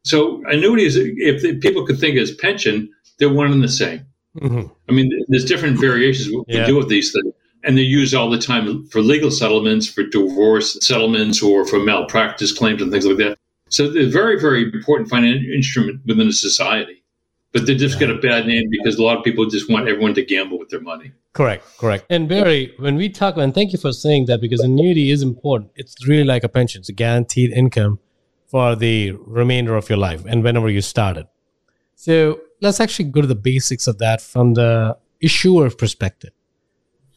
So 0.04 0.42
annuities, 0.46 0.96
if 0.96 1.42
the, 1.42 1.56
people 1.56 1.84
could 1.86 1.98
think 1.98 2.16
as 2.16 2.32
pension, 2.32 2.88
they're 3.18 3.32
one 3.32 3.50
and 3.50 3.62
the 3.62 3.68
same. 3.68 4.02
Mhm. 4.38 4.70
I 4.88 4.92
mean, 4.92 5.10
there's 5.28 5.44
different 5.44 5.80
variations 5.80 6.32
what 6.32 6.44
Yeah. 6.48 6.60
we 6.60 6.66
do 6.66 6.76
with 6.76 6.88
these 6.88 7.12
things, 7.12 7.34
and 7.64 7.76
they're 7.76 7.84
used 7.84 8.14
all 8.14 8.30
the 8.30 8.38
time 8.38 8.86
for 8.86 9.00
legal 9.00 9.30
settlements, 9.30 9.86
for 9.86 10.02
divorce 10.04 10.78
settlements, 10.80 11.42
or 11.42 11.66
for 11.66 11.78
malpractice 11.78 12.52
claims 12.52 12.82
and 12.82 12.90
things 12.92 13.06
like 13.06 13.18
that. 13.18 13.38
So 13.68 13.88
they're 13.88 14.02
a 14.02 14.10
very, 14.10 14.38
very 14.38 14.64
important 14.64 15.08
financial 15.08 15.50
instrument 15.52 16.00
within 16.06 16.28
a 16.28 16.32
society. 16.32 17.02
But 17.52 17.66
they 17.66 17.74
just 17.74 18.00
yeah. 18.00 18.06
get 18.06 18.16
a 18.16 18.20
bad 18.20 18.46
name 18.46 18.68
because 18.70 18.98
a 18.98 19.02
lot 19.02 19.18
of 19.18 19.24
people 19.24 19.46
just 19.46 19.70
want 19.70 19.88
everyone 19.88 20.14
to 20.14 20.24
gamble 20.24 20.58
with 20.58 20.70
their 20.70 20.80
money. 20.80 21.12
Correct, 21.32 21.64
correct. 21.78 22.04
And 22.10 22.28
Barry, 22.28 22.74
when 22.78 22.96
we 22.96 23.08
talk, 23.08 23.36
and 23.38 23.54
thank 23.54 23.72
you 23.72 23.78
for 23.78 23.92
saying 23.92 24.26
that 24.26 24.40
because 24.40 24.60
annuity 24.60 25.10
is 25.10 25.22
important. 25.22 25.70
It's 25.76 26.06
really 26.06 26.24
like 26.24 26.44
a 26.44 26.48
pension. 26.48 26.80
It's 26.80 26.90
a 26.90 26.92
guaranteed 26.92 27.52
income 27.52 28.00
for 28.48 28.76
the 28.76 29.12
remainder 29.12 29.74
of 29.74 29.88
your 29.88 29.98
life 29.98 30.24
and 30.26 30.44
whenever 30.44 30.68
you 30.68 30.82
started. 30.82 31.26
So 31.94 32.40
let's 32.60 32.80
actually 32.80 33.06
go 33.06 33.22
to 33.22 33.26
the 33.26 33.34
basics 33.34 33.86
of 33.86 33.96
that 33.98 34.20
from 34.20 34.54
the 34.54 34.98
issuer 35.22 35.70
perspective. 35.70 36.32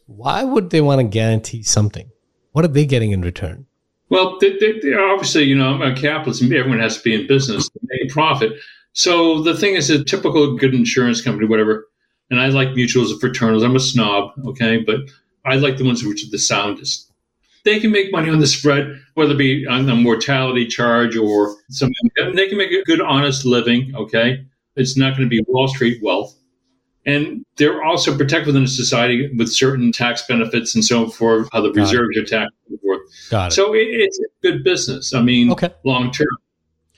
Why 0.05 0.43
would 0.43 0.69
they 0.69 0.79
want 0.79 0.99
to 0.99 1.03
guarantee 1.03 1.63
something? 1.63 2.09
What 2.53 2.63
are 2.63 2.69
they 2.69 2.85
getting 2.85 3.11
in 3.11 3.21
return? 3.21 3.65
Well, 4.09 4.37
they, 4.39 4.57
they, 4.59 4.79
they 4.79 4.93
obviously, 4.93 5.43
you 5.43 5.55
know, 5.55 5.81
a 5.81 5.93
capitalist, 5.93 6.43
everyone 6.43 6.79
has 6.79 6.97
to 6.97 7.03
be 7.03 7.15
in 7.15 7.27
business 7.27 7.67
to 7.67 7.79
make 7.83 8.09
a 8.09 8.13
profit. 8.13 8.53
So 8.93 9.41
the 9.41 9.57
thing 9.57 9.73
is, 9.75 9.89
a 9.89 10.03
typical 10.03 10.55
good 10.55 10.73
insurance 10.73 11.21
company, 11.21 11.47
whatever, 11.47 11.87
and 12.29 12.39
I 12.39 12.47
like 12.47 12.69
mutuals 12.69 13.11
and 13.11 13.21
fraternals. 13.21 13.63
I'm 13.63 13.75
a 13.75 13.79
snob, 13.79 14.31
okay, 14.47 14.77
but 14.77 15.01
I 15.45 15.55
like 15.55 15.77
the 15.77 15.85
ones 15.85 16.03
which 16.03 16.25
are 16.25 16.31
the 16.31 16.39
soundest. 16.39 17.11
They 17.63 17.79
can 17.79 17.91
make 17.91 18.11
money 18.11 18.29
on 18.29 18.39
the 18.39 18.47
spread, 18.47 19.01
whether 19.15 19.33
it 19.33 19.37
be 19.37 19.65
on 19.67 19.85
the 19.85 19.95
mortality 19.95 20.67
charge 20.67 21.17
or 21.17 21.55
something. 21.69 21.95
They 22.35 22.47
can 22.47 22.57
make 22.57 22.71
a 22.71 22.83
good, 22.83 23.01
honest 23.01 23.45
living, 23.45 23.93
okay? 23.95 24.45
It's 24.75 24.95
not 24.95 25.17
going 25.17 25.27
to 25.27 25.29
be 25.29 25.43
Wall 25.47 25.67
Street 25.67 25.99
wealth. 26.03 26.35
And 27.07 27.45
they're 27.57 27.83
also 27.83 28.17
protected 28.17 28.47
within 28.47 28.63
a 28.63 28.67
society 28.67 29.31
with 29.35 29.51
certain 29.51 29.91
tax 29.91 30.23
benefits 30.27 30.73
and 30.73 30.83
so 30.83 31.07
forth, 31.07 31.47
how 31.51 31.61
the 31.61 31.69
Got 31.69 31.81
reserves 31.81 32.17
it. 32.17 32.21
are 32.21 32.25
taxed 32.25 32.55
and 32.69 32.79
so 32.79 32.87
forth. 32.87 33.01
Got 33.29 33.51
it. 33.51 33.55
So 33.55 33.73
it, 33.73 33.87
it's 33.89 34.19
good 34.41 34.63
business. 34.63 35.13
I 35.13 35.21
mean, 35.21 35.51
okay. 35.51 35.69
long 35.83 36.11
term, 36.11 36.27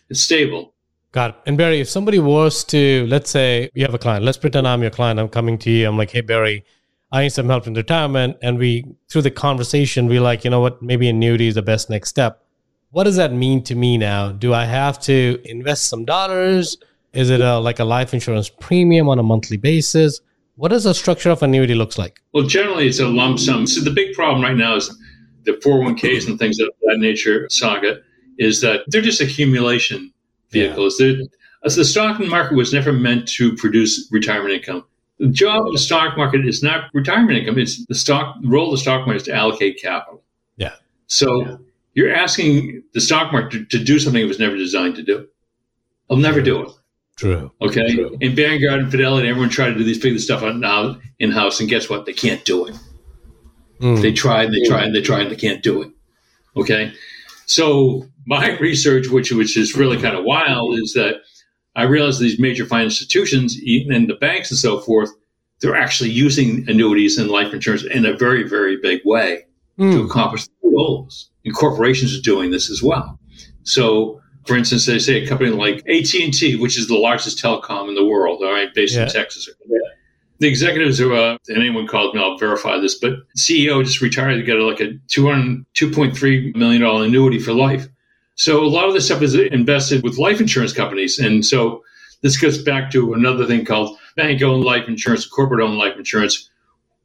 it's 0.10 0.22
stable. 0.22 0.74
Got 1.12 1.32
it. 1.32 1.36
And 1.46 1.58
Barry, 1.58 1.80
if 1.80 1.90
somebody 1.90 2.20
was 2.20 2.64
to, 2.66 3.08
let's 3.08 3.30
say 3.30 3.70
you 3.74 3.86
have 3.86 3.94
a 3.94 3.98
client, 3.98 4.26
let's 4.26 4.38
pretend 4.38 4.68
I'm 4.68 4.82
your 4.82 4.92
client, 4.92 5.20
I'm 5.20 5.30
coming 5.30 5.58
to 5.60 5.72
you, 5.72 5.88
I'm 5.88 5.98
like, 5.98 6.12
hey, 6.12 6.22
Barry, 6.22 6.66
I 7.12 7.24
need 7.24 7.30
some 7.30 7.48
help 7.48 7.66
in 7.68 7.74
retirement. 7.74 8.38
And 8.42 8.58
we, 8.58 8.84
through 9.10 9.22
the 9.22 9.32
conversation, 9.32 10.08
we 10.08 10.20
like, 10.20 10.44
you 10.44 10.50
know 10.50 10.60
what, 10.60 10.82
maybe 10.82 11.08
annuity 11.08 11.48
is 11.48 11.56
the 11.56 11.62
best 11.62 11.90
next 11.90 12.10
step. 12.10 12.44
What 12.92 13.06
does 13.06 13.16
that 13.16 13.34
mean 13.34 13.64
to 13.64 13.76
me 13.76 13.98
now? 13.98 14.32
Do 14.32 14.54
I 14.54 14.66
have 14.66 15.00
to 15.02 15.40
invest 15.46 15.88
some 15.88 16.06
dollars? 16.06 16.78
Is 17.14 17.30
it 17.30 17.42
a, 17.42 17.58
like 17.58 17.80
a 17.80 17.86
life 17.86 18.14
insurance 18.14 18.50
premium 18.50 19.08
on 19.08 19.20
a 19.20 19.24
monthly 19.24 19.58
basis? 19.58 20.20
What 20.56 20.70
does 20.70 20.84
the 20.84 20.94
structure 20.94 21.30
of 21.30 21.42
annuity 21.42 21.76
looks 21.76 21.98
like? 21.98 22.20
Well, 22.34 22.44
generally 22.46 22.88
it's 22.88 23.00
a 23.00 23.08
lump 23.08 23.40
sum. 23.40 23.68
So 23.68 23.82
the 23.82 23.92
big 23.92 24.14
problem 24.14 24.44
right 24.44 24.56
now 24.56 24.76
is 24.76 24.96
the 25.44 25.54
401ks 25.54 26.28
and 26.28 26.38
things 26.38 26.60
of 26.60 26.70
that 26.84 26.98
nature 27.00 27.48
Saket 27.48 28.02
is 28.38 28.62
that 28.62 28.82
they're 28.88 29.02
just 29.02 29.22
accumulation 29.22 30.14
vehicles. 30.50 31.00
Yeah. 31.00 31.14
the 31.64 31.86
stock 31.86 32.20
market 32.20 32.56
was 32.56 32.74
never 32.74 32.94
meant 32.94 33.28
to 33.30 33.56
produce 33.56 34.08
retirement 34.12 34.54
income. 34.54 34.86
The 35.20 35.28
job 35.28 35.66
of 35.66 35.74
the 35.74 35.80
stock 35.80 36.16
market 36.16 36.46
is 36.46 36.62
not 36.62 36.90
retirement 36.94 37.40
income. 37.40 37.58
It's 37.58 37.86
the 37.88 37.96
stock 37.96 38.38
the 38.42 38.48
role 38.48 38.66
of 38.66 38.72
the 38.72 38.78
stock 38.78 39.08
market 39.08 39.22
is 39.22 39.24
to 39.24 39.34
allocate 39.34 39.82
capital. 39.82 40.24
Yeah. 40.58 40.74
So 41.08 41.42
yeah. 41.42 41.58
you're 41.96 42.14
asking 42.14 42.84
the 42.94 43.02
stock 43.02 43.32
market 43.32 43.70
to, 43.70 43.78
to, 43.78 43.84
do 43.84 43.98
something 43.98 44.22
it 44.22 44.26
was 44.26 44.40
never 44.40 44.56
designed 44.56 44.96
to 44.96 45.04
do. 45.04 45.28
I'll 46.10 46.18
never 46.18 46.42
do 46.42 46.64
it. 46.64 46.72
True. 47.16 47.52
Okay. 47.62 47.96
True. 47.96 48.16
In 48.22 48.36
Vanguard 48.36 48.80
and 48.80 48.92
Fidelity, 48.92 49.28
everyone 49.28 49.50
tried 49.50 49.70
to 49.70 49.76
do 49.76 49.84
these 49.84 50.00
figure 50.00 50.20
stuff 50.20 50.44
now 50.56 51.00
in 51.18 51.32
house, 51.32 51.60
and 51.60 51.68
guess 51.68 51.90
what? 51.90 52.06
They 52.06 52.14
can't 52.14 52.46
do 52.46 52.68
it. 52.68 52.76
Mm. 53.82 54.02
They 54.02 54.14
tried, 54.14 54.46
and 54.46 54.54
they 54.54 54.68
tried, 54.68 54.86
and 54.86 54.96
they 54.96 55.02
tried, 55.02 55.24
and 55.24 55.32
they 55.32 55.36
can't 55.36 55.64
do 55.64 55.82
it. 55.82 55.92
Okay. 56.56 56.94
So 57.48 58.06
my 58.26 58.58
research, 58.60 59.08
which 59.08 59.32
which 59.32 59.58
is 59.58 59.76
really 59.76 60.00
kind 60.00 60.16
of 60.16 60.24
wild, 60.24 60.80
is 60.80 60.94
that 60.94 61.16
I 61.76 61.84
realized 61.84 62.20
these 62.20 62.40
major 62.40 62.66
financial 62.66 62.88
institutions 62.88 63.58
and 63.90 64.10
the 64.10 64.16
banks 64.16 64.52
and 64.52 64.60
so 64.60 64.80
forth, 64.80 65.10
they're 65.62 65.76
actually 65.76 66.12
using 66.12 66.68
annuities 66.70 67.18
and 67.18 67.30
life 67.30 67.54
insurance 67.54 67.84
in 67.84 68.06
a 68.06 68.16
very, 68.16 68.48
very 68.48 68.78
big 68.78 69.02
way 69.06 69.46
mm. 69.78 69.92
to 69.92 70.04
accomplish 70.04 70.46
their 70.46 70.72
goals. 70.72 71.32
And 71.46 71.56
corporations 71.56 72.18
are 72.18 72.22
doing 72.22 72.52
this 72.52 72.70
as 72.70 72.84
well. 72.84 73.20
So 73.64 74.22
for 74.48 74.56
instance, 74.56 74.86
they 74.86 74.98
say 74.98 75.24
a 75.24 75.28
company 75.28 75.52
like 75.52 75.80
AT&T, 75.88 76.56
which 76.56 76.78
is 76.78 76.88
the 76.88 76.96
largest 76.96 77.44
telecom 77.44 77.90
in 77.90 77.96
the 77.96 78.06
world, 78.06 78.42
all 78.42 78.52
right, 78.52 78.74
based 78.74 78.96
yeah. 78.96 79.04
in 79.04 79.10
Texas. 79.10 79.50
The 80.40 80.48
executives 80.48 81.02
are, 81.02 81.14
uh, 81.14 81.38
and 81.48 81.58
anyone 81.58 81.88
called 81.88 82.14
me, 82.14 82.22
I'll 82.22 82.38
verify 82.38 82.78
this, 82.78 82.96
but 83.00 83.14
CEO 83.38 83.84
just 83.84 84.02
retired 84.02 84.38
to 84.38 84.44
get 84.44 84.56
like 84.56 84.80
a 84.80 84.94
$2.3 85.10 86.56
million 86.56 86.84
annuity 86.84 87.40
for 87.40 87.54
life. 87.54 87.88
So 88.36 88.64
a 88.64 88.68
lot 88.68 88.88
of 88.88 88.94
this 88.94 89.06
stuff 89.08 89.24
is 89.24 89.34
invested 89.34 90.04
with 90.04 90.20
life 90.20 90.40
insurance 90.40 90.74
companies. 90.74 91.18
And 91.18 91.44
so 91.44 91.84
this 92.22 92.38
goes 92.40 92.62
back 92.62 92.92
to 92.92 93.14
another 93.14 93.46
thing 93.46 93.66
called 93.66 93.98
bank 94.16 94.42
owned 94.44 94.64
life 94.64 94.88
insurance, 94.88 95.26
corporate 95.26 95.62
owned 95.62 95.78
life 95.78 95.98
insurance, 95.98 96.50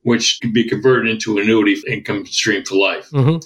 which 0.02 0.40
can 0.40 0.52
be 0.52 0.68
converted 0.68 1.10
into 1.10 1.38
annuity 1.38 1.80
income 1.88 2.26
stream 2.26 2.64
for 2.64 2.76
life. 2.76 3.08
Mm-hmm. 3.10 3.38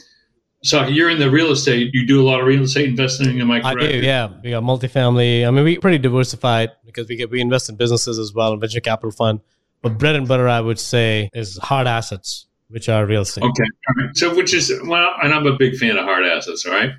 So 0.65 0.85
you're 0.87 1.11
in 1.11 1.21
the 1.21 1.31
real 1.31 1.53
estate. 1.53 1.91
You 1.93 2.07
do 2.07 2.21
a 2.21 2.27
lot 2.27 2.41
of 2.41 2.47
real 2.47 2.63
estate 2.63 2.89
investing. 2.89 3.41
Am 3.41 3.51
I 3.51 3.61
correct? 3.61 3.79
I 3.83 3.93
do. 3.93 3.99
Yeah, 3.99 4.31
we 4.43 4.51
got 4.51 4.65
multifamily. 4.65 5.47
I 5.47 5.51
mean, 5.53 5.63
we're 5.63 5.79
pretty 5.79 5.99
diversified 5.99 6.73
because 6.85 7.09
we 7.09 7.15
get 7.15 7.31
we 7.31 7.41
invest 7.41 7.69
in 7.69 7.77
businesses 7.77 8.19
as 8.19 8.33
well, 8.33 8.57
venture 8.57 8.81
capital 8.81 9.13
fund. 9.13 9.41
But 9.87 9.99
bread 9.99 10.17
and 10.17 10.27
butter, 10.27 10.49
I 10.49 10.61
would 10.61 10.81
say, 10.81 11.31
is 11.33 11.61
hard 11.63 11.87
assets, 11.87 12.47
which 12.71 12.89
are 12.89 13.07
real 13.07 13.23
estate. 13.23 13.45
Okay. 13.45 13.65
So, 14.15 14.35
which 14.35 14.53
is 14.53 14.73
well, 14.85 15.15
and 15.23 15.33
I'm 15.33 15.47
a 15.47 15.57
big 15.57 15.77
fan 15.77 15.97
of 15.97 16.05
hard 16.05 16.27
assets. 16.27 16.67
All 16.67 16.73
right. 16.73 16.91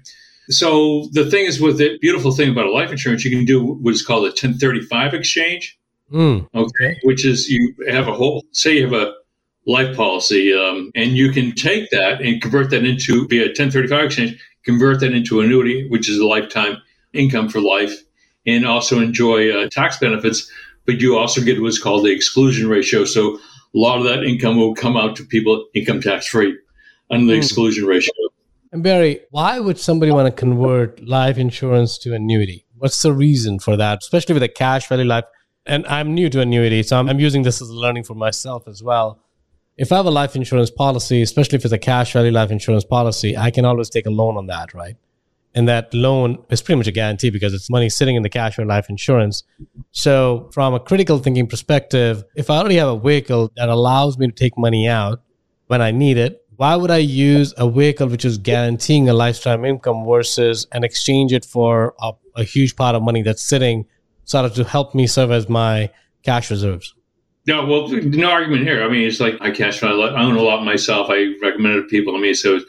So 0.50 1.10
the 1.12 1.30
thing 1.30 1.45
is, 1.45 1.60
with 1.60 1.80
the 1.80 1.97
beautiful 2.00 2.32
thing 2.32 2.50
about 2.50 2.65
a 2.65 2.71
life 2.71 2.89
insurance, 2.89 3.26
you 3.26 3.36
can 3.36 3.43
do 3.43 3.62
what 3.62 3.93
is 3.93 4.06
called 4.06 4.23
a 4.23 4.30
1035 4.30 5.13
exchange. 5.13 5.78
Mm, 6.13 6.47
okay. 6.56 6.97
Which 7.04 7.26
is 7.26 7.50
you 7.50 7.76
have 7.89 8.08
a 8.08 8.13
whole, 8.13 8.45
say 8.54 8.78
you 8.78 8.84
have 8.84 8.93
a 8.93 9.13
life 9.65 9.93
policy, 9.97 10.54
um, 10.54 10.89
and 10.95 11.17
you 11.17 11.34
can 11.34 11.52
take 11.52 11.89
that 11.89 12.21
and 12.21 12.41
convert 12.41 12.69
that 12.69 12.86
into 12.86 13.28
via 13.28 13.47
1035 13.47 14.06
exchange, 14.06 14.41
convert 14.63 15.02
that 15.02 15.12
into 15.12 15.41
annuity, 15.41 15.89
which 15.89 16.10
is 16.10 16.19
a 16.19 16.26
lifetime 16.26 16.78
income 17.12 17.50
for 17.50 17.60
life, 17.60 18.02
and 18.45 18.65
also 18.65 19.02
enjoy 19.02 19.52
uh, 19.52 19.67
tax 19.69 19.97
benefits. 19.97 20.50
But 20.88 21.02
you 21.02 21.17
also 21.17 21.41
get 21.41 21.62
what's 21.62 21.78
called 21.78 22.06
the 22.06 22.12
exclusion 22.12 22.67
ratio. 22.67 23.06
So 23.06 23.36
a 23.36 23.39
lot 23.78 24.00
of 24.00 24.06
that 24.06 24.23
income 24.23 24.58
will 24.58 24.73
come 24.73 24.97
out 24.97 25.15
to 25.17 25.23
people 25.26 25.67
income 25.76 26.02
tax 26.02 26.28
free 26.28 26.58
under 27.12 27.28
the 27.28 27.34
mm. 27.34 27.38
exclusion 27.38 27.86
ratio. 27.86 28.13
And 28.71 28.82
Barry, 28.82 29.21
why 29.30 29.60
would 29.60 29.78
somebody 29.78 30.12
want 30.12 30.26
to 30.26 30.32
convert 30.32 31.06
life 31.06 31.38
insurance 31.38 31.97
to 32.00 32.13
annuity? 32.15 32.65
What's 32.78 33.02
the 33.02 33.13
reason 33.13 33.60
for 33.60 33.78
that, 33.78 34.00
especially 34.02 34.34
with 34.34 34.43
a 34.43 34.50
cash 34.50 34.88
value 34.89 35.06
life? 35.06 35.26
And 35.65 35.86
I'm 35.88 36.15
new 36.15 36.30
to 36.30 36.41
annuity, 36.41 36.82
so 36.82 36.97
I'm, 36.97 37.10
I'm 37.10 37.19
using 37.19 37.43
this 37.43 37.62
as 37.62 37.69
a 37.69 37.73
learning 37.76 38.04
for 38.04 38.15
myself 38.15 38.67
as 38.67 38.82
well 38.82 39.21
if 39.78 39.91
I 39.91 39.97
have 39.97 40.08
a 40.08 40.12
life 40.12 40.36
insurance 40.36 40.71
policy, 40.71 41.21
especially 41.21 41.58
if 41.58 41.65
it's 41.65 41.73
a 41.73 41.78
cash 41.78 42.13
value 42.13 42.32
life 42.32 42.52
insurance 42.52 42.84
policy, 42.84 43.38
I 43.38 43.52
can 43.52 43.63
always 43.63 43.89
take 43.89 44.08
a 44.08 44.10
loan 44.10 44.36
on 44.36 44.47
that, 44.47 44.73
right? 44.73 44.95
And 45.57 45.67
that 45.67 45.91
loan 45.91 46.37
is 46.51 46.61
pretty 46.61 46.77
much 46.77 46.85
a 46.85 46.91
guarantee 46.91 47.31
because 47.31 47.51
it's 47.51 47.67
money 47.67 47.89
sitting 47.89 48.15
in 48.15 48.21
the 48.21 48.29
cash 48.29 48.57
value 48.57 48.69
life 48.69 48.91
insurance. 48.91 49.43
So, 49.89 50.51
from 50.53 50.75
a 50.75 50.79
critical 50.79 51.17
thinking 51.17 51.47
perspective, 51.47 52.23
if 52.35 52.51
I 52.51 52.57
already 52.57 52.75
have 52.75 52.89
a 52.89 52.99
vehicle 52.99 53.51
that 53.57 53.67
allows 53.67 54.19
me 54.19 54.27
to 54.27 54.31
take 54.31 54.55
money 54.55 54.87
out 54.87 55.23
when 55.65 55.81
I 55.81 55.89
need 55.89 56.17
it, 56.17 56.45
why 56.57 56.75
would 56.75 56.91
I 56.91 56.97
use 56.97 57.55
a 57.57 57.67
vehicle 57.67 58.07
which 58.07 58.23
is 58.23 58.37
guaranteeing 58.37 59.09
a 59.09 59.15
lifetime 59.15 59.65
income 59.65 60.05
versus 60.05 60.67
and 60.73 60.85
exchange 60.85 61.33
it 61.33 61.43
for 61.43 61.95
a, 62.03 62.11
a 62.35 62.43
huge 62.43 62.75
pot 62.75 62.93
of 62.93 63.01
money 63.01 63.23
that's 63.23 63.41
sitting 63.41 63.87
sort 64.25 64.45
of 64.45 64.53
to 64.53 64.63
help 64.63 64.93
me 64.93 65.07
serve 65.07 65.31
as 65.31 65.49
my 65.49 65.89
cash 66.21 66.51
reserves? 66.51 66.93
No, 67.47 67.65
well, 67.65 67.87
no 67.87 68.29
argument 68.29 68.61
here. 68.61 68.83
I 68.83 68.89
mean, 68.89 69.07
it's 69.07 69.19
like 69.19 69.37
I 69.41 69.49
cash 69.49 69.81
I 69.81 69.89
own 69.89 70.35
a 70.35 70.41
lot 70.43 70.63
myself. 70.63 71.07
I 71.09 71.33
recommend 71.41 71.77
it 71.77 71.81
to 71.81 71.87
people. 71.87 72.15
I 72.15 72.19
mean, 72.19 72.35
so 72.35 72.59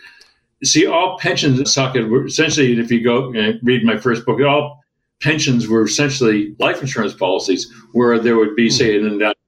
see, 0.64 0.86
all 0.86 1.18
pensions 1.18 1.72
suck. 1.72 1.96
Essentially, 1.96 2.78
if 2.78 2.90
you 2.90 3.02
go 3.02 3.32
and 3.32 3.58
read 3.62 3.84
my 3.84 3.96
first 3.96 4.24
book, 4.24 4.40
all 4.40 4.82
pensions 5.20 5.68
were 5.68 5.84
essentially 5.84 6.54
life 6.58 6.80
insurance 6.80 7.14
policies 7.14 7.70
where 7.92 8.18
there 8.18 8.36
would 8.36 8.54
be, 8.54 8.68
hmm. 8.68 8.74
say, 8.74 8.98
an 8.98 9.06
endowment, 9.06 9.38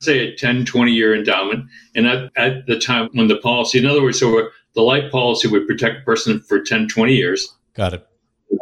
say 0.00 0.28
a 0.28 0.36
10, 0.36 0.64
20 0.64 0.92
year 0.92 1.14
endowment. 1.14 1.64
And 1.94 2.06
at, 2.06 2.30
at 2.36 2.66
the 2.66 2.78
time 2.78 3.08
when 3.12 3.28
the 3.28 3.36
policy, 3.36 3.78
in 3.78 3.86
other 3.86 4.02
words, 4.02 4.20
so 4.20 4.48
the 4.74 4.82
life 4.82 5.10
policy 5.10 5.48
would 5.48 5.66
protect 5.66 6.00
a 6.00 6.04
person 6.04 6.40
for 6.40 6.60
10, 6.60 6.88
20 6.88 7.14
years. 7.14 7.48
Got 7.74 7.94
it. 7.94 8.06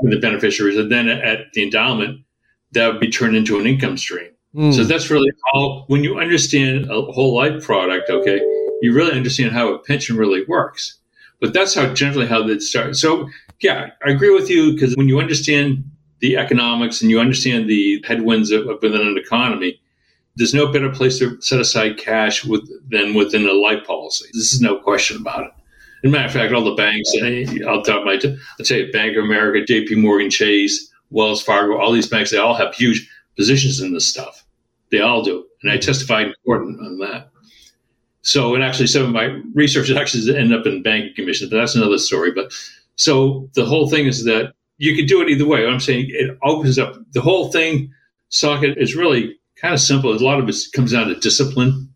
The 0.03 0.19
beneficiaries. 0.19 0.77
And 0.77 0.91
then 0.91 1.09
at 1.09 1.53
the 1.53 1.63
endowment, 1.63 2.25
that 2.73 2.89
would 2.89 3.01
be 3.01 3.11
turned 3.11 3.37
into 3.37 3.59
an 3.59 3.67
income 3.67 3.99
stream. 3.99 4.31
Mm. 4.55 4.75
So 4.75 4.85
that's 4.85 5.11
really 5.11 5.31
all. 5.55 5.85
when 5.89 6.05
you 6.05 6.19
understand 6.19 6.91
a 6.91 7.03
whole 7.03 7.35
life 7.35 7.63
product, 7.63 8.11
okay, 8.11 8.41
you 8.83 8.93
really 8.93 9.13
understand 9.13 9.53
how 9.53 9.73
a 9.73 9.79
pension 9.79 10.17
really 10.17 10.45
works. 10.47 10.99
But 11.43 11.53
that's 11.53 11.75
how 11.75 11.93
generally 11.93 12.29
how 12.29 12.45
that 12.45 12.63
starts. 12.63 13.01
So 13.01 13.29
yeah, 13.61 13.91
I 14.07 14.11
agree 14.11 14.33
with 14.33 14.49
you 14.49 14.73
because 14.73 14.97
when 14.97 15.09
you 15.09 15.19
understand 15.19 15.85
the 16.21 16.37
economics 16.37 17.03
and 17.03 17.11
you 17.11 17.19
understand 17.19 17.69
the 17.69 18.03
headwinds 18.07 18.53
of, 18.53 18.65
within 18.81 19.01
an 19.01 19.19
economy, 19.19 19.81
there's 20.37 20.55
no 20.55 20.73
better 20.73 20.89
place 20.89 21.19
to 21.19 21.41
set 21.41 21.61
aside 21.61 21.99
cash 21.99 22.45
with, 22.45 22.63
than 22.89 23.15
within 23.15 23.45
a 23.49 23.53
life 23.53 23.85
policy. 23.85 24.27
This 24.33 24.55
is 24.55 24.61
no 24.61 24.79
question 24.79 25.17
about 25.17 25.43
it. 25.43 25.51
As 26.05 26.09
a 26.09 26.13
matter 26.13 26.27
of 26.27 26.33
fact, 26.33 26.53
all 26.53 26.65
the 26.65 26.77
banks, 26.77 27.11
I'll 27.67 27.83
tell 27.83 28.05
my, 28.05 28.13
I'll 28.13 28.65
tell 28.65 28.79
you, 28.79 28.93
Bank 28.93 29.17
of 29.17 29.25
America, 29.25 29.65
J.P. 29.65 29.97
Morgan 29.97 30.31
Chase, 30.31 30.93
Wells 31.11 31.43
Fargo, 31.43 31.77
all 31.77 31.91
these 31.91 32.09
banks, 32.09 32.31
they 32.31 32.39
all 32.39 32.55
have 32.55 32.73
huge 32.73 33.11
positions 33.37 33.81
in 33.81 33.93
this 33.93 34.07
stuff. 34.07 34.45
They 34.93 35.01
all 35.01 35.23
do, 35.23 35.45
and 35.63 35.73
I 35.73 35.77
testified 35.77 36.29
in 36.29 36.35
court 36.45 36.63
on 36.63 36.99
that. 36.99 37.32
So, 38.23 38.55
and 38.55 38.63
actually, 38.63 38.87
some 38.87 39.03
of 39.03 39.11
my 39.11 39.41
research 39.55 39.91
actually 39.91 40.37
ended 40.37 40.59
up 40.59 40.67
in 40.67 40.83
banking 40.83 41.15
commissions, 41.15 41.51
but 41.51 41.57
that's 41.57 41.75
another 41.75 41.99
story. 41.99 42.31
But 42.31 42.53
so 42.97 43.51
the 43.55 43.65
whole 43.65 43.89
thing 43.91 44.07
is 44.07 44.25
that 44.25 44.55
you 44.79 44.95
can 44.95 45.07
do 45.07 45.21
it 45.23 45.29
either 45.29 45.47
way. 45.47 45.67
I'm 45.67 45.81
saying 45.81 46.07
it 46.09 46.39
opens 46.43 46.79
up 46.79 46.97
the 47.13 47.21
whole 47.21 47.51
thing. 47.51 47.93
Saket 48.31 48.77
is 48.77 48.95
really 48.97 49.39
kind 49.61 49.75
of 49.75 49.81
simple. 49.81 50.13
A 50.13 50.19
lot 50.19 50.39
of 50.39 50.49
it 50.49 50.57
comes 50.73 50.93
down 50.93 51.09
to 51.09 51.15
discipline, 51.17 51.93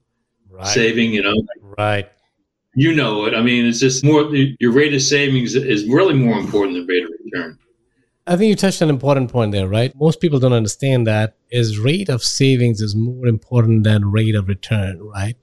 right. 0.50 0.66
saving. 0.66 1.12
You 1.12 1.22
know, 1.22 1.34
right. 1.78 2.10
You 2.74 2.94
know 2.94 3.24
it. 3.24 3.34
I 3.34 3.40
mean, 3.40 3.64
it's 3.64 3.80
just 3.80 4.04
more. 4.04 4.22
Your 4.34 4.72
rate 4.72 4.94
of 4.94 5.02
savings 5.02 5.54
is 5.54 5.88
really 5.88 6.14
more 6.14 6.38
important 6.38 6.76
than 6.76 6.86
rate 6.86 7.04
of 7.04 7.10
return. 7.24 7.58
I 8.28 8.36
think 8.36 8.48
you 8.48 8.56
touched 8.56 8.82
an 8.82 8.90
important 8.90 9.30
point 9.30 9.52
there, 9.52 9.68
right? 9.68 9.94
Most 9.94 10.20
people 10.20 10.40
don't 10.40 10.52
understand 10.52 11.06
that 11.06 11.36
is 11.50 11.78
rate 11.78 12.08
of 12.08 12.24
savings 12.24 12.80
is 12.80 12.96
more 12.96 13.28
important 13.28 13.84
than 13.84 14.10
rate 14.10 14.34
of 14.34 14.48
return, 14.48 15.00
right? 15.00 15.36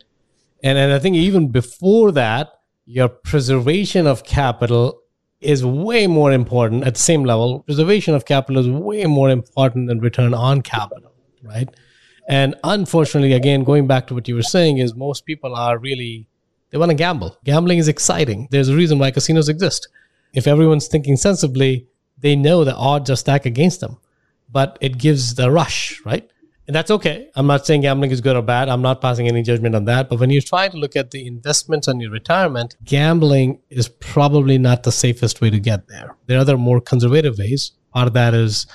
And 0.64 0.78
and 0.78 0.94
I 0.94 1.00
think 1.00 1.16
even 1.16 1.50
before 1.50 2.12
that, 2.14 2.54
your 2.86 3.10
preservation 3.10 4.08
of 4.08 4.24
capital 4.24 5.02
is 5.42 5.66
way 5.66 6.08
more 6.08 6.32
important 6.32 6.86
at 6.86 6.96
the 6.96 7.00
same 7.02 7.26
level. 7.26 7.60
Preservation 7.62 8.16
of 8.16 8.26
capital 8.26 8.62
is 8.62 8.70
way 8.70 9.06
more 9.06 9.30
important 9.30 9.88
than 9.88 10.00
return 10.00 10.34
on 10.34 10.62
capital, 10.62 11.14
right? 11.44 11.70
And 12.30 12.56
unfortunately, 12.64 13.34
again, 13.34 13.66
going 13.66 13.86
back 13.86 14.08
to 14.08 14.14
what 14.14 14.30
you 14.30 14.36
were 14.36 14.44
saying, 14.44 14.78
is 14.78 14.96
most 14.96 15.26
people 15.26 15.54
are 15.54 15.78
really 15.78 16.28
they 16.74 16.80
want 16.80 16.90
to 16.90 16.96
gamble. 16.96 17.38
Gambling 17.44 17.78
is 17.78 17.88
exciting. 17.88 18.48
There's 18.50 18.70
a 18.70 18.76
reason 18.76 18.98
why 18.98 19.12
casinos 19.12 19.48
exist. 19.48 19.90
If 20.34 20.48
everyone's 20.48 20.88
thinking 20.88 21.18
sensibly, 21.18 21.88
they 22.18 22.36
know 22.36 22.64
the 22.64 22.74
odds 22.76 23.12
are 23.12 23.16
stacked 23.16 23.46
against 23.46 23.80
them, 23.80 23.98
but 24.50 24.78
it 24.82 24.98
gives 24.98 25.36
the 25.36 25.52
rush, 25.52 26.02
right? 26.04 26.28
And 26.66 26.76
that's 26.76 26.92
okay. 26.92 27.30
I'm 27.36 27.46
not 27.46 27.66
saying 27.66 27.82
gambling 27.82 28.12
is 28.12 28.22
good 28.22 28.38
or 28.38 28.42
bad. 28.42 28.70
I'm 28.70 28.82
not 28.82 29.02
passing 29.02 29.28
any 29.28 29.42
judgment 29.44 29.76
on 29.76 29.84
that. 29.86 30.10
But 30.10 30.20
when 30.20 30.30
you 30.30 30.40
try 30.40 30.70
to 30.70 30.78
look 30.78 30.96
at 30.96 31.12
the 31.12 31.28
investments 31.28 31.90
on 31.90 32.00
your 32.00 32.10
retirement, 32.10 32.78
gambling 32.86 33.60
is 33.70 33.90
probably 33.90 34.58
not 34.58 34.84
the 34.84 34.92
safest 34.92 35.42
way 35.42 35.50
to 35.50 35.60
get 35.60 35.90
there. 35.90 36.16
There 36.28 36.38
are 36.38 36.42
other 36.42 36.58
more 36.58 36.80
conservative 36.80 37.38
ways. 37.38 37.74
Part 37.94 38.08
of 38.08 38.14
that 38.14 38.34
is 38.34 38.66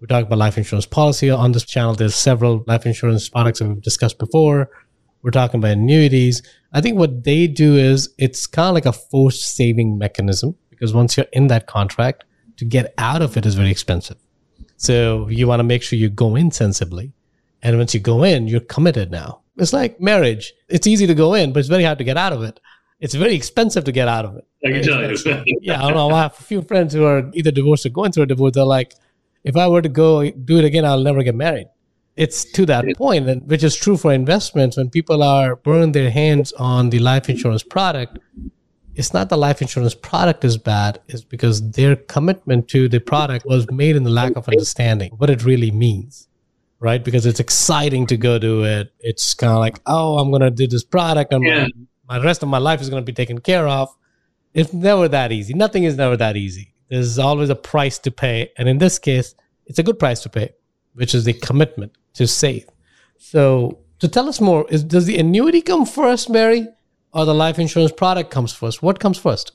we 0.00 0.06
talk 0.06 0.24
about 0.24 0.38
life 0.38 0.56
insurance 0.56 0.86
policy 0.86 1.28
on 1.30 1.52
this 1.52 1.64
channel. 1.64 1.94
There's 1.94 2.14
several 2.14 2.64
life 2.66 2.86
insurance 2.86 3.28
products 3.28 3.58
that 3.58 3.68
we've 3.68 3.82
discussed 3.82 4.18
before. 4.18 4.70
We're 5.22 5.30
talking 5.30 5.60
about 5.60 5.72
annuities. 5.72 6.42
I 6.72 6.80
think 6.80 6.98
what 6.98 7.24
they 7.24 7.46
do 7.46 7.76
is 7.76 8.12
it's 8.18 8.46
kind 8.46 8.68
of 8.68 8.74
like 8.74 8.86
a 8.86 8.92
forced 8.92 9.54
saving 9.54 9.98
mechanism 9.98 10.56
because 10.70 10.94
once 10.94 11.16
you're 11.16 11.26
in 11.32 11.48
that 11.48 11.66
contract, 11.66 12.24
to 12.56 12.64
get 12.64 12.94
out 12.98 13.20
of 13.20 13.36
it 13.36 13.44
is 13.44 13.54
very 13.54 13.70
expensive. 13.70 14.16
So 14.76 15.28
you 15.28 15.46
want 15.46 15.60
to 15.60 15.64
make 15.64 15.82
sure 15.82 15.98
you 15.98 16.08
go 16.08 16.36
in 16.36 16.50
sensibly 16.50 17.12
and 17.64 17.78
once 17.78 17.94
you 17.94 18.00
go 18.00 18.22
in, 18.22 18.46
you're 18.46 18.60
committed 18.60 19.10
now. 19.10 19.40
It's 19.56 19.72
like 19.72 20.00
marriage. 20.00 20.52
It's 20.68 20.86
easy 20.86 21.06
to 21.06 21.14
go 21.14 21.32
in, 21.32 21.52
but 21.52 21.60
it's 21.60 21.68
very 21.68 21.82
hard 21.82 21.98
to 21.98 22.04
get 22.04 22.18
out 22.18 22.32
of 22.32 22.42
it. 22.42 22.60
It's 23.00 23.14
very 23.14 23.34
expensive 23.34 23.84
to 23.84 23.92
get 23.92 24.06
out 24.06 24.26
of 24.26 24.36
it. 24.36 24.46
I 24.64 24.70
can 24.70 24.82
tell 24.82 25.02
you. 25.02 25.58
yeah, 25.62 25.82
I 25.82 25.88
don't 25.88 25.94
know. 25.94 26.10
I 26.10 26.22
have 26.22 26.38
a 26.38 26.42
few 26.42 26.62
friends 26.62 26.92
who 26.92 27.04
are 27.04 27.30
either 27.32 27.50
divorced 27.50 27.86
or 27.86 27.88
going 27.88 28.12
through 28.12 28.24
a 28.24 28.26
divorce. 28.26 28.52
They're 28.52 28.64
like, 28.64 28.94
if 29.44 29.56
I 29.56 29.66
were 29.66 29.82
to 29.82 29.88
go 29.88 30.30
do 30.30 30.58
it 30.58 30.64
again, 30.64 30.84
I'll 30.84 31.02
never 31.02 31.22
get 31.22 31.34
married. 31.34 31.68
It's 32.16 32.44
to 32.52 32.66
that 32.66 32.84
point, 32.96 33.28
and 33.28 33.48
which 33.48 33.64
is 33.64 33.74
true 33.74 33.96
for 33.96 34.12
investments. 34.12 34.76
When 34.76 34.90
people 34.90 35.22
are 35.22 35.56
burn 35.56 35.92
their 35.92 36.10
hands 36.10 36.52
on 36.52 36.90
the 36.90 36.98
life 36.98 37.28
insurance 37.28 37.62
product, 37.62 38.18
it's 38.94 39.12
not 39.12 39.28
the 39.30 39.36
life 39.36 39.60
insurance 39.60 39.94
product 39.94 40.44
is 40.44 40.56
bad. 40.56 41.00
It's 41.08 41.24
because 41.24 41.70
their 41.72 41.96
commitment 41.96 42.68
to 42.68 42.88
the 42.88 43.00
product 43.00 43.46
was 43.46 43.68
made 43.70 43.96
in 43.96 44.04
the 44.04 44.10
lack 44.10 44.36
of 44.36 44.48
understanding 44.48 45.12
what 45.16 45.30
it 45.30 45.44
really 45.44 45.72
means 45.72 46.28
right? 46.84 47.02
Because 47.02 47.24
it's 47.24 47.40
exciting 47.40 48.06
to 48.08 48.18
go 48.18 48.38
to 48.38 48.62
it. 48.64 48.92
It's 49.00 49.32
kind 49.32 49.54
of 49.54 49.58
like, 49.58 49.80
oh, 49.86 50.18
I'm 50.18 50.30
going 50.30 50.42
to 50.42 50.50
do 50.50 50.66
this 50.66 50.84
product 50.84 51.32
and 51.32 51.42
yeah. 51.42 51.66
my, 52.06 52.18
my 52.18 52.24
rest 52.24 52.42
of 52.42 52.50
my 52.50 52.58
life 52.58 52.82
is 52.82 52.90
going 52.90 53.02
to 53.02 53.06
be 53.06 53.14
taken 53.14 53.38
care 53.38 53.66
of. 53.66 53.88
It's 54.52 54.74
never 54.74 55.08
that 55.08 55.32
easy. 55.32 55.54
Nothing 55.54 55.84
is 55.84 55.96
never 55.96 56.14
that 56.18 56.36
easy. 56.36 56.74
There's 56.90 57.18
always 57.18 57.48
a 57.48 57.56
price 57.56 57.98
to 58.00 58.10
pay. 58.10 58.52
And 58.58 58.68
in 58.68 58.76
this 58.76 58.98
case, 58.98 59.34
it's 59.64 59.78
a 59.78 59.82
good 59.82 59.98
price 59.98 60.20
to 60.24 60.28
pay, 60.28 60.52
which 60.92 61.14
is 61.14 61.24
the 61.24 61.32
commitment 61.32 61.92
to 62.12 62.26
save. 62.26 62.68
So, 63.16 63.78
to 64.00 64.08
tell 64.08 64.28
us 64.28 64.38
more, 64.38 64.66
is 64.68 64.84
does 64.84 65.06
the 65.06 65.18
annuity 65.18 65.62
come 65.62 65.86
first, 65.86 66.28
Mary, 66.28 66.68
or 67.14 67.24
the 67.24 67.34
life 67.34 67.58
insurance 67.58 67.92
product 67.92 68.30
comes 68.30 68.52
first? 68.52 68.82
What 68.82 69.00
comes 69.00 69.16
first? 69.16 69.52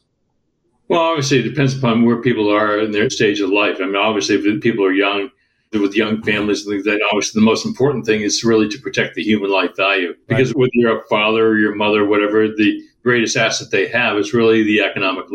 Well, 0.88 1.02
obviously, 1.02 1.40
it 1.40 1.44
depends 1.44 1.78
upon 1.78 2.06
where 2.06 2.20
people 2.24 2.50
are 2.50 2.80
in 2.80 2.92
their 2.92 3.12
stage 3.12 3.40
of 3.40 3.52
life. 3.52 3.78
I 3.80 3.86
mean, 3.86 3.96
obviously, 3.96 4.36
if 4.38 4.62
people 4.62 4.84
are 4.84 4.92
young, 4.92 5.30
with 5.72 5.96
young 5.96 6.24
families 6.24 6.66
and 6.66 6.74
things 6.74 6.86
like 6.86 6.98
that. 6.98 7.08
Obviously, 7.12 7.40
the 7.40 7.46
most 7.46 7.66
important 7.66 8.06
thing 8.06 8.22
is 8.22 8.44
really 8.44 8.68
to 8.70 8.80
protect 8.80 9.16
the 9.16 9.24
human 9.24 9.52
life 9.52 9.76
value. 9.76 10.16
Because 10.28 10.50
right. 10.50 10.58
whether 10.58 10.72
you're 10.74 11.00
a 11.00 11.08
father 11.08 11.48
or 11.48 11.60
your 11.60 11.76
mother, 11.76 12.06
whatever, 12.06 12.48
the 12.48 12.82
greatest 13.04 13.38
asset 13.38 13.70
they 13.72 13.88
have 13.88 14.18
is 14.18 14.34
really 14.34 14.64
the 14.64 14.82
economic 14.82 15.26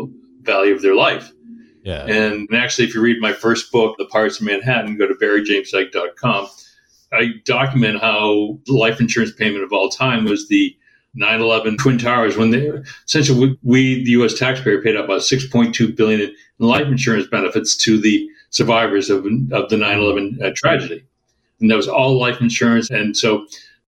value 0.41 0.75
of 0.75 0.81
their 0.81 0.95
life. 0.95 1.31
Yeah. 1.83 2.05
And 2.05 2.49
actually, 2.53 2.87
if 2.87 2.95
you 2.95 3.01
read 3.01 3.21
my 3.21 3.31
first 3.31 3.71
book, 3.71 3.95
The 3.97 4.05
Pirates 4.05 4.39
of 4.39 4.45
Manhattan, 4.45 4.97
go 4.97 5.07
to 5.07 5.13
barryjamesdyke.com. 5.13 6.47
I 7.13 7.33
document 7.45 8.01
how 8.01 8.59
the 8.65 8.73
life 8.73 8.99
insurance 8.99 9.31
payment 9.31 9.63
of 9.63 9.71
all 9.71 9.89
time 9.89 10.25
was 10.25 10.49
the 10.49 10.75
9/11 11.17 11.77
Twin 11.77 11.97
Towers 11.97 12.35
when 12.35 12.49
they 12.49 12.71
essentially 13.05 13.57
we 13.63 14.03
the 14.03 14.11
U.S. 14.11 14.33
taxpayer 14.33 14.81
paid 14.81 14.97
out 14.97 15.05
about 15.05 15.21
6.2 15.21 15.95
billion 15.95 16.19
in 16.19 16.35
life 16.59 16.87
insurance 16.87 17.27
benefits 17.27 17.77
to 17.77 18.01
the 18.01 18.27
survivors 18.49 19.09
of, 19.09 19.25
of 19.25 19.69
the 19.69 19.75
9-11 19.75 20.41
uh, 20.41 20.51
tragedy. 20.55 21.05
And 21.59 21.71
that 21.71 21.75
was 21.75 21.87
all 21.87 22.19
life 22.19 22.41
insurance. 22.41 22.89
And 22.89 23.15
so 23.15 23.45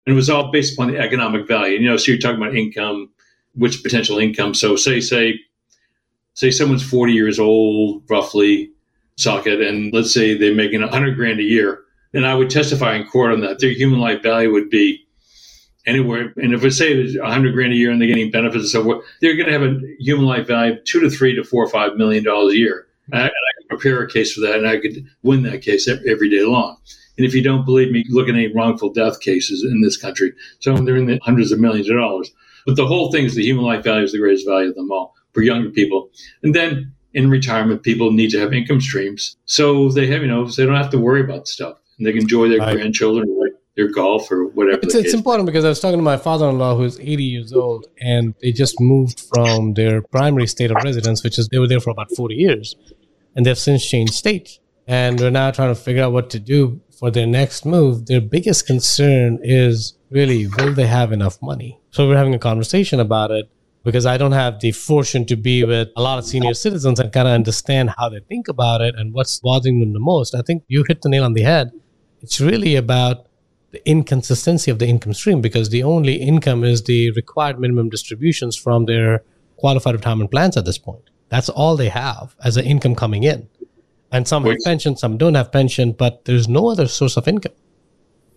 it 0.05 0.11
was 0.13 0.29
all 0.29 0.51
based 0.51 0.73
upon 0.73 0.91
the 0.91 0.99
economic 0.99 1.47
value. 1.47 1.79
You 1.79 1.89
know, 1.89 1.97
so 1.97 2.11
you're 2.11 2.21
talking 2.21 2.41
about 2.41 2.55
income, 2.55 3.09
which 3.55 3.83
potential 3.83 4.19
income. 4.19 4.53
So 4.53 4.75
say, 4.75 4.99
say, 4.99 5.39
say 6.33 6.51
someone's 6.51 6.87
40 6.87 7.13
years 7.13 7.39
old, 7.39 8.03
roughly, 8.09 8.71
Saket, 9.17 9.67
and 9.67 9.93
let's 9.93 10.13
say 10.13 10.37
they're 10.37 10.55
making 10.55 10.81
100 10.81 11.15
grand 11.15 11.39
a 11.39 11.43
year. 11.43 11.81
And 12.13 12.25
I 12.25 12.35
would 12.35 12.49
testify 12.49 12.95
in 12.95 13.07
court 13.07 13.31
on 13.31 13.41
that. 13.41 13.59
Their 13.59 13.71
human 13.71 13.99
life 13.99 14.21
value 14.21 14.51
would 14.51 14.69
be 14.69 15.05
anywhere. 15.85 16.33
And 16.37 16.53
if 16.53 16.63
we 16.63 16.69
say 16.69 16.93
it's 16.93 17.17
100 17.17 17.53
grand 17.53 17.73
a 17.73 17.75
year 17.75 17.91
and 17.91 17.99
they're 17.99 18.07
getting 18.07 18.31
benefits 18.31 18.63
and 18.63 18.69
so 18.69 18.83
forth, 18.83 19.05
they're 19.21 19.35
going 19.35 19.47
to 19.47 19.53
have 19.53 19.63
a 19.63 19.79
human 19.99 20.25
life 20.25 20.47
value 20.47 20.73
of 20.73 20.83
two 20.85 20.99
to 21.01 21.09
three 21.09 21.35
to 21.35 21.43
four 21.43 21.63
or 21.63 21.69
five 21.69 21.95
million 21.95 22.23
dollars 22.23 22.53
a 22.53 22.57
year. 22.57 22.87
And 23.11 23.31
prepare 23.77 24.01
a 24.01 24.09
case 24.09 24.33
for 24.33 24.41
that, 24.41 24.55
and 24.55 24.67
I 24.67 24.77
could 24.77 25.05
win 25.21 25.43
that 25.43 25.61
case 25.61 25.87
every 25.87 26.29
day 26.29 26.43
long. 26.43 26.77
And 27.17 27.25
if 27.25 27.33
you 27.33 27.43
don't 27.43 27.65
believe 27.65 27.91
me, 27.91 28.05
look 28.09 28.27
at 28.27 28.35
any 28.35 28.53
wrongful 28.53 28.91
death 28.91 29.19
cases 29.19 29.63
in 29.63 29.81
this 29.81 29.97
country. 29.97 30.33
Some 30.59 30.73
of 30.73 30.85
them 30.85 30.95
are 30.95 30.97
in 30.97 31.05
the 31.05 31.19
hundreds 31.23 31.51
of 31.51 31.59
millions 31.59 31.89
of 31.89 31.97
dollars. 31.97 32.31
But 32.65 32.75
the 32.75 32.87
whole 32.87 33.11
thing 33.11 33.25
is 33.25 33.35
the 33.35 33.43
human 33.43 33.65
life 33.65 33.83
value 33.83 34.03
is 34.03 34.13
the 34.13 34.17
greatest 34.17 34.47
value 34.47 34.69
of 34.69 34.75
them 34.75 34.91
all 34.91 35.13
for 35.33 35.41
younger 35.41 35.69
people. 35.69 36.09
And 36.41 36.55
then 36.55 36.93
in 37.13 37.29
retirement, 37.29 37.83
people 37.83 38.11
need 38.11 38.31
to 38.31 38.39
have 38.39 38.53
income 38.53 38.81
streams. 38.81 39.37
So 39.45 39.89
they 39.89 40.07
have, 40.07 40.21
you 40.21 40.27
know, 40.27 40.47
so 40.47 40.61
they 40.61 40.65
don't 40.65 40.81
have 40.81 40.91
to 40.91 40.97
worry 40.97 41.21
about 41.21 41.47
stuff. 41.47 41.77
And 41.97 42.07
they 42.07 42.11
can 42.11 42.21
enjoy 42.21 42.49
their 42.49 42.59
right. 42.59 42.75
grandchildren, 42.75 43.27
their 43.75 43.91
golf 43.91 44.31
or 44.31 44.45
whatever. 44.47 44.79
It's, 44.83 44.95
it's 44.95 45.13
important 45.13 45.45
because 45.45 45.65
I 45.65 45.69
was 45.69 45.79
talking 45.79 45.99
to 45.99 46.03
my 46.03 46.17
father 46.17 46.49
in 46.49 46.57
law 46.57 46.75
who's 46.75 46.99
80 46.99 47.23
years 47.23 47.53
old 47.53 47.87
and 47.99 48.33
they 48.41 48.51
just 48.51 48.79
moved 48.79 49.19
from 49.19 49.73
their 49.73 50.01
primary 50.01 50.47
state 50.47 50.71
of 50.71 50.77
residence, 50.83 51.23
which 51.23 51.37
is 51.37 51.47
they 51.49 51.59
were 51.59 51.67
there 51.67 51.79
for 51.79 51.91
about 51.91 52.09
40 52.15 52.35
years 52.35 52.75
and 53.35 53.45
they've 53.45 53.57
since 53.57 53.85
changed 53.87 54.13
state. 54.13 54.59
And 54.87 55.19
we're 55.19 55.29
now 55.29 55.51
trying 55.51 55.73
to 55.73 55.79
figure 55.79 56.03
out 56.03 56.11
what 56.11 56.29
to 56.31 56.39
do 56.39 56.81
for 56.99 57.09
their 57.09 57.27
next 57.27 57.65
move. 57.65 58.05
Their 58.05 58.21
biggest 58.21 58.67
concern 58.67 59.39
is 59.41 59.97
really 60.09 60.47
will 60.47 60.73
they 60.73 60.87
have 60.87 61.11
enough 61.11 61.41
money? 61.41 61.79
So 61.91 62.07
we're 62.07 62.17
having 62.17 62.35
a 62.35 62.39
conversation 62.39 62.99
about 62.99 63.31
it 63.31 63.49
because 63.83 64.05
I 64.05 64.17
don't 64.17 64.31
have 64.31 64.59
the 64.59 64.71
fortune 64.71 65.25
to 65.25 65.35
be 65.35 65.63
with 65.63 65.89
a 65.95 66.01
lot 66.01 66.17
of 66.17 66.25
senior 66.25 66.53
citizens 66.53 66.99
and 66.99 67.11
kind 67.11 67.27
of 67.27 67.33
understand 67.33 67.91
how 67.97 68.09
they 68.09 68.19
think 68.19 68.47
about 68.47 68.81
it 68.81 68.95
and 68.97 69.13
what's 69.13 69.39
bothering 69.39 69.79
them 69.79 69.93
the 69.93 69.99
most. 69.99 70.35
I 70.35 70.41
think 70.41 70.63
you 70.67 70.85
hit 70.87 71.01
the 71.01 71.09
nail 71.09 71.23
on 71.23 71.33
the 71.33 71.41
head. 71.41 71.71
It's 72.21 72.39
really 72.39 72.75
about 72.75 73.27
the 73.71 73.87
inconsistency 73.89 74.71
of 74.71 74.79
the 74.79 74.87
income 74.87 75.13
stream 75.13 75.41
because 75.41 75.69
the 75.69 75.83
only 75.83 76.15
income 76.15 76.63
is 76.63 76.83
the 76.83 77.11
required 77.11 77.59
minimum 77.59 77.89
distributions 77.89 78.55
from 78.55 78.85
their 78.85 79.23
qualified 79.57 79.95
retirement 79.95 80.31
plans 80.31 80.55
at 80.55 80.65
this 80.65 80.77
point. 80.77 81.09
That's 81.33 81.49
all 81.49 81.75
they 81.75 81.89
have 81.89 82.35
as 82.43 82.57
an 82.57 82.65
income 82.65 82.93
coming 82.93 83.23
in. 83.23 83.49
And 84.11 84.27
some 84.27 84.45
have 84.45 84.57
pension, 84.63 84.95
some 84.95 85.17
don't 85.17 85.33
have 85.33 85.51
pension, 85.51 85.91
but 85.91 86.25
there's 86.25 86.47
no 86.47 86.69
other 86.69 86.87
source 86.87 87.17
of 87.17 87.27
income. 87.27 87.53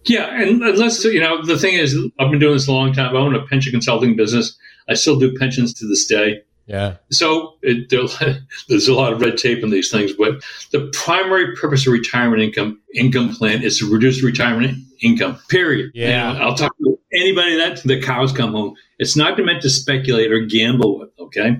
Yeah, 0.07 0.41
and 0.41 0.61
let's 0.61 1.05
you 1.05 1.21
know 1.21 1.45
the 1.45 1.59
thing 1.59 1.75
is, 1.75 1.95
I've 2.19 2.31
been 2.31 2.41
doing 2.41 2.55
this 2.55 2.69
a 2.69 2.73
long 2.73 2.95
time. 2.95 3.15
I 3.15 3.19
own 3.19 3.35
a 3.35 3.47
pension 3.49 3.73
consulting 3.73 4.17
business. 4.17 4.57
I 4.89 4.95
still 4.95 5.19
do 5.19 5.37
pensions 5.37 5.75
to 5.75 5.87
this 5.87 6.07
day. 6.07 6.41
Yeah. 6.65 6.97
So 7.11 7.59
it, 7.61 7.91
there's 8.71 8.89
a 8.89 8.95
lot 8.95 9.13
of 9.13 9.21
red 9.21 9.37
tape 9.37 9.63
in 9.63 9.69
these 9.69 9.91
things, 9.91 10.15
but 10.15 10.43
the 10.73 10.91
primary 10.95 11.55
purpose 11.55 11.87
of 11.87 11.93
retirement 11.93 12.41
income 12.41 12.81
income 12.95 13.35
plan 13.35 13.63
is 13.63 13.79
to 13.81 13.93
reduce 13.93 14.23
retirement 14.23 14.79
income. 15.03 15.39
Period. 15.51 15.91
Yeah. 15.93 16.31
And 16.31 16.43
I'll 16.43 16.55
talk 16.55 16.75
to 16.79 16.99
anybody 17.13 17.59
that 17.59 17.83
the 17.83 18.01
cows 18.01 18.33
come 18.33 18.53
home. 18.53 18.75
It's 18.99 19.17
not 19.17 19.39
meant 19.39 19.61
to 19.61 19.69
speculate 19.69 20.33
or 20.33 20.47
gamble 20.47 20.99
with. 20.99 21.11
Okay, 21.19 21.59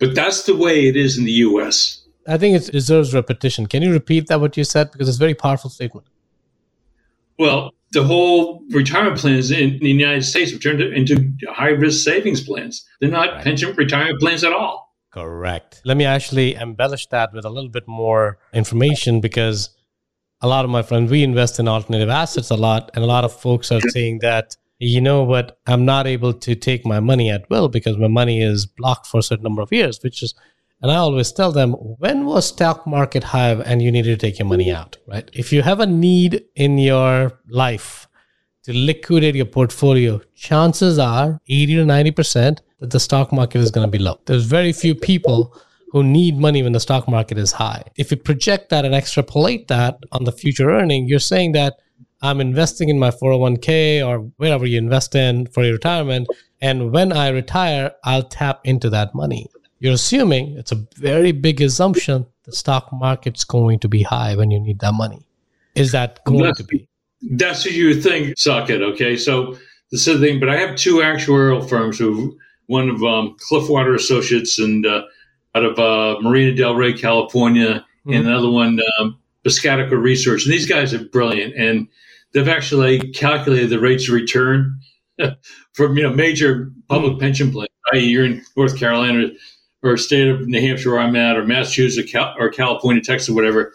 but 0.00 0.14
that's 0.14 0.44
the 0.44 0.56
way 0.56 0.86
it 0.88 0.96
is 0.96 1.18
in 1.18 1.24
the 1.24 1.32
U.S. 1.32 2.02
I 2.26 2.38
think 2.38 2.56
it 2.56 2.72
deserves 2.72 3.14
repetition. 3.14 3.66
Can 3.66 3.82
you 3.82 3.92
repeat 3.92 4.28
that 4.28 4.40
what 4.40 4.56
you 4.56 4.64
said 4.64 4.90
because 4.92 5.08
it's 5.08 5.18
a 5.18 5.20
very 5.20 5.34
powerful 5.34 5.70
statement. 5.70 6.06
Well, 7.38 7.72
the 7.92 8.04
whole 8.04 8.62
retirement 8.70 9.18
plans 9.18 9.50
in 9.50 9.78
the 9.78 9.90
United 9.90 10.24
States 10.24 10.50
have 10.52 10.60
turned 10.60 10.80
into 10.80 11.32
high 11.48 11.70
risk 11.70 12.04
savings 12.04 12.42
plans. 12.42 12.84
They're 13.00 13.10
not 13.10 13.30
right. 13.30 13.44
pension 13.44 13.74
retirement 13.74 14.20
plans 14.20 14.44
at 14.44 14.52
all. 14.52 14.94
Correct. 15.10 15.80
Let 15.84 15.96
me 15.96 16.04
actually 16.04 16.56
embellish 16.56 17.06
that 17.08 17.32
with 17.32 17.44
a 17.44 17.50
little 17.50 17.70
bit 17.70 17.86
more 17.86 18.38
information 18.52 19.20
because 19.20 19.70
a 20.40 20.48
lot 20.48 20.64
of 20.64 20.70
my 20.70 20.82
friends, 20.82 21.10
we 21.10 21.22
invest 21.22 21.58
in 21.60 21.68
alternative 21.68 22.08
assets 22.08 22.50
a 22.50 22.56
lot, 22.56 22.90
and 22.94 23.04
a 23.04 23.06
lot 23.06 23.24
of 23.24 23.32
folks 23.32 23.70
are 23.70 23.80
saying 23.80 24.18
that, 24.20 24.56
you 24.78 25.00
know 25.00 25.22
what, 25.22 25.58
I'm 25.66 25.84
not 25.84 26.06
able 26.06 26.32
to 26.32 26.54
take 26.54 26.84
my 26.84 27.00
money 27.00 27.30
at 27.30 27.48
will 27.48 27.68
because 27.68 27.96
my 27.96 28.08
money 28.08 28.42
is 28.42 28.66
blocked 28.66 29.06
for 29.06 29.18
a 29.18 29.22
certain 29.22 29.44
number 29.44 29.62
of 29.62 29.72
years, 29.72 30.00
which 30.02 30.22
is 30.22 30.34
and 30.84 30.92
I 30.92 30.96
always 30.96 31.32
tell 31.32 31.50
them, 31.50 31.72
when 31.72 32.26
was 32.26 32.48
stock 32.48 32.86
market 32.86 33.24
high 33.24 33.52
and 33.52 33.80
you 33.80 33.90
needed 33.90 34.20
to 34.20 34.26
take 34.26 34.38
your 34.38 34.46
money 34.46 34.70
out, 34.70 34.98
right? 35.06 35.30
If 35.32 35.50
you 35.50 35.62
have 35.62 35.80
a 35.80 35.86
need 35.86 36.44
in 36.56 36.76
your 36.76 37.40
life 37.48 38.06
to 38.64 38.74
liquidate 38.74 39.34
your 39.34 39.46
portfolio, 39.46 40.20
chances 40.34 40.98
are 40.98 41.40
80 41.48 41.76
to 41.76 41.84
90% 41.84 42.58
that 42.80 42.90
the 42.90 43.00
stock 43.00 43.32
market 43.32 43.60
is 43.60 43.70
going 43.70 43.86
to 43.86 43.90
be 43.90 44.02
low. 44.02 44.20
There's 44.26 44.44
very 44.44 44.74
few 44.74 44.94
people 44.94 45.56
who 45.90 46.02
need 46.02 46.36
money 46.36 46.62
when 46.62 46.72
the 46.72 46.80
stock 46.80 47.08
market 47.08 47.38
is 47.38 47.52
high. 47.52 47.84
If 47.96 48.10
you 48.10 48.18
project 48.18 48.68
that 48.68 48.84
and 48.84 48.94
extrapolate 48.94 49.68
that 49.68 49.96
on 50.12 50.24
the 50.24 50.32
future 50.32 50.70
earning, 50.70 51.08
you're 51.08 51.18
saying 51.18 51.52
that 51.52 51.78
I'm 52.24 52.40
investing 52.40 52.88
in 52.88 52.98
my 52.98 53.10
401k 53.10 54.04
or 54.04 54.18
wherever 54.38 54.66
you 54.66 54.78
invest 54.78 55.14
in 55.14 55.46
for 55.46 55.62
your 55.62 55.74
retirement. 55.74 56.26
And 56.60 56.90
when 56.92 57.12
I 57.12 57.28
retire, 57.28 57.92
I'll 58.02 58.22
tap 58.24 58.60
into 58.64 58.90
that 58.90 59.14
money 59.14 59.48
you're 59.84 59.92
assuming 59.92 60.56
it's 60.56 60.72
a 60.72 60.86
very 60.96 61.30
big 61.30 61.60
assumption 61.60 62.24
the 62.44 62.52
stock 62.52 62.90
market's 62.90 63.44
going 63.44 63.78
to 63.78 63.86
be 63.86 64.02
high 64.02 64.34
when 64.34 64.50
you 64.50 64.58
need 64.58 64.78
that 64.78 64.94
money. 64.94 65.26
Is 65.74 65.92
that 65.92 66.24
going 66.24 66.42
that's, 66.42 66.56
to 66.56 66.64
be? 66.64 66.88
That's 67.20 67.66
what 67.66 67.74
you 67.74 68.00
think, 68.00 68.36
Saket. 68.36 68.80
Okay, 68.80 69.14
so 69.14 69.58
this 69.90 70.06
is 70.08 70.18
the 70.18 70.26
thing. 70.26 70.40
But 70.40 70.48
I 70.48 70.56
have 70.56 70.76
two 70.76 70.96
actuarial 70.96 71.68
firms 71.68 71.98
who, 71.98 72.38
one 72.66 72.88
of 72.88 73.02
um, 73.02 73.36
Cliffwater 73.50 73.94
Associates 73.94 74.58
and 74.58 74.86
uh, 74.86 75.02
out 75.54 75.64
of 75.66 75.78
uh, 75.78 76.18
Marina 76.22 76.54
Del 76.54 76.74
Rey, 76.74 76.94
California, 76.94 77.84
mm-hmm. 78.06 78.12
and 78.12 78.26
another 78.26 78.50
one, 78.50 78.80
um, 78.98 79.18
Piscataqua 79.44 80.00
Research. 80.00 80.44
And 80.44 80.52
these 80.52 80.66
guys 80.66 80.94
are 80.94 81.04
brilliant, 81.04 81.54
and 81.56 81.88
they've 82.34 82.48
actually 82.48 83.12
calculated 83.12 83.70
the 83.70 83.80
rates 83.80 84.08
of 84.08 84.14
return 84.14 84.78
from 85.72 85.96
you 85.96 86.02
know 86.02 86.12
major 86.12 86.70
public 86.88 87.12
mm-hmm. 87.12 87.20
pension 87.20 87.52
plans. 87.52 87.68
I.e., 87.92 88.06
you're 88.06 88.24
in 88.24 88.42
North 88.56 88.78
Carolina 88.78 89.28
or 89.82 89.96
state 89.96 90.28
of 90.28 90.46
New 90.46 90.60
Hampshire 90.60 90.92
where 90.92 91.00
I'm 91.00 91.16
at, 91.16 91.36
or 91.36 91.44
Massachusetts 91.44 92.14
or 92.38 92.48
California, 92.50 93.02
Texas, 93.02 93.34
whatever, 93.34 93.74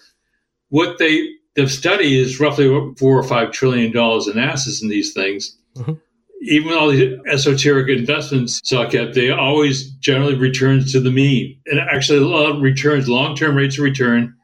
what 0.69 0.97
they 0.97 1.27
the 1.55 1.67
study 1.67 2.19
is 2.19 2.39
roughly 2.39 2.67
four 2.97 3.17
or 3.17 3.23
five 3.23 3.51
trillion 3.51 3.91
dollars 3.91 4.27
in 4.27 4.37
assets 4.37 4.81
in 4.81 4.89
these 4.89 5.13
things. 5.13 5.57
Mm-hmm. 5.75 5.93
Even 6.41 6.71
all 6.71 6.89
these 6.89 7.17
esoteric 7.27 7.89
investments 7.89 8.61
suck 8.63 8.95
at, 8.95 9.13
they 9.13 9.29
always 9.29 9.91
generally 9.95 10.35
returns 10.35 10.93
to 10.93 11.01
the 11.01 11.11
mean. 11.11 11.59
And 11.65 11.79
actually, 11.79 12.19
a 12.19 12.27
lot 12.27 12.49
of 12.49 12.61
returns, 12.61 13.09
long 13.09 13.35
term 13.35 13.55
rates 13.55 13.77
of 13.77 13.83
return 13.83 14.35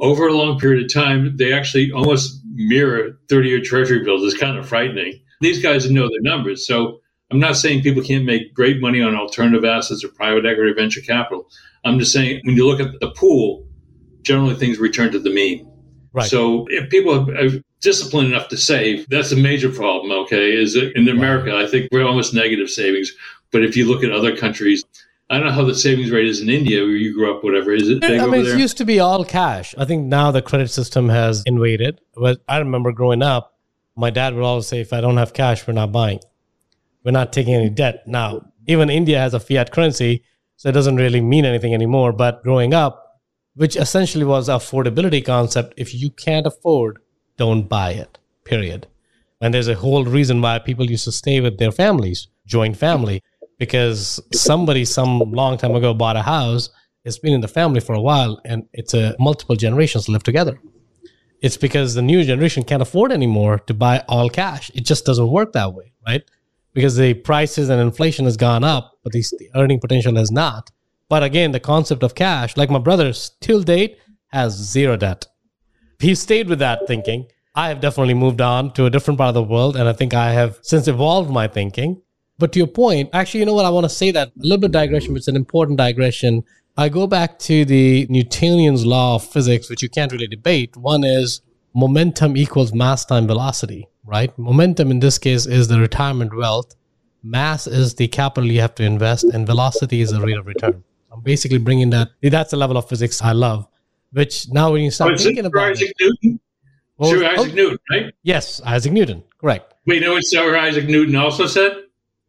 over 0.00 0.26
a 0.26 0.32
long 0.32 0.58
period 0.58 0.84
of 0.84 0.92
time, 0.92 1.36
they 1.36 1.52
actually 1.52 1.92
almost 1.92 2.40
mirror 2.56 3.18
30 3.28 3.48
year 3.48 3.60
treasury 3.60 4.02
bills. 4.04 4.22
is 4.22 4.38
kind 4.38 4.58
of 4.58 4.68
frightening. 4.68 5.20
These 5.40 5.62
guys 5.62 5.90
know 5.90 6.08
their 6.08 6.22
numbers. 6.22 6.66
So 6.66 7.00
I'm 7.30 7.40
not 7.40 7.56
saying 7.56 7.82
people 7.82 8.02
can't 8.02 8.24
make 8.24 8.54
great 8.54 8.80
money 8.80 9.02
on 9.02 9.14
alternative 9.14 9.64
assets 9.64 10.04
or 10.04 10.08
private 10.08 10.46
equity 10.46 10.70
or 10.70 10.74
venture 10.74 11.00
capital. 11.00 11.48
I'm 11.84 11.98
just 11.98 12.12
saying 12.12 12.40
when 12.44 12.56
you 12.56 12.66
look 12.66 12.80
at 12.80 12.98
the 13.00 13.10
pool, 13.10 13.66
generally 14.22 14.54
things 14.54 14.78
return 14.78 15.12
to 15.12 15.18
the 15.18 15.30
mean. 15.30 15.70
Right. 16.12 16.28
So 16.28 16.66
if 16.70 16.88
people 16.88 17.30
are 17.30 17.50
disciplined 17.80 18.32
enough 18.32 18.48
to 18.48 18.56
save, 18.56 19.06
that's 19.08 19.32
a 19.32 19.36
major 19.36 19.70
problem. 19.70 20.12
Okay, 20.24 20.52
is 20.52 20.76
in 20.76 21.08
America. 21.08 21.54
I 21.54 21.66
think 21.66 21.88
we're 21.92 22.06
almost 22.06 22.34
negative 22.34 22.70
savings. 22.70 23.12
But 23.52 23.62
if 23.64 23.76
you 23.76 23.86
look 23.86 24.02
at 24.02 24.12
other 24.12 24.36
countries, 24.36 24.82
I 25.28 25.38
don't 25.38 25.46
know 25.46 25.52
how 25.52 25.64
the 25.64 25.74
savings 25.74 26.10
rate 26.10 26.26
is 26.26 26.40
in 26.40 26.48
India 26.48 26.82
where 26.82 26.90
you 26.90 27.12
grew 27.12 27.34
up. 27.34 27.42
Whatever 27.42 27.72
is 27.72 27.88
it? 27.88 28.04
I 28.04 28.26
mean, 28.26 28.46
it 28.46 28.58
used 28.58 28.78
to 28.78 28.84
be 28.84 29.00
all 29.00 29.24
cash. 29.24 29.74
I 29.76 29.84
think 29.84 30.06
now 30.06 30.30
the 30.30 30.40
credit 30.40 30.70
system 30.70 31.08
has 31.08 31.42
invaded. 31.46 32.00
But 32.14 32.42
I 32.48 32.58
remember 32.58 32.92
growing 32.92 33.22
up, 33.22 33.58
my 33.96 34.10
dad 34.10 34.34
would 34.34 34.44
always 34.44 34.66
say, 34.66 34.80
"If 34.80 34.92
I 34.92 35.00
don't 35.00 35.16
have 35.16 35.32
cash, 35.32 35.66
we're 35.66 35.74
not 35.74 35.90
buying." 35.90 36.20
We're 37.02 37.12
not 37.12 37.32
taking 37.32 37.54
any 37.54 37.70
debt. 37.70 38.06
Now, 38.06 38.52
even 38.66 38.90
India 38.90 39.18
has 39.18 39.34
a 39.34 39.40
fiat 39.40 39.72
currency, 39.72 40.22
so 40.56 40.68
it 40.68 40.72
doesn't 40.72 40.96
really 40.96 41.20
mean 41.20 41.44
anything 41.44 41.72
anymore. 41.74 42.12
But 42.12 42.42
growing 42.42 42.74
up, 42.74 43.20
which 43.54 43.76
essentially 43.76 44.24
was 44.24 44.48
affordability 44.48 45.24
concept, 45.24 45.74
if 45.76 45.94
you 45.94 46.10
can't 46.10 46.46
afford, 46.46 46.98
don't 47.36 47.68
buy 47.68 47.92
it. 47.92 48.18
Period. 48.44 48.86
And 49.40 49.52
there's 49.52 49.68
a 49.68 49.74
whole 49.74 50.04
reason 50.04 50.40
why 50.40 50.58
people 50.58 50.90
used 50.90 51.04
to 51.04 51.12
stay 51.12 51.40
with 51.40 51.58
their 51.58 51.72
families, 51.72 52.28
joint 52.46 52.76
family, 52.76 53.22
because 53.58 54.20
somebody 54.32 54.84
some 54.84 55.18
long 55.32 55.58
time 55.58 55.74
ago 55.74 55.94
bought 55.94 56.16
a 56.16 56.22
house. 56.22 56.70
It's 57.04 57.18
been 57.18 57.32
in 57.32 57.40
the 57.40 57.48
family 57.48 57.80
for 57.80 57.94
a 57.94 58.00
while, 58.00 58.40
and 58.44 58.64
it's 58.72 58.94
a 58.94 59.14
multiple 59.18 59.56
generations 59.56 60.08
live 60.08 60.22
together. 60.22 60.60
It's 61.40 61.56
because 61.56 61.94
the 61.94 62.02
new 62.02 62.24
generation 62.24 62.64
can't 62.64 62.82
afford 62.82 63.12
anymore 63.12 63.58
to 63.60 63.74
buy 63.74 64.04
all 64.08 64.28
cash. 64.28 64.70
It 64.74 64.84
just 64.84 65.04
doesn't 65.04 65.28
work 65.28 65.52
that 65.52 65.72
way, 65.74 65.92
right? 66.06 66.22
because 66.76 66.96
the 66.96 67.14
prices 67.14 67.70
and 67.70 67.80
inflation 67.80 68.26
has 68.26 68.36
gone 68.36 68.62
up, 68.62 68.98
but 69.02 69.10
the, 69.10 69.24
earning 69.54 69.80
potential 69.80 70.14
has 70.16 70.30
not. 70.30 70.70
But 71.08 71.22
again, 71.22 71.52
the 71.52 71.58
concept 71.58 72.02
of 72.02 72.14
cash, 72.14 72.54
like 72.58 72.68
my 72.68 72.78
brother, 72.78 73.14
till 73.40 73.62
date 73.62 73.96
has 74.26 74.52
zero 74.52 74.98
debt. 74.98 75.26
He 76.00 76.14
stayed 76.14 76.50
with 76.50 76.58
that 76.58 76.86
thinking. 76.86 77.28
I 77.54 77.68
have 77.68 77.80
definitely 77.80 78.12
moved 78.12 78.42
on 78.42 78.74
to 78.74 78.84
a 78.84 78.90
different 78.90 79.16
part 79.16 79.28
of 79.28 79.34
the 79.34 79.42
world, 79.42 79.74
and 79.74 79.88
I 79.88 79.94
think 79.94 80.12
I 80.12 80.32
have 80.32 80.58
since 80.60 80.86
evolved 80.86 81.30
my 81.30 81.48
thinking. 81.48 82.02
But 82.38 82.52
to 82.52 82.58
your 82.58 82.68
point, 82.68 83.10
actually, 83.12 83.40
you 83.40 83.46
know 83.46 83.54
what? 83.54 83.64
I 83.64 83.70
want 83.70 83.84
to 83.84 83.90
say 83.90 84.10
that 84.10 84.28
a 84.28 84.32
little 84.36 84.58
bit 84.58 84.72
digression, 84.72 85.12
but 85.14 85.18
it's 85.18 85.28
an 85.28 85.36
important 85.36 85.78
digression. 85.78 86.44
I 86.76 86.88
go 86.88 87.06
back 87.06 87.38
to 87.40 87.64
the 87.64 88.06
Newtonian's 88.10 88.84
law 88.84 89.14
of 89.14 89.24
physics, 89.26 89.70
which 89.70 89.82
you 89.82 89.88
can't 89.88 90.12
really 90.12 90.26
debate. 90.26 90.76
One 90.76 91.04
is 91.04 91.40
momentum 91.74 92.36
equals 92.36 92.74
mass 92.74 93.04
time 93.04 93.26
velocity 93.26 93.88
right? 94.06 94.36
Momentum 94.38 94.90
in 94.90 95.00
this 95.00 95.18
case 95.18 95.46
is 95.46 95.68
the 95.68 95.80
retirement 95.80 96.34
wealth. 96.34 96.74
Mass 97.22 97.66
is 97.66 97.94
the 97.94 98.08
capital 98.08 98.50
you 98.50 98.60
have 98.60 98.74
to 98.76 98.84
invest, 98.84 99.24
and 99.24 99.46
velocity 99.46 100.00
is 100.00 100.12
the 100.12 100.20
rate 100.20 100.38
of 100.38 100.46
return. 100.46 100.84
I'm 101.12 101.22
basically 101.22 101.58
bringing 101.58 101.90
that. 101.90 102.08
That's 102.22 102.52
the 102.52 102.56
level 102.56 102.76
of 102.76 102.88
physics 102.88 103.20
I 103.20 103.32
love. 103.32 103.66
Which 104.12 104.48
now, 104.50 104.72
when 104.72 104.82
you 104.82 104.90
start 104.90 105.12
oh, 105.12 105.16
thinking 105.16 105.44
about 105.44 105.72
Isaac 105.72 105.90
it, 105.90 105.96
Newton, 106.00 106.40
oh, 106.98 107.10
well, 107.10 107.10
Sir 107.10 107.26
Isaac 107.26 107.52
oh, 107.52 107.54
Newton, 107.54 107.78
right? 107.90 108.14
Yes, 108.22 108.60
Isaac 108.62 108.92
Newton. 108.92 109.24
Correct. 109.40 109.74
We 109.86 109.98
know 109.98 110.12
what 110.12 110.24
Sir 110.24 110.56
Isaac 110.56 110.86
Newton 110.86 111.16
also 111.16 111.46
said? 111.46 111.72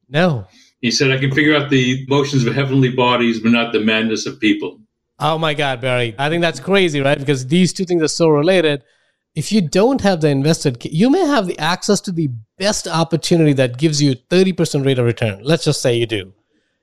No. 0.09 0.47
He 0.81 0.91
said, 0.91 1.11
"I 1.11 1.17
can 1.17 1.31
figure 1.31 1.55
out 1.55 1.69
the 1.69 2.05
motions 2.07 2.45
of 2.45 2.53
heavenly 2.53 2.89
bodies, 2.89 3.39
but 3.39 3.51
not 3.51 3.73
the 3.73 3.79
madness 3.79 4.25
of 4.25 4.39
people." 4.39 4.79
Oh 5.19 5.37
my 5.37 5.53
God, 5.53 5.81
Barry! 5.81 6.13
I 6.19 6.29
think 6.29 6.41
that's 6.41 6.59
crazy, 6.59 7.01
right? 7.01 7.17
Because 7.17 7.47
these 7.47 7.73
two 7.73 7.85
things 7.85 8.03
are 8.03 8.07
so 8.07 8.27
related 8.27 8.83
if 9.37 9.51
you 9.51 9.61
don't 9.61 10.01
have 10.01 10.21
the 10.21 10.29
invested, 10.29 10.83
you 10.83 11.11
may 11.11 11.23
have 11.23 11.45
the 11.45 11.59
access 11.59 12.01
to 12.01 12.11
the 12.11 12.27
best 12.57 12.87
opportunity 12.87 13.53
that 13.53 13.77
gives 13.77 14.01
you 14.01 14.15
30% 14.15 14.83
rate 14.83 14.97
of 14.97 15.05
return. 15.05 15.41
Let's 15.43 15.63
just 15.63 15.79
say 15.79 15.95
you 15.95 16.07
do. 16.07 16.33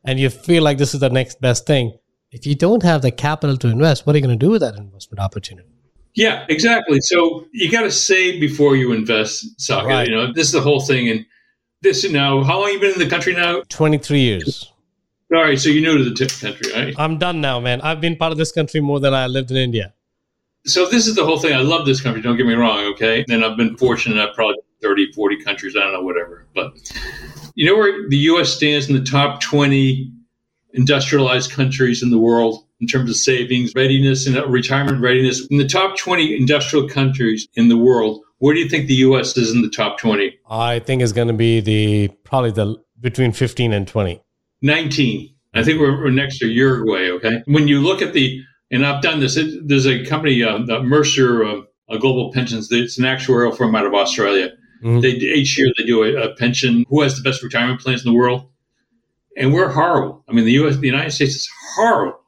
And 0.04 0.20
you 0.20 0.30
feel 0.30 0.62
like 0.62 0.78
this 0.78 0.94
is 0.94 1.00
the 1.00 1.10
next 1.10 1.40
best 1.40 1.66
thing. 1.66 1.98
If 2.30 2.46
you 2.46 2.54
don't 2.54 2.84
have 2.84 3.02
the 3.02 3.10
capital 3.10 3.56
to 3.56 3.66
invest, 3.66 4.06
what 4.06 4.14
are 4.14 4.18
you 4.20 4.24
going 4.24 4.38
to 4.38 4.46
do 4.46 4.52
with 4.52 4.60
that 4.60 4.76
investment 4.76 5.18
opportunity? 5.18 5.68
Yeah, 6.14 6.46
exactly. 6.48 7.00
So 7.00 7.44
you 7.52 7.72
got 7.72 7.82
to 7.82 7.90
save 7.90 8.40
before 8.40 8.76
you 8.76 8.92
invest, 8.92 9.44
Saket. 9.58 9.87
Right. 9.87 10.06
You 10.06 10.14
know, 10.14 10.32
this 10.32 10.46
is 10.46 10.52
the 10.52 10.60
whole 10.60 10.80
thing. 10.80 11.08
And 11.08 11.26
this 11.84 12.10
now, 12.10 12.42
how 12.42 12.60
long 12.60 12.70
you 12.70 12.80
been 12.80 12.94
in 12.94 12.98
the 12.98 13.08
country 13.08 13.34
now? 13.34 13.62
23 13.68 14.18
years. 14.18 14.72
All 15.32 15.42
right, 15.42 15.58
so 15.58 15.68
you're 15.68 15.82
new 15.82 15.98
to 15.98 16.10
the 16.10 16.38
country, 16.40 16.72
right? 16.72 16.94
I'm 16.98 17.18
done 17.18 17.40
now, 17.40 17.60
man. 17.60 17.80
I've 17.80 18.00
been 18.00 18.16
part 18.16 18.32
of 18.32 18.38
this 18.38 18.50
country 18.50 18.80
more 18.80 18.98
than 18.98 19.14
I 19.14 19.26
lived 19.28 19.50
in 19.52 19.56
India 19.56 19.94
so 20.66 20.88
this 20.88 21.06
is 21.06 21.14
the 21.14 21.24
whole 21.24 21.38
thing. 21.38 21.54
I 21.54 21.60
love 21.60 21.86
this 21.86 22.00
country. 22.00 22.22
Don't 22.22 22.36
get 22.36 22.46
me 22.46 22.54
wrong. 22.54 22.84
Okay. 22.94 23.24
And 23.28 23.44
I've 23.44 23.56
been 23.56 23.76
fortunate. 23.76 24.18
I've 24.18 24.34
probably 24.34 24.56
30, 24.82 25.12
40 25.12 25.42
countries. 25.42 25.76
I 25.76 25.80
don't 25.80 25.92
know, 25.92 26.02
whatever. 26.02 26.46
But 26.54 26.72
you 27.54 27.66
know 27.66 27.76
where 27.76 28.08
the 28.08 28.16
U.S. 28.16 28.50
stands 28.50 28.88
in 28.88 28.94
the 28.94 29.04
top 29.04 29.40
20 29.40 30.10
industrialized 30.72 31.52
countries 31.52 32.02
in 32.02 32.10
the 32.10 32.18
world 32.18 32.64
in 32.80 32.86
terms 32.86 33.08
of 33.08 33.16
savings, 33.16 33.72
readiness, 33.74 34.26
and 34.26 34.36
retirement 34.52 35.00
readiness. 35.00 35.46
In 35.48 35.58
the 35.58 35.68
top 35.68 35.96
20 35.96 36.36
industrial 36.36 36.88
countries 36.88 37.46
in 37.54 37.68
the 37.68 37.76
world, 37.76 38.22
where 38.44 38.52
do 38.54 38.61
you 38.61 38.68
think 38.68 38.88
the 38.88 38.96
U.S. 38.96 39.38
is 39.38 39.52
in 39.54 39.62
the 39.62 39.70
top 39.70 39.98
20? 39.98 40.38
I 40.50 40.78
think 40.78 41.00
it's 41.00 41.12
going 41.12 41.28
to 41.28 41.35
be 41.35 41.61
the 41.61 42.09
probably 42.24 42.50
the 42.50 42.76
between 43.00 43.33
15 43.33 43.72
and 43.72 43.88
20. 43.88 44.20
19. 44.61 45.35
I 45.54 45.62
think 45.64 45.80
we're, 45.80 45.96
we're 45.96 46.11
next 46.11 46.40
to 46.40 46.48
Uruguay. 46.48 47.09
Okay, 47.09 47.42
when 47.46 47.68
you 47.68 47.80
look 47.80 48.02
at 48.02 48.12
the 48.12 48.42
and 48.70 48.85
I've 48.85 49.02
done 49.02 49.20
this. 49.20 49.37
It, 49.37 49.66
there's 49.66 49.87
a 49.87 50.04
company, 50.04 50.42
uh, 50.42 50.59
Mercer 50.83 51.44
uh, 51.44 51.62
Global 51.98 52.33
Pensions. 52.33 52.70
It's 52.70 52.98
an 52.98 53.04
actuarial 53.04 53.57
firm 53.57 53.74
out 53.74 53.87
of 53.87 53.94
Australia. 53.94 54.50
Mm-hmm. 54.83 55.00
They 55.00 55.11
each 55.11 55.57
year 55.57 55.72
they 55.78 55.85
do 55.85 56.02
a, 56.02 56.30
a, 56.30 56.35
pension. 56.35 56.85
Who 56.88 57.00
has 57.00 57.16
the 57.16 57.22
best 57.22 57.42
retirement 57.42 57.80
plans 57.80 58.04
in 58.04 58.12
the 58.12 58.18
world? 58.18 58.46
And 59.38 59.54
we're 59.54 59.70
horrible. 59.70 60.22
I 60.28 60.33
mean, 60.33 60.44
the 60.44 60.52
U.S., 60.52 60.76
the 60.76 60.87
United 60.87 61.12
States 61.12 61.35
is 61.35 61.48
horrible. 61.76 62.20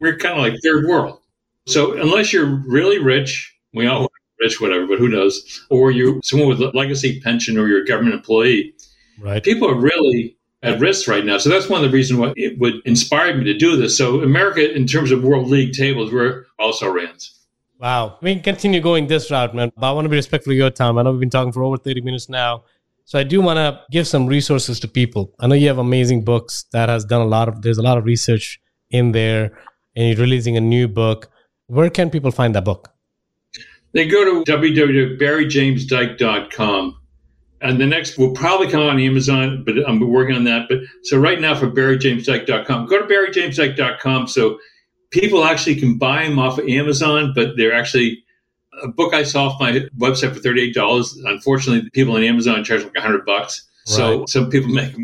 We're 0.00 0.16
kind 0.16 0.38
of 0.38 0.40
like 0.40 0.60
third 0.62 0.86
world. 0.86 1.18
So 1.66 1.92
unless 1.92 2.32
you're 2.32 2.46
really 2.46 2.98
rich, 2.98 3.54
we 3.74 3.86
all 3.86 4.09
rich, 4.40 4.60
whatever, 4.60 4.86
but 4.86 4.98
who 4.98 5.08
knows? 5.08 5.64
Or 5.70 5.90
you're 5.90 6.20
someone 6.22 6.48
with 6.48 6.60
a 6.60 6.70
legacy 6.76 7.20
pension, 7.20 7.58
or 7.58 7.68
you're 7.68 7.82
a 7.82 7.86
government 7.86 8.14
employee. 8.14 8.74
Right. 9.20 9.42
People 9.42 9.68
are 9.68 9.78
really 9.78 10.36
at 10.62 10.80
risk 10.80 11.08
right 11.08 11.24
now. 11.24 11.38
So 11.38 11.48
that's 11.48 11.68
one 11.68 11.82
of 11.84 11.90
the 11.90 11.94
reasons 11.94 12.20
why 12.20 12.32
it 12.36 12.58
would 12.58 12.74
inspire 12.84 13.36
me 13.36 13.44
to 13.44 13.54
do 13.54 13.76
this. 13.76 13.96
So 13.96 14.20
America, 14.22 14.74
in 14.74 14.86
terms 14.86 15.10
of 15.10 15.22
World 15.22 15.48
League 15.48 15.72
tables, 15.72 16.12
we're 16.12 16.44
also 16.58 16.90
Rans. 16.90 17.36
Wow. 17.78 18.18
We 18.20 18.34
can 18.34 18.42
continue 18.42 18.80
going 18.80 19.06
this 19.06 19.30
route, 19.30 19.54
man. 19.54 19.72
But 19.76 19.90
I 19.90 19.92
want 19.92 20.04
to 20.04 20.10
be 20.10 20.16
respectful 20.16 20.52
of 20.52 20.58
your 20.58 20.70
time. 20.70 20.98
I 20.98 21.02
know 21.02 21.12
we've 21.12 21.20
been 21.20 21.30
talking 21.30 21.52
for 21.52 21.62
over 21.62 21.78
30 21.78 22.02
minutes 22.02 22.28
now. 22.28 22.64
So 23.06 23.18
I 23.18 23.24
do 23.24 23.40
want 23.40 23.56
to 23.56 23.80
give 23.90 24.06
some 24.06 24.26
resources 24.26 24.78
to 24.80 24.88
people. 24.88 25.34
I 25.40 25.46
know 25.46 25.54
you 25.54 25.66
have 25.68 25.78
amazing 25.78 26.24
books 26.24 26.66
that 26.72 26.88
has 26.88 27.04
done 27.04 27.22
a 27.22 27.26
lot 27.26 27.48
of 27.48 27.62
there's 27.62 27.78
a 27.78 27.82
lot 27.82 27.98
of 27.98 28.04
research 28.04 28.60
in 28.90 29.12
there 29.12 29.58
and 29.96 30.08
you're 30.08 30.18
releasing 30.18 30.56
a 30.56 30.60
new 30.60 30.86
book. 30.86 31.30
Where 31.66 31.90
can 31.90 32.10
people 32.10 32.30
find 32.30 32.54
that 32.54 32.64
book? 32.64 32.92
They 33.92 34.06
go 34.06 34.24
to 34.24 34.44
www.barryjamesdyke.com. 34.50 36.96
and 37.62 37.78
the 37.80 37.86
next 37.86 38.16
will 38.18 38.32
probably 38.32 38.68
come 38.68 38.82
on 38.82 39.00
Amazon, 39.00 39.64
but 39.64 39.74
I'm 39.86 40.00
working 40.00 40.36
on 40.36 40.44
that. 40.44 40.66
But 40.68 40.78
so 41.02 41.18
right 41.18 41.40
now 41.40 41.54
for 41.54 41.68
barryjamesdyke.com, 41.68 42.86
go 42.86 42.98
to 42.98 43.04
barryjamesdyke.com. 43.12 44.28
so 44.28 44.58
people 45.10 45.44
actually 45.44 45.76
can 45.76 45.98
buy 45.98 46.24
them 46.24 46.38
off 46.38 46.58
of 46.58 46.66
Amazon, 46.68 47.32
but 47.34 47.56
they're 47.56 47.74
actually 47.74 48.22
a 48.82 48.88
book 48.88 49.12
I 49.12 49.24
saw 49.24 49.48
off 49.48 49.60
my 49.60 49.86
website 49.98 50.32
for 50.34 50.40
thirty 50.40 50.62
eight 50.62 50.74
dollars. 50.74 51.14
Unfortunately, 51.24 51.90
people 51.90 52.16
on 52.16 52.22
Amazon 52.22 52.64
charge 52.64 52.84
like 52.84 52.96
hundred 52.96 53.26
bucks. 53.26 53.66
Right. 53.88 53.96
So 53.96 54.26
some 54.26 54.50
people 54.50 54.70
make, 54.70 54.94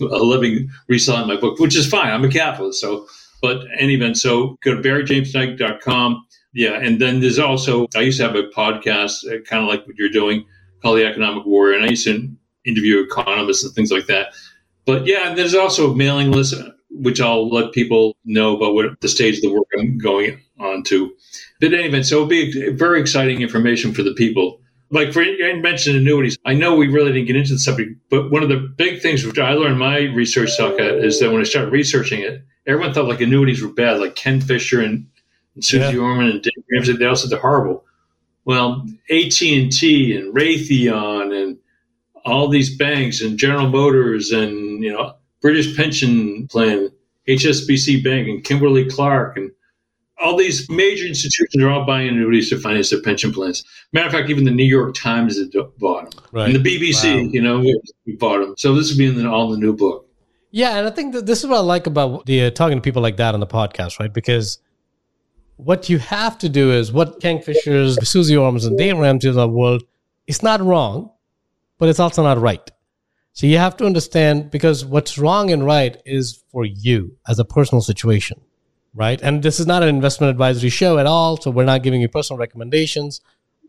a 0.00 0.04
living 0.04 0.68
reselling 0.88 1.28
my 1.28 1.36
book, 1.36 1.58
which 1.58 1.76
is 1.76 1.86
fine. 1.86 2.12
I'm 2.12 2.24
a 2.24 2.30
capitalist, 2.30 2.80
so. 2.80 3.06
But 3.42 3.66
any 3.78 3.94
event, 3.94 4.16
so 4.16 4.56
go 4.64 4.74
to 4.74 4.80
barrymajamesdyke.com. 4.80 6.23
Yeah, 6.54 6.74
and 6.74 7.00
then 7.00 7.20
there's 7.20 7.38
also 7.38 7.88
I 7.96 8.00
used 8.00 8.18
to 8.18 8.26
have 8.26 8.36
a 8.36 8.44
podcast, 8.44 9.26
uh, 9.26 9.42
kind 9.42 9.62
of 9.62 9.68
like 9.68 9.86
what 9.86 9.96
you're 9.96 10.08
doing 10.08 10.46
called 10.80 10.98
The 10.98 11.06
Economic 11.06 11.44
Warrior, 11.44 11.76
and 11.76 11.84
I 11.84 11.88
used 11.88 12.06
to 12.06 12.30
interview 12.64 13.02
economists 13.02 13.64
and 13.64 13.74
things 13.74 13.90
like 13.90 14.06
that. 14.06 14.28
But 14.86 15.06
yeah, 15.06 15.28
and 15.28 15.38
there's 15.38 15.54
also 15.54 15.90
a 15.90 15.96
mailing 15.96 16.30
list, 16.30 16.54
which 16.90 17.20
I'll 17.20 17.50
let 17.50 17.72
people 17.72 18.16
know 18.24 18.56
about 18.56 18.74
what 18.74 19.00
the 19.00 19.08
stage 19.08 19.36
of 19.36 19.42
the 19.42 19.52
work 19.52 19.66
I'm 19.78 19.98
going 19.98 20.40
on 20.60 20.82
to. 20.84 21.12
But 21.60 21.74
anyway, 21.74 22.02
so 22.02 22.16
it'll 22.16 22.28
be 22.28 22.70
very 22.70 23.00
exciting 23.00 23.42
information 23.42 23.92
for 23.92 24.02
the 24.02 24.14
people. 24.14 24.60
Like 24.90 25.12
for 25.12 25.22
you 25.22 25.60
mentioned 25.60 25.96
annuities, 25.96 26.38
I 26.44 26.54
know 26.54 26.76
we 26.76 26.86
really 26.86 27.12
didn't 27.12 27.26
get 27.26 27.36
into 27.36 27.54
the 27.54 27.58
subject, 27.58 27.98
but 28.10 28.30
one 28.30 28.44
of 28.44 28.48
the 28.48 28.58
big 28.76 29.00
things 29.00 29.24
which 29.24 29.38
I 29.38 29.54
learned 29.54 29.72
in 29.72 29.78
my 29.78 30.02
research 30.14 30.56
talk 30.56 30.74
is 30.78 31.18
that 31.18 31.32
when 31.32 31.40
I 31.40 31.44
started 31.44 31.72
researching 31.72 32.20
it, 32.20 32.44
everyone 32.66 32.94
thought 32.94 33.08
like 33.08 33.20
annuities 33.20 33.62
were 33.62 33.72
bad, 33.72 33.98
like 33.98 34.14
Ken 34.14 34.40
Fisher 34.40 34.80
and, 34.80 35.06
and 35.54 35.64
Suze 35.64 35.92
yeah. 35.92 36.00
Orman 36.00 36.30
and 36.30 36.42
Dave 36.42 36.64
Ramsey, 36.72 36.92
they 36.94 37.06
all 37.06 37.16
said 37.16 37.30
they're 37.30 37.38
horrible. 37.38 37.84
Well, 38.44 38.86
AT 39.10 39.42
and 39.42 39.72
T 39.72 40.16
and 40.16 40.34
Raytheon 40.34 41.42
and 41.42 41.58
all 42.24 42.48
these 42.48 42.76
banks 42.76 43.20
and 43.20 43.38
General 43.38 43.68
Motors 43.68 44.30
and 44.30 44.82
you 44.82 44.92
know 44.92 45.14
British 45.40 45.76
Pension 45.76 46.46
Plan, 46.48 46.90
HSBC 47.28 48.02
Bank 48.02 48.28
and 48.28 48.44
Kimberly 48.44 48.88
Clark 48.88 49.36
and 49.36 49.50
all 50.22 50.36
these 50.36 50.68
major 50.70 51.06
institutions 51.06 51.62
are 51.62 51.70
all 51.70 51.84
buying 51.84 52.08
annuities 52.08 52.48
to 52.50 52.58
finance 52.58 52.90
their 52.90 53.02
pension 53.02 53.32
plans. 53.32 53.64
Matter 53.92 54.06
of 54.06 54.12
fact, 54.12 54.30
even 54.30 54.44
the 54.44 54.50
New 54.50 54.64
York 54.64 54.94
Times 54.94 55.36
has 55.36 55.48
bought 55.78 56.10
them, 56.10 56.24
right. 56.32 56.54
and 56.54 56.64
the 56.64 56.76
BBC, 56.76 57.24
wow. 57.24 57.30
you 57.32 57.42
know, 57.42 57.60
we 57.60 58.16
bought 58.16 58.40
them. 58.40 58.54
So 58.56 58.74
this 58.74 58.90
will 58.90 58.98
be 58.98 59.06
in 59.06 59.16
the, 59.16 59.28
all 59.28 59.50
the 59.50 59.58
new 59.58 59.74
book. 59.74 60.08
Yeah, 60.50 60.78
and 60.78 60.86
I 60.86 60.90
think 60.90 61.14
that 61.14 61.26
this 61.26 61.40
is 61.40 61.50
what 61.50 61.56
I 61.56 61.60
like 61.60 61.86
about 61.86 62.26
the 62.26 62.44
uh, 62.44 62.50
talking 62.50 62.78
to 62.78 62.82
people 62.82 63.02
like 63.02 63.16
that 63.16 63.34
on 63.34 63.40
the 63.40 63.46
podcast, 63.46 63.98
right? 63.98 64.12
Because 64.12 64.58
what 65.56 65.88
you 65.88 65.98
have 65.98 66.38
to 66.38 66.48
do 66.48 66.72
is 66.72 66.92
what 66.92 67.20
Ken 67.20 67.40
Fishers, 67.40 67.96
Suze 68.08 68.32
Ormans, 68.32 68.64
and 68.64 68.76
Dave 68.76 68.96
Ramsey 68.98 69.28
of 69.28 69.34
the 69.34 69.48
world, 69.48 69.82
it's 70.26 70.42
not 70.42 70.60
wrong, 70.60 71.10
but 71.78 71.88
it's 71.88 72.00
also 72.00 72.22
not 72.22 72.38
right. 72.38 72.70
So 73.32 73.46
you 73.46 73.58
have 73.58 73.76
to 73.78 73.86
understand 73.86 74.50
because 74.50 74.84
what's 74.84 75.18
wrong 75.18 75.50
and 75.50 75.66
right 75.66 76.00
is 76.04 76.42
for 76.50 76.64
you 76.64 77.16
as 77.28 77.38
a 77.38 77.44
personal 77.44 77.82
situation, 77.82 78.40
right? 78.94 79.20
And 79.22 79.42
this 79.42 79.58
is 79.58 79.66
not 79.66 79.82
an 79.82 79.88
investment 79.88 80.30
advisory 80.30 80.70
show 80.70 80.98
at 80.98 81.06
all. 81.06 81.36
So 81.36 81.50
we're 81.50 81.64
not 81.64 81.82
giving 81.82 82.00
you 82.00 82.08
personal 82.08 82.38
recommendations. 82.38 83.20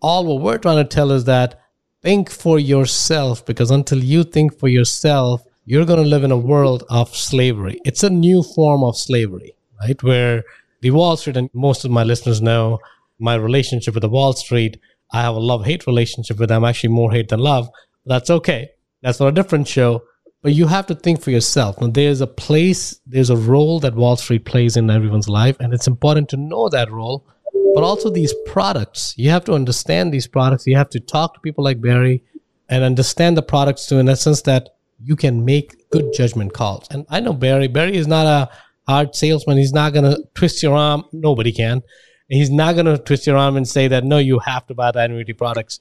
All 0.02 0.26
what 0.26 0.44
we're 0.44 0.60
trying 0.60 0.78
to 0.78 0.96
tell 0.96 1.12
is 1.12 1.24
that 1.26 1.62
think 2.04 2.30
for 2.30 2.60
yourself 2.60 3.44
because 3.44 3.72
until 3.72 4.04
you 4.04 4.24
think 4.24 4.58
for 4.60 4.68
yourself, 4.68 5.44
you're 5.66 5.86
going 5.86 6.02
to 6.02 6.08
live 6.08 6.24
in 6.24 6.32
a 6.32 6.38
world 6.38 6.84
of 6.90 7.16
slavery. 7.16 7.82
It's 7.84 8.04
a 8.04 8.10
new 8.12 8.44
form 8.44 8.84
of 8.84 8.96
slavery, 8.96 9.56
right? 9.82 10.02
Where 10.04 10.44
the 10.86 10.92
Wall 10.92 11.18
Street, 11.18 11.36
and 11.36 11.50
most 11.52 11.84
of 11.84 11.90
my 11.90 12.04
listeners 12.04 12.44
know 12.44 12.78
my 13.18 13.34
relationship 13.34 13.96
with 13.96 14.04
the 14.04 14.10
Wall 14.10 14.34
Street. 14.34 14.80
I 15.12 15.22
have 15.22 15.36
a 15.36 15.40
love 15.40 15.66
hate 15.66 15.88
relationship 15.88 16.38
with 16.38 16.50
them, 16.50 16.64
actually 16.64 16.94
more 16.94 17.12
hate 17.12 17.30
than 17.30 17.40
love. 17.40 17.68
That's 18.06 18.30
okay. 18.30 18.70
That's 19.02 19.20
not 19.20 19.30
a 19.30 19.32
different 19.32 19.68
show. 19.68 20.04
But 20.44 20.54
you 20.54 20.68
have 20.68 20.86
to 20.86 20.94
think 20.94 21.22
for 21.22 21.32
yourself. 21.32 21.82
Now, 21.82 21.88
there's 21.88 22.22
a 22.22 22.28
place, 22.28 23.00
there's 23.08 23.32
a 23.32 23.36
role 23.36 23.80
that 23.80 23.96
Wall 23.96 24.16
Street 24.16 24.46
plays 24.46 24.78
in 24.78 24.92
everyone's 24.92 25.28
life, 25.28 25.58
and 25.60 25.74
it's 25.74 25.88
important 25.88 26.30
to 26.30 26.38
know 26.38 26.70
that 26.70 26.92
role. 26.92 27.26
But 27.74 27.84
also 27.84 28.12
these 28.12 28.36
products, 28.46 29.16
you 29.18 29.32
have 29.32 29.44
to 29.46 29.54
understand 29.54 30.14
these 30.14 30.28
products. 30.28 30.68
You 30.68 30.78
have 30.78 30.92
to 30.92 31.00
talk 31.00 31.34
to 31.34 31.40
people 31.40 31.64
like 31.64 31.82
Barry 31.82 32.22
and 32.70 32.84
understand 32.84 33.38
the 33.38 33.42
products 33.42 33.88
too, 33.88 33.98
in 33.98 34.08
a 34.08 34.16
sense 34.16 34.44
that 34.44 34.70
you 35.02 35.16
can 35.16 35.44
make 35.44 35.90
good 35.90 36.14
judgment 36.14 36.54
calls. 36.54 36.88
And 36.92 37.08
I 37.10 37.22
know 37.22 37.34
Barry. 37.34 37.68
Barry 37.68 37.98
is 37.98 38.06
not 38.06 38.28
a 38.28 38.52
hard 38.88 39.16
salesman. 39.16 39.58
He's 39.58 39.74
not 39.74 39.94
going 39.94 40.06
to 40.06 40.24
twist 40.34 40.62
your 40.64 40.76
arm. 40.76 41.06
Nobody 41.12 41.52
can. 41.52 41.84
He's 42.28 42.50
not 42.50 42.74
going 42.74 42.86
to 42.86 42.98
twist 42.98 43.28
your 43.28 43.38
arm 43.38 43.56
and 43.56 43.68
say 43.68 43.88
that, 43.88 44.04
no, 44.04 44.18
you 44.18 44.40
have 44.40 44.66
to 44.68 44.74
buy 44.74 44.92
the 44.92 45.00
annuity 45.00 45.34
products. 45.34 45.80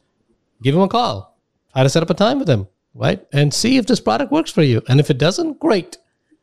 Give 0.63 0.75
him 0.75 0.83
a 0.83 0.89
call. 0.89 1.39
Try 1.73 1.83
to 1.83 1.89
set 1.89 2.03
up 2.03 2.11
a 2.11 2.15
time 2.15 2.39
with 2.39 2.49
him, 2.49 2.69
right? 2.95 3.25
And 3.33 3.53
see 3.53 3.77
if 3.77 3.87
this 3.87 4.01
product 4.01 4.31
works 4.31 4.51
for 4.51 4.63
you. 4.63 4.83
And 4.89 5.01
if 5.01 5.11
it 5.11 5.19
doesn't, 5.19 5.59
great. 5.59 5.97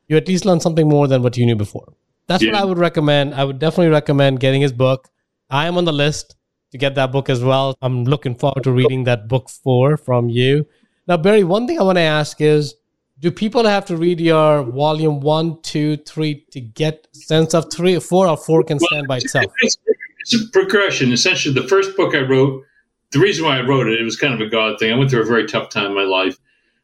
You 0.08 0.17
at 0.17 0.28
least 0.28 0.45
learn 0.45 0.60
something 0.60 0.89
more 0.89 1.08
than 1.08 1.21
what 1.21 1.38
you 1.38 1.45
knew 1.45 1.56
before. 1.56 1.93
That's 2.28 2.43
yeah. 2.43 2.54
what 2.54 2.62
I 2.62 2.65
would 2.65 2.78
recommend. 2.78 3.36
I 3.36 3.43
would 3.43 3.60
definitely 3.60 3.89
recommend 3.89 4.39
getting 4.39 4.62
his 4.62 4.71
book. 4.71 5.10
I 5.50 5.67
am 5.67 5.78
on 5.78 5.86
the 5.86 5.93
list 5.93 6.36
to 6.71 6.78
get 6.78 6.95
that 6.95 7.12
book 7.12 7.30
as 7.30 7.43
well. 7.43 7.76
I'm 7.82 8.04
looking 8.06 8.36
forward 8.36 8.63
to 8.63 8.71
reading 8.71 9.04
that 9.04 9.28
book 9.28 9.50
four 9.50 9.97
from 9.97 10.30
you. 10.30 10.65
Now, 11.08 11.17
Barry, 11.17 11.43
one 11.43 11.67
thing 11.67 11.80
I 11.80 11.84
want 11.84 11.97
to 11.97 12.02
ask 12.02 12.41
is 12.41 12.76
do 13.22 13.30
people 13.30 13.66
have 13.66 13.86
to 13.86 13.96
read 13.96 14.20
your 14.20 14.64
volume 14.64 15.20
one, 15.20 15.62
two, 15.62 15.98
three 15.98 16.44
to 16.52 16.60
get 16.60 17.08
sense 17.16 17.54
of 17.54 17.72
three, 17.72 18.00
four, 18.00 18.28
or 18.28 18.36
four 18.36 18.64
can 18.64 18.80
stand 18.80 19.08
by 19.08 19.18
itself? 19.18 19.52
It's, 19.62 19.78
it's 20.20 20.34
a 20.34 20.50
progression. 20.52 21.14
Essentially, 21.14 21.54
the 21.54 21.68
first 21.68 21.96
book 21.96 22.16
I 22.16 22.22
wrote, 22.22 22.64
the 23.12 23.20
reason 23.20 23.46
why 23.46 23.60
I 23.60 23.62
wrote 23.62 23.88
it, 23.88 24.02
it 24.02 24.04
was 24.04 24.18
kind 24.18 24.34
of 24.34 24.42
a 24.42 24.50
God 24.50 24.80
thing. 24.80 24.92
I 24.92 24.96
went 24.96 25.12
through 25.12 25.22
a 25.22 25.26
very 25.26 25.46
tough 25.46 25.70
time 25.70 25.88
in 25.88 25.96
my 25.96 26.04
life. 26.04 26.40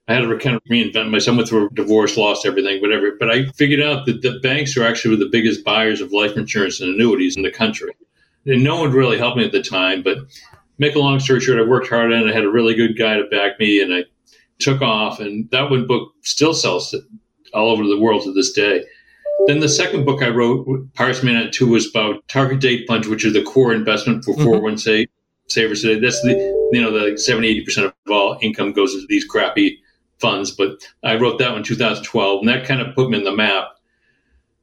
I 0.07 0.13
had 0.13 0.21
to 0.21 0.37
kind 0.37 0.55
of 0.55 0.63
reinvent 0.71 1.09
myself. 1.09 1.33
I 1.33 1.37
went 1.37 1.49
through 1.49 1.67
a 1.67 1.73
divorce, 1.73 2.17
lost 2.17 2.45
everything, 2.45 2.81
whatever. 2.81 3.13
But 3.19 3.31
I 3.31 3.45
figured 3.53 3.81
out 3.81 4.05
that 4.05 4.21
the 4.21 4.39
banks 4.43 4.77
are 4.77 4.85
actually 4.85 5.17
the 5.17 5.29
biggest 5.31 5.65
buyers 5.65 6.01
of 6.01 6.13
life 6.13 6.37
insurance 6.37 6.79
and 6.79 6.93
annuities 6.93 7.35
in 7.35 7.41
the 7.41 7.51
country. 7.51 7.91
And 8.45 8.63
no 8.63 8.79
one 8.79 8.91
really 8.91 9.17
helped 9.17 9.37
me 9.37 9.43
at 9.43 9.51
the 9.51 9.61
time. 9.61 10.03
But 10.03 10.19
make 10.77 10.95
a 10.95 10.99
long 10.99 11.19
story 11.19 11.39
short, 11.39 11.59
I 11.59 11.63
worked 11.63 11.89
hard 11.89 12.13
and 12.13 12.29
I 12.29 12.33
had 12.33 12.45
a 12.45 12.51
really 12.51 12.75
good 12.75 12.97
guy 12.97 13.17
to 13.17 13.25
back 13.25 13.59
me, 13.59 13.81
and 13.81 13.93
I 13.93 14.03
took 14.59 14.81
off, 14.81 15.19
and 15.19 15.49
that 15.51 15.69
one 15.69 15.87
book 15.87 16.11
still 16.23 16.53
sells 16.53 16.95
all 17.53 17.69
over 17.69 17.83
the 17.83 17.99
world 17.99 18.23
to 18.23 18.33
this 18.33 18.51
day. 18.51 18.83
Then 19.45 19.59
the 19.59 19.69
second 19.69 20.05
book 20.05 20.21
I 20.21 20.29
wrote, 20.29 20.67
Pirates 20.93 21.23
Man 21.23 21.49
2, 21.51 21.67
was 21.67 21.89
about 21.89 22.27
target 22.27 22.59
date 22.59 22.85
funds, 22.87 23.07
which 23.07 23.23
are 23.23 23.31
the 23.31 23.43
core 23.43 23.73
investment 23.73 24.25
for 24.25 24.33
401k 24.35 25.03
mm-hmm. 25.03 25.11
savers 25.47 25.81
today. 25.81 25.99
That's 25.99 26.21
the, 26.21 26.33
you 26.73 26.81
know, 26.81 26.91
the 26.91 27.17
70, 27.17 27.63
80% 27.65 27.85
of 27.85 27.93
all 28.09 28.37
income 28.41 28.73
goes 28.73 28.93
to 28.93 29.05
these 29.07 29.25
crappy 29.25 29.79
funds. 30.19 30.51
But 30.51 30.71
I 31.03 31.15
wrote 31.15 31.37
that 31.39 31.49
one 31.49 31.59
in 31.59 31.63
2012, 31.63 32.39
and 32.39 32.49
that 32.49 32.65
kind 32.65 32.81
of 32.81 32.95
put 32.95 33.09
me 33.09 33.19
in 33.19 33.23
the 33.23 33.35
map. 33.35 33.69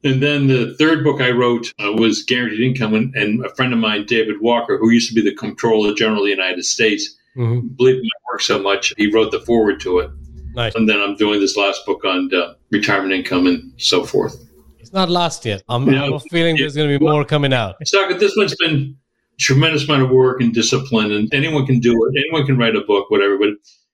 And 0.02 0.22
then 0.22 0.48
the 0.48 0.74
third 0.76 1.02
book 1.02 1.22
I 1.22 1.30
wrote 1.30 1.72
uh, 1.82 1.92
was 1.92 2.22
Guaranteed 2.24 2.60
Income, 2.60 2.94
and, 2.94 3.14
and, 3.14 3.46
a 3.46 3.54
friend 3.54 3.72
of 3.72 3.78
mine, 3.78 4.04
David 4.04 4.40
Walker, 4.42 4.76
who 4.76 4.90
used 4.90 5.08
to 5.08 5.14
be 5.14 5.22
the 5.22 5.34
Comptroller 5.34 5.94
General 5.94 6.18
of 6.18 6.24
the 6.26 6.30
United 6.30 6.64
States, 6.64 7.16
mm-hmm. 7.36 7.68
believed 7.76 7.98
in 7.98 8.04
my 8.04 8.32
work 8.32 8.40
so 8.40 8.58
much, 8.58 8.92
he 8.96 9.10
wrote 9.10 9.30
the 9.30 9.40
forward 9.40 9.80
to 9.80 9.98
it. 10.00 10.10
Nice. 10.54 10.74
And 10.74 10.88
then 10.88 11.00
I'm 11.00 11.16
doing 11.16 11.40
this 11.40 11.56
last 11.56 11.84
book 11.84 12.04
on 12.04 12.32
uh, 12.32 12.54
retirement 12.70 13.12
income 13.12 13.46
and 13.46 13.72
so 13.76 14.04
forth. 14.04 14.36
It's 14.78 14.92
not 14.92 15.10
last 15.10 15.44
yet. 15.44 15.62
I'm, 15.68 15.86
you 15.86 15.92
know, 15.92 16.14
I'm 16.14 16.20
feeling 16.20 16.56
there's 16.56 16.76
going 16.76 16.88
to 16.88 16.98
be 16.98 17.04
well, 17.04 17.14
more 17.14 17.24
coming 17.24 17.52
out. 17.52 17.76
It's 17.80 17.92
not, 17.92 18.20
this 18.20 18.34
one's 18.36 18.54
been 18.56 18.96
tremendous 19.40 19.88
amount 19.88 20.02
of 20.02 20.10
work 20.10 20.40
and 20.40 20.54
discipline, 20.54 21.10
and 21.10 21.32
anyone 21.34 21.66
can 21.66 21.80
do 21.80 21.92
it. 22.06 22.16
Anyone 22.16 22.46
can 22.46 22.56
write 22.56 22.76
a 22.76 22.82
book, 22.82 23.10
whatever. 23.10 23.36
But 23.36 23.48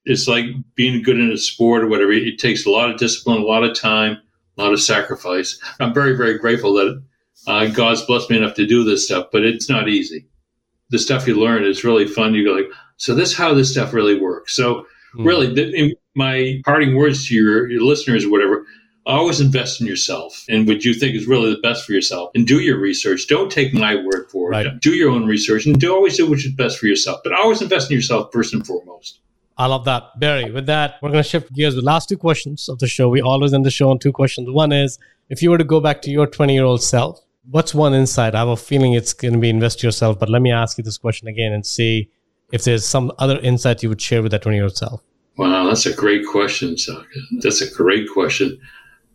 it's 0.05 0.27
like 0.27 0.45
being 0.75 1.01
good 1.01 1.19
in 1.19 1.31
a 1.31 1.37
sport 1.37 1.83
or 1.83 1.87
whatever. 1.87 2.11
It 2.11 2.37
takes 2.37 2.65
a 2.65 2.69
lot 2.69 2.91
of 2.91 2.97
discipline, 2.97 3.41
a 3.41 3.45
lot 3.45 3.63
of 3.63 3.75
time, 3.75 4.17
a 4.57 4.61
a 4.61 4.63
lot 4.63 4.73
of 4.73 4.81
sacrifice. 4.81 5.59
I'm 5.79 5.93
very, 5.93 6.15
very 6.15 6.37
grateful 6.37 6.73
that 6.73 7.03
uh, 7.47 7.65
God's 7.67 8.05
blessed 8.05 8.29
me 8.29 8.37
enough 8.37 8.53
to 8.55 8.67
do 8.67 8.83
this 8.83 9.05
stuff, 9.05 9.27
but 9.31 9.43
it's 9.43 9.69
not 9.69 9.89
easy. 9.89 10.27
The 10.91 10.99
stuff 10.99 11.27
you 11.27 11.35
learn 11.35 11.63
is 11.63 11.83
really 11.83 12.05
fun. 12.05 12.33
You 12.33 12.45
go 12.45 12.51
like, 12.51 12.69
so 13.01 13.15
this 13.15 13.31
is 13.31 13.35
how 13.35 13.51
this 13.55 13.71
stuff 13.71 13.93
really 13.93 14.19
works. 14.19 14.55
So 14.55 14.85
mm. 15.15 15.25
really, 15.25 15.51
the, 15.51 15.95
my 16.15 16.61
parting 16.63 16.95
words 16.95 17.27
to 17.27 17.35
your, 17.35 17.67
your 17.67 17.81
listeners, 17.81 18.25
or 18.25 18.29
whatever, 18.29 18.63
always 19.07 19.41
invest 19.41 19.81
in 19.81 19.87
yourself 19.87 20.45
and 20.47 20.67
what 20.67 20.85
you 20.85 20.93
think 20.93 21.15
is 21.15 21.25
really 21.25 21.49
the 21.49 21.59
best 21.61 21.83
for 21.83 21.93
yourself 21.93 22.29
and 22.35 22.45
do 22.45 22.59
your 22.59 22.77
research. 22.77 23.25
Don't 23.27 23.51
take 23.51 23.73
my 23.73 23.95
word 23.95 24.29
for 24.29 24.53
it. 24.53 24.55
Right. 24.55 24.79
Do 24.79 24.91
your 24.91 25.09
own 25.09 25.25
research 25.25 25.65
and 25.65 25.79
do 25.79 25.91
always 25.91 26.15
do 26.15 26.29
what's 26.29 26.47
best 26.51 26.77
for 26.77 26.85
yourself, 26.85 27.21
but 27.23 27.33
always 27.33 27.59
invest 27.59 27.89
in 27.89 27.95
yourself 27.95 28.29
first 28.31 28.53
and 28.53 28.65
foremost. 28.65 29.19
I 29.57 29.65
love 29.65 29.83
that. 29.85 30.19
Barry, 30.19 30.51
with 30.51 30.67
that, 30.67 30.97
we're 31.01 31.09
going 31.09 31.23
to 31.23 31.27
shift 31.27 31.51
gears 31.53 31.75
with 31.75 31.83
last 31.83 32.07
two 32.07 32.17
questions 32.17 32.69
of 32.69 32.77
the 32.77 32.87
show. 32.87 33.09
We 33.09 33.19
always 33.19 33.51
end 33.51 33.65
the 33.65 33.71
show 33.71 33.89
on 33.89 33.97
two 33.97 34.11
questions. 34.11 34.47
One 34.47 34.71
is 34.71 34.99
if 35.29 35.41
you 35.41 35.49
were 35.49 35.57
to 35.57 35.63
go 35.63 35.79
back 35.79 36.03
to 36.03 36.11
your 36.11 36.27
20 36.27 36.53
year 36.53 36.65
old 36.65 36.83
self, 36.83 37.19
what's 37.49 37.73
one 37.73 37.95
insight? 37.95 38.35
I 38.35 38.39
have 38.39 38.47
a 38.47 38.55
feeling 38.55 38.93
it's 38.93 39.13
going 39.13 39.33
to 39.33 39.39
be 39.39 39.49
invest 39.49 39.81
yourself, 39.81 40.19
but 40.19 40.29
let 40.29 40.43
me 40.43 40.51
ask 40.51 40.77
you 40.77 40.83
this 40.83 40.99
question 40.99 41.27
again 41.27 41.51
and 41.51 41.65
see 41.65 42.11
if 42.51 42.63
there's 42.63 42.85
some 42.85 43.11
other 43.19 43.39
insight 43.39 43.83
you 43.83 43.89
would 43.89 44.01
share 44.01 44.21
with 44.21 44.31
that 44.31 44.41
20 44.41 44.57
year 44.57 44.65
old 44.65 44.77
self. 44.77 45.01
Wow, 45.37 45.65
that's 45.67 45.85
a 45.85 45.93
great 45.93 46.25
question, 46.27 46.75
Saket. 46.75 47.41
That's 47.41 47.61
a 47.61 47.73
great 47.73 48.07
question. 48.09 48.59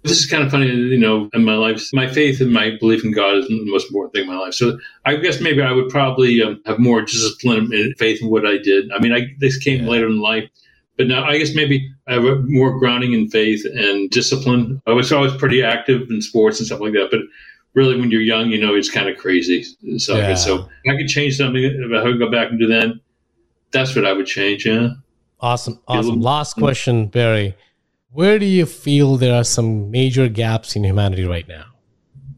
This 0.02 0.18
is 0.18 0.26
kind 0.26 0.42
of 0.42 0.50
funny, 0.50 0.68
you 0.68 0.98
know, 0.98 1.28
in 1.34 1.44
my 1.44 1.56
life, 1.56 1.82
my 1.92 2.06
faith 2.06 2.40
and 2.40 2.52
my 2.52 2.76
belief 2.78 3.04
in 3.04 3.12
God 3.12 3.38
is 3.38 3.48
the 3.48 3.64
most 3.70 3.88
important 3.88 4.14
thing 4.14 4.22
in 4.22 4.28
my 4.28 4.38
life. 4.38 4.54
So 4.54 4.78
I 5.04 5.16
guess 5.16 5.40
maybe 5.40 5.62
I 5.62 5.72
would 5.72 5.88
probably 5.88 6.40
um, 6.42 6.60
have 6.64 6.78
more 6.78 7.02
discipline 7.02 7.72
and 7.72 7.96
faith 7.98 8.22
in 8.22 8.30
what 8.30 8.46
I 8.46 8.58
did. 8.58 8.90
I 8.92 9.00
mean, 9.00 9.12
I, 9.12 9.34
this 9.38 9.58
came 9.58 9.84
yeah. 9.84 9.90
later 9.90 10.06
in 10.06 10.20
life, 10.20 10.48
but 10.96 11.08
now 11.08 11.24
I 11.24 11.38
guess 11.38 11.54
maybe 11.54 11.92
I 12.06 12.14
have 12.14 12.44
more 12.44 12.78
grounding 12.78 13.12
in 13.12 13.28
faith 13.28 13.64
and 13.64 14.08
discipline. 14.10 14.80
I 14.86 14.92
was 14.92 15.12
always 15.12 15.34
pretty 15.34 15.62
active 15.62 16.08
in 16.08 16.22
sports 16.22 16.60
and 16.60 16.66
stuff 16.66 16.80
like 16.80 16.92
that, 16.92 17.08
but 17.10 17.20
really 17.74 18.00
when 18.00 18.10
you're 18.10 18.22
young, 18.22 18.48
you 18.50 18.60
know, 18.60 18.74
it's 18.74 18.90
kind 18.90 19.08
of 19.08 19.18
crazy. 19.18 19.64
So, 19.98 20.16
yeah. 20.16 20.34
so 20.34 20.68
I 20.88 20.96
could 20.96 21.08
change 21.08 21.36
something 21.36 21.62
if 21.62 21.92
I 21.92 22.02
could 22.02 22.18
go 22.18 22.30
back 22.30 22.50
and 22.50 22.58
do 22.58 22.66
that. 22.68 22.98
That's 23.72 23.94
what 23.94 24.06
I 24.06 24.12
would 24.12 24.26
change. 24.26 24.66
Yeah. 24.66 24.90
Awesome. 25.40 25.80
Awesome. 25.86 26.20
Last 26.20 26.54
question, 26.54 27.08
Barry 27.08 27.54
where 28.16 28.38
do 28.38 28.46
you 28.46 28.64
feel 28.64 29.18
there 29.18 29.34
are 29.34 29.44
some 29.44 29.90
major 29.90 30.26
gaps 30.26 30.74
in 30.74 30.82
humanity 30.82 31.26
right 31.26 31.46
now? 31.46 31.66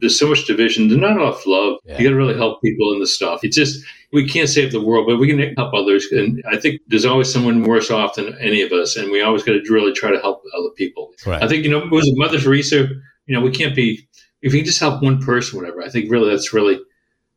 There's 0.01 0.19
so 0.19 0.29
much 0.29 0.45
division. 0.45 0.89
There's 0.89 1.01
not 1.01 1.13
enough 1.13 1.47
love. 1.47 1.79
Yeah. 1.85 1.99
You 1.99 2.05
got 2.05 2.11
to 2.11 2.17
really 2.17 2.37
help 2.37 2.61
people 2.63 2.93
in 2.93 2.99
the 2.99 3.07
stuff. 3.07 3.45
It's 3.45 3.55
just 3.55 3.85
we 4.13 4.27
can't 4.27 4.49
save 4.49 4.73
the 4.73 4.81
world, 4.81 5.07
but 5.07 5.19
we 5.19 5.29
can 5.29 5.55
help 5.55 5.73
others. 5.75 6.05
And 6.11 6.43
I 6.51 6.57
think 6.57 6.81
there's 6.89 7.05
always 7.05 7.33
someone 7.33 7.63
worse 7.63 7.93
off 7.93 8.17
than 8.17 8.37
any 8.41 8.61
of 8.63 8.73
us, 8.73 8.97
and 8.97 9.13
we 9.13 9.23
always 9.23 9.45
got 9.45 9.53
to 9.53 9.73
really 9.73 9.93
try 9.93 10.11
to 10.11 10.19
help 10.19 10.43
other 10.59 10.71
people. 10.77 11.13
Right. 11.25 11.41
I 11.41 11.47
think 11.47 11.63
you 11.65 11.71
know, 11.71 11.79
it 11.79 11.93
was 11.93 12.11
Mother 12.17 12.41
Teresa. 12.41 12.89
You 13.27 13.35
know, 13.35 13.41
we 13.41 13.53
can't 13.53 13.77
be 13.77 14.09
if 14.43 14.53
we 14.53 14.59
can 14.59 14.67
just 14.67 14.81
help 14.81 15.01
one 15.01 15.23
person, 15.23 15.61
whatever. 15.61 15.83
I 15.85 15.91
think 15.91 16.11
really 16.11 16.31
that's 16.31 16.53
really 16.53 16.81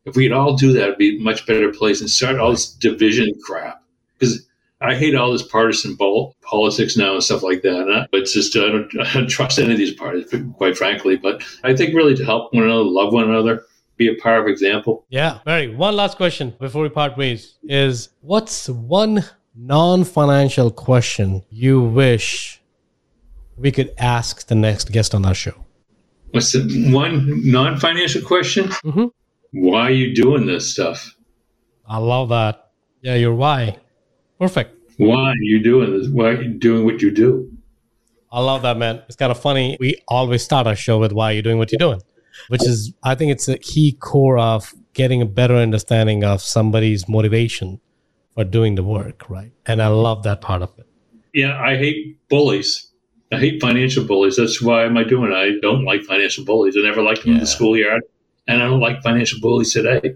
if 0.06 0.16
we 0.16 0.28
could 0.28 0.36
all 0.36 0.56
do 0.56 0.74
that, 0.74 0.84
it'd 0.84 0.98
be 0.98 1.18
a 1.18 1.22
much 1.22 1.46
better 1.46 1.72
place 1.72 2.02
and 2.02 2.10
start 2.10 2.40
all 2.40 2.50
this 2.50 2.74
division 2.74 3.32
crap 3.46 3.81
because 4.22 4.48
I 4.80 4.96
hate 4.96 5.16
all 5.16 5.32
this 5.32 5.44
partisan 5.44 5.98
politics 5.98 6.96
now 6.96 7.14
and 7.14 7.24
stuff 7.24 7.44
like 7.44 7.62
that. 7.64 8.08
It's 8.14 8.34
just 8.34 8.56
I 8.56 8.70
don't, 8.70 9.00
I 9.00 9.14
don't 9.14 9.28
trust 9.28 9.60
any 9.60 9.72
of 9.72 9.78
these 9.78 9.94
parties, 9.94 10.34
quite 10.56 10.78
frankly. 10.78 11.16
But 11.16 11.44
I 11.64 11.76
think 11.76 11.96
really 11.96 12.16
to 12.16 12.26
help 12.26 12.54
one 12.54 12.64
another, 12.64 12.84
love 12.84 13.14
one 13.14 13.30
another, 13.30 13.64
be 13.98 14.08
a 14.08 14.16
power 14.22 14.42
of 14.42 14.48
example. 14.48 15.06
Yeah, 15.10 15.40
Barry. 15.46 15.76
One 15.76 15.96
last 15.96 16.18
question 16.18 16.56
before 16.60 16.84
we 16.84 16.90
part 16.90 17.18
ways 17.18 17.56
is: 17.64 18.10
What's 18.22 18.70
one 18.70 19.26
non-financial 19.56 20.72
question 20.72 21.44
you 21.50 21.82
wish 21.82 22.62
we 23.58 23.72
could 23.72 23.94
ask 23.98 24.48
the 24.48 24.56
next 24.56 24.92
guest 24.92 25.14
on 25.14 25.26
our 25.26 25.36
show? 25.36 25.66
What's 26.32 26.54
the 26.54 26.92
one 26.92 27.42
non-financial 27.52 28.22
question? 28.22 28.70
Mm-hmm. 28.70 29.06
Why 29.52 29.82
are 29.82 29.92
you 29.92 30.16
doing 30.16 30.46
this 30.46 30.72
stuff? 30.72 31.16
I 31.86 31.98
love 31.98 32.30
that. 32.30 32.72
Yeah, 33.02 33.16
your 33.16 33.36
why. 33.36 33.78
Perfect. 34.42 34.76
Why 34.98 35.30
are 35.30 35.36
you 35.40 35.62
doing 35.62 35.96
this? 35.96 36.08
Why 36.10 36.30
are 36.30 36.42
you 36.42 36.50
doing 36.50 36.84
what 36.84 37.00
you 37.00 37.12
do? 37.12 37.56
I 38.32 38.42
love 38.42 38.64
that, 38.64 38.76
man. 38.76 39.04
It's 39.06 39.16
kind 39.16 39.32
of 39.32 39.40
funny. 39.40 39.78
We 39.80 40.02
always 40.08 40.44
start 40.44 40.66
our 40.66 40.76
show 40.76 40.98
with 40.98 41.12
why 41.12 41.32
are 41.32 41.36
you 41.36 41.44
doing 41.44 41.60
what 41.60 41.72
you're 41.72 41.78
doing, 41.78 42.02
which 42.48 42.66
is, 42.66 42.92
I 43.04 43.14
think 43.14 43.32
it's 43.32 43.48
a 43.48 43.60
key 43.60 43.92
core 43.92 44.40
of 44.40 44.74
getting 44.94 45.22
a 45.22 45.28
better 45.28 45.56
understanding 45.56 46.24
of 46.24 46.42
somebody's 46.42 47.08
motivation 47.08 47.80
for 48.34 48.44
doing 48.44 48.74
the 48.74 48.84
work, 48.84 49.30
right? 49.30 49.52
And 49.68 49.80
I 49.80 49.90
love 49.90 50.24
that 50.24 50.42
part 50.42 50.64
of 50.64 50.72
it. 50.80 50.88
Yeah, 51.36 51.62
I 51.62 51.78
hate 51.78 52.18
bullies. 52.28 52.92
I 53.32 53.38
hate 53.38 53.62
financial 53.62 54.04
bullies. 54.06 54.38
That's 54.38 54.60
why 54.60 54.86
am 54.86 54.98
I 54.98 55.04
doing 55.04 55.32
it? 55.32 55.36
I 55.36 55.52
don't 55.62 55.86
like 55.86 56.02
financial 56.02 56.44
bullies. 56.46 56.76
I 56.76 56.82
never 56.82 57.04
liked 57.04 57.22
them 57.22 57.34
yeah. 57.34 57.36
in 57.36 57.42
the 57.42 57.48
schoolyard, 57.48 58.02
and 58.48 58.64
I 58.64 58.66
don't 58.66 58.80
like 58.80 59.04
financial 59.04 59.40
bullies 59.40 59.72
today. 59.72 60.16